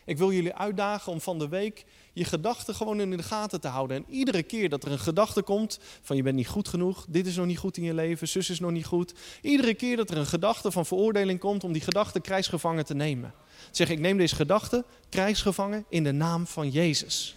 Ik 0.05 0.19
wil 0.19 0.33
jullie 0.33 0.55
uitdagen 0.55 1.13
om 1.13 1.21
van 1.21 1.39
de 1.39 1.49
week 1.49 1.85
je 2.13 2.25
gedachten 2.25 2.75
gewoon 2.75 3.01
in 3.01 3.11
de 3.11 3.23
gaten 3.23 3.61
te 3.61 3.69
houden. 3.69 3.97
En 3.97 4.05
iedere 4.09 4.43
keer 4.43 4.69
dat 4.69 4.85
er 4.85 4.93
een 4.93 4.99
gedachte 4.99 5.43
komt 5.43 5.79
van 6.03 6.17
je 6.17 6.23
bent 6.23 6.37
niet 6.37 6.49
goed 6.49 6.69
genoeg, 6.69 7.07
dit 7.09 7.27
is 7.27 7.37
nog 7.37 7.47
niet 7.47 7.59
goed 7.59 7.77
in 7.77 7.83
je 7.83 7.95
leven, 7.95 8.29
zus 8.29 8.51
is 8.51 8.61
nog 8.61 8.71
niet 8.71 8.87
goed. 8.87 9.15
Iedere 9.43 9.75
keer 9.75 9.97
dat 9.97 10.11
er 10.11 10.17
een 10.17 10.27
gedachte 10.27 10.71
van 10.71 10.87
veroordeling 10.87 11.39
komt 11.39 11.65
om 11.65 11.73
die 11.73 11.83
gedachte 11.83 12.21
krijgsgevangen 12.21 12.85
te 12.85 12.95
nemen. 12.95 13.35
Zeg 13.71 13.89
ik 13.89 13.99
neem 13.99 14.17
deze 14.17 14.35
gedachte 14.35 14.85
krijgsgevangen 15.09 15.85
in 15.89 16.05
de 16.05 16.13
naam 16.13 16.47
van 16.47 16.71
Jezus. 16.71 17.35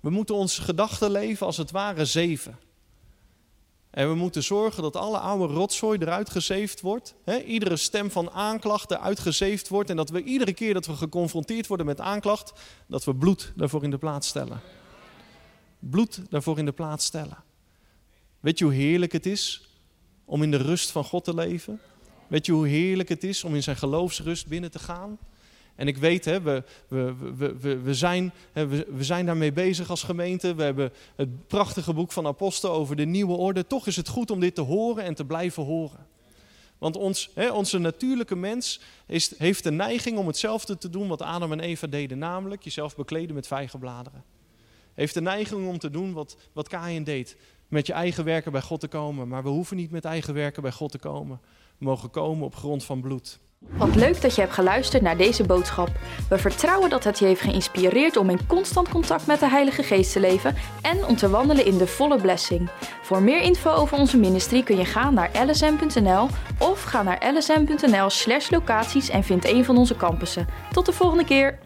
We 0.00 0.10
moeten 0.10 0.34
onze 0.34 0.62
gedachten 0.62 1.10
leven 1.10 1.46
als 1.46 1.56
het 1.56 1.70
ware 1.70 2.04
zeven. 2.04 2.58
En 3.90 4.08
we 4.08 4.14
moeten 4.14 4.42
zorgen 4.42 4.82
dat 4.82 4.96
alle 4.96 5.18
oude 5.18 5.54
rotzooi 5.54 5.98
eruit 5.98 6.30
gezeefd 6.30 6.80
wordt. 6.80 7.14
iedere 7.46 7.76
stem 7.76 8.10
van 8.10 8.30
aanklacht 8.30 8.90
eruit 8.90 9.18
gezeefd 9.18 9.68
wordt. 9.68 9.90
En 9.90 9.96
dat 9.96 10.10
we 10.10 10.22
iedere 10.22 10.52
keer 10.52 10.74
dat 10.74 10.86
we 10.86 10.96
geconfronteerd 10.96 11.66
worden 11.66 11.86
met 11.86 12.00
aanklacht, 12.00 12.52
dat 12.86 13.04
we 13.04 13.14
bloed 13.14 13.52
daarvoor 13.56 13.82
in 13.82 13.90
de 13.90 13.98
plaats 13.98 14.28
stellen. 14.28 14.60
Bloed 15.78 16.22
daarvoor 16.30 16.58
in 16.58 16.64
de 16.64 16.72
plaats 16.72 17.04
stellen. 17.04 17.36
Weet 18.40 18.58
je 18.58 18.64
hoe 18.64 18.74
heerlijk 18.74 19.12
het 19.12 19.26
is 19.26 19.68
om 20.24 20.42
in 20.42 20.50
de 20.50 20.56
rust 20.56 20.90
van 20.90 21.04
God 21.04 21.24
te 21.24 21.34
leven? 21.34 21.80
Weet 22.26 22.46
je 22.46 22.52
hoe 22.52 22.68
heerlijk 22.68 23.08
het 23.08 23.24
is 23.24 23.44
om 23.44 23.54
in 23.54 23.62
zijn 23.62 23.76
geloofsrust 23.76 24.46
binnen 24.46 24.70
te 24.70 24.78
gaan? 24.78 25.18
En 25.78 25.88
ik 25.88 25.96
weet, 25.96 26.24
hè, 26.24 26.40
we, 26.42 26.62
we, 26.88 27.14
we, 27.36 27.78
we, 27.78 27.94
zijn, 27.94 28.32
we, 28.52 29.04
zijn 29.04 29.26
daarmee 29.26 29.52
bezig 29.52 29.90
als 29.90 30.02
gemeente. 30.02 30.54
We 30.54 30.62
hebben 30.62 30.92
het 31.16 31.46
prachtige 31.46 31.92
boek 31.92 32.12
van 32.12 32.26
Apostel 32.26 32.72
over 32.72 32.96
de 32.96 33.04
nieuwe 33.04 33.34
orde. 33.34 33.66
Toch 33.66 33.86
is 33.86 33.96
het 33.96 34.08
goed 34.08 34.30
om 34.30 34.40
dit 34.40 34.54
te 34.54 34.60
horen 34.60 35.04
en 35.04 35.14
te 35.14 35.24
blijven 35.24 35.64
horen. 35.64 36.06
Want 36.78 36.96
ons, 36.96 37.30
hè, 37.34 37.50
onze 37.50 37.78
natuurlijke 37.78 38.36
mens 38.36 38.80
is, 39.06 39.38
heeft 39.38 39.62
de 39.62 39.70
neiging 39.70 40.18
om 40.18 40.26
hetzelfde 40.26 40.78
te 40.78 40.90
doen 40.90 41.08
wat 41.08 41.22
Adam 41.22 41.52
en 41.52 41.60
Eva 41.60 41.86
deden. 41.86 42.18
Namelijk 42.18 42.62
jezelf 42.62 42.96
bekleden 42.96 43.34
met 43.34 43.46
vijgenbladeren. 43.46 44.24
Heeft 44.94 45.14
de 45.14 45.20
neiging 45.20 45.68
om 45.68 45.78
te 45.78 45.90
doen 45.90 46.12
wat, 46.12 46.36
wat 46.52 46.68
Kain 46.68 47.04
deed. 47.04 47.36
Met 47.68 47.86
je 47.86 47.92
eigen 47.92 48.24
werken 48.24 48.52
bij 48.52 48.62
God 48.62 48.80
te 48.80 48.88
komen. 48.88 49.28
Maar 49.28 49.42
we 49.42 49.48
hoeven 49.48 49.76
niet 49.76 49.90
met 49.90 50.04
eigen 50.04 50.34
werken 50.34 50.62
bij 50.62 50.72
God 50.72 50.90
te 50.90 50.98
komen. 50.98 51.40
We 51.78 51.84
mogen 51.84 52.10
komen 52.10 52.44
op 52.44 52.54
grond 52.54 52.84
van 52.84 53.00
bloed. 53.00 53.38
Wat 53.58 53.94
leuk 53.94 54.20
dat 54.20 54.34
je 54.34 54.40
hebt 54.40 54.52
geluisterd 54.52 55.02
naar 55.02 55.16
deze 55.16 55.44
boodschap. 55.44 55.88
We 56.28 56.38
vertrouwen 56.38 56.90
dat 56.90 57.04
het 57.04 57.18
je 57.18 57.24
heeft 57.24 57.40
geïnspireerd 57.40 58.16
om 58.16 58.30
in 58.30 58.46
constant 58.46 58.88
contact 58.88 59.26
met 59.26 59.40
de 59.40 59.48
Heilige 59.48 59.82
Geest 59.82 60.12
te 60.12 60.20
leven 60.20 60.56
en 60.82 61.04
om 61.04 61.16
te 61.16 61.30
wandelen 61.30 61.64
in 61.64 61.78
de 61.78 61.86
volle 61.86 62.20
blessing. 62.20 62.70
Voor 63.02 63.22
meer 63.22 63.40
info 63.40 63.70
over 63.70 63.98
onze 63.98 64.18
ministry 64.18 64.62
kun 64.62 64.76
je 64.76 64.84
gaan 64.84 65.14
naar 65.14 65.30
lsm.nl 65.46 66.28
of 66.58 66.82
ga 66.82 67.02
naar 67.02 67.32
lsm.nl/locaties 67.34 69.08
en 69.08 69.24
vind 69.24 69.48
een 69.48 69.64
van 69.64 69.76
onze 69.76 69.96
campussen. 69.96 70.46
Tot 70.72 70.86
de 70.86 70.92
volgende 70.92 71.24
keer. 71.24 71.56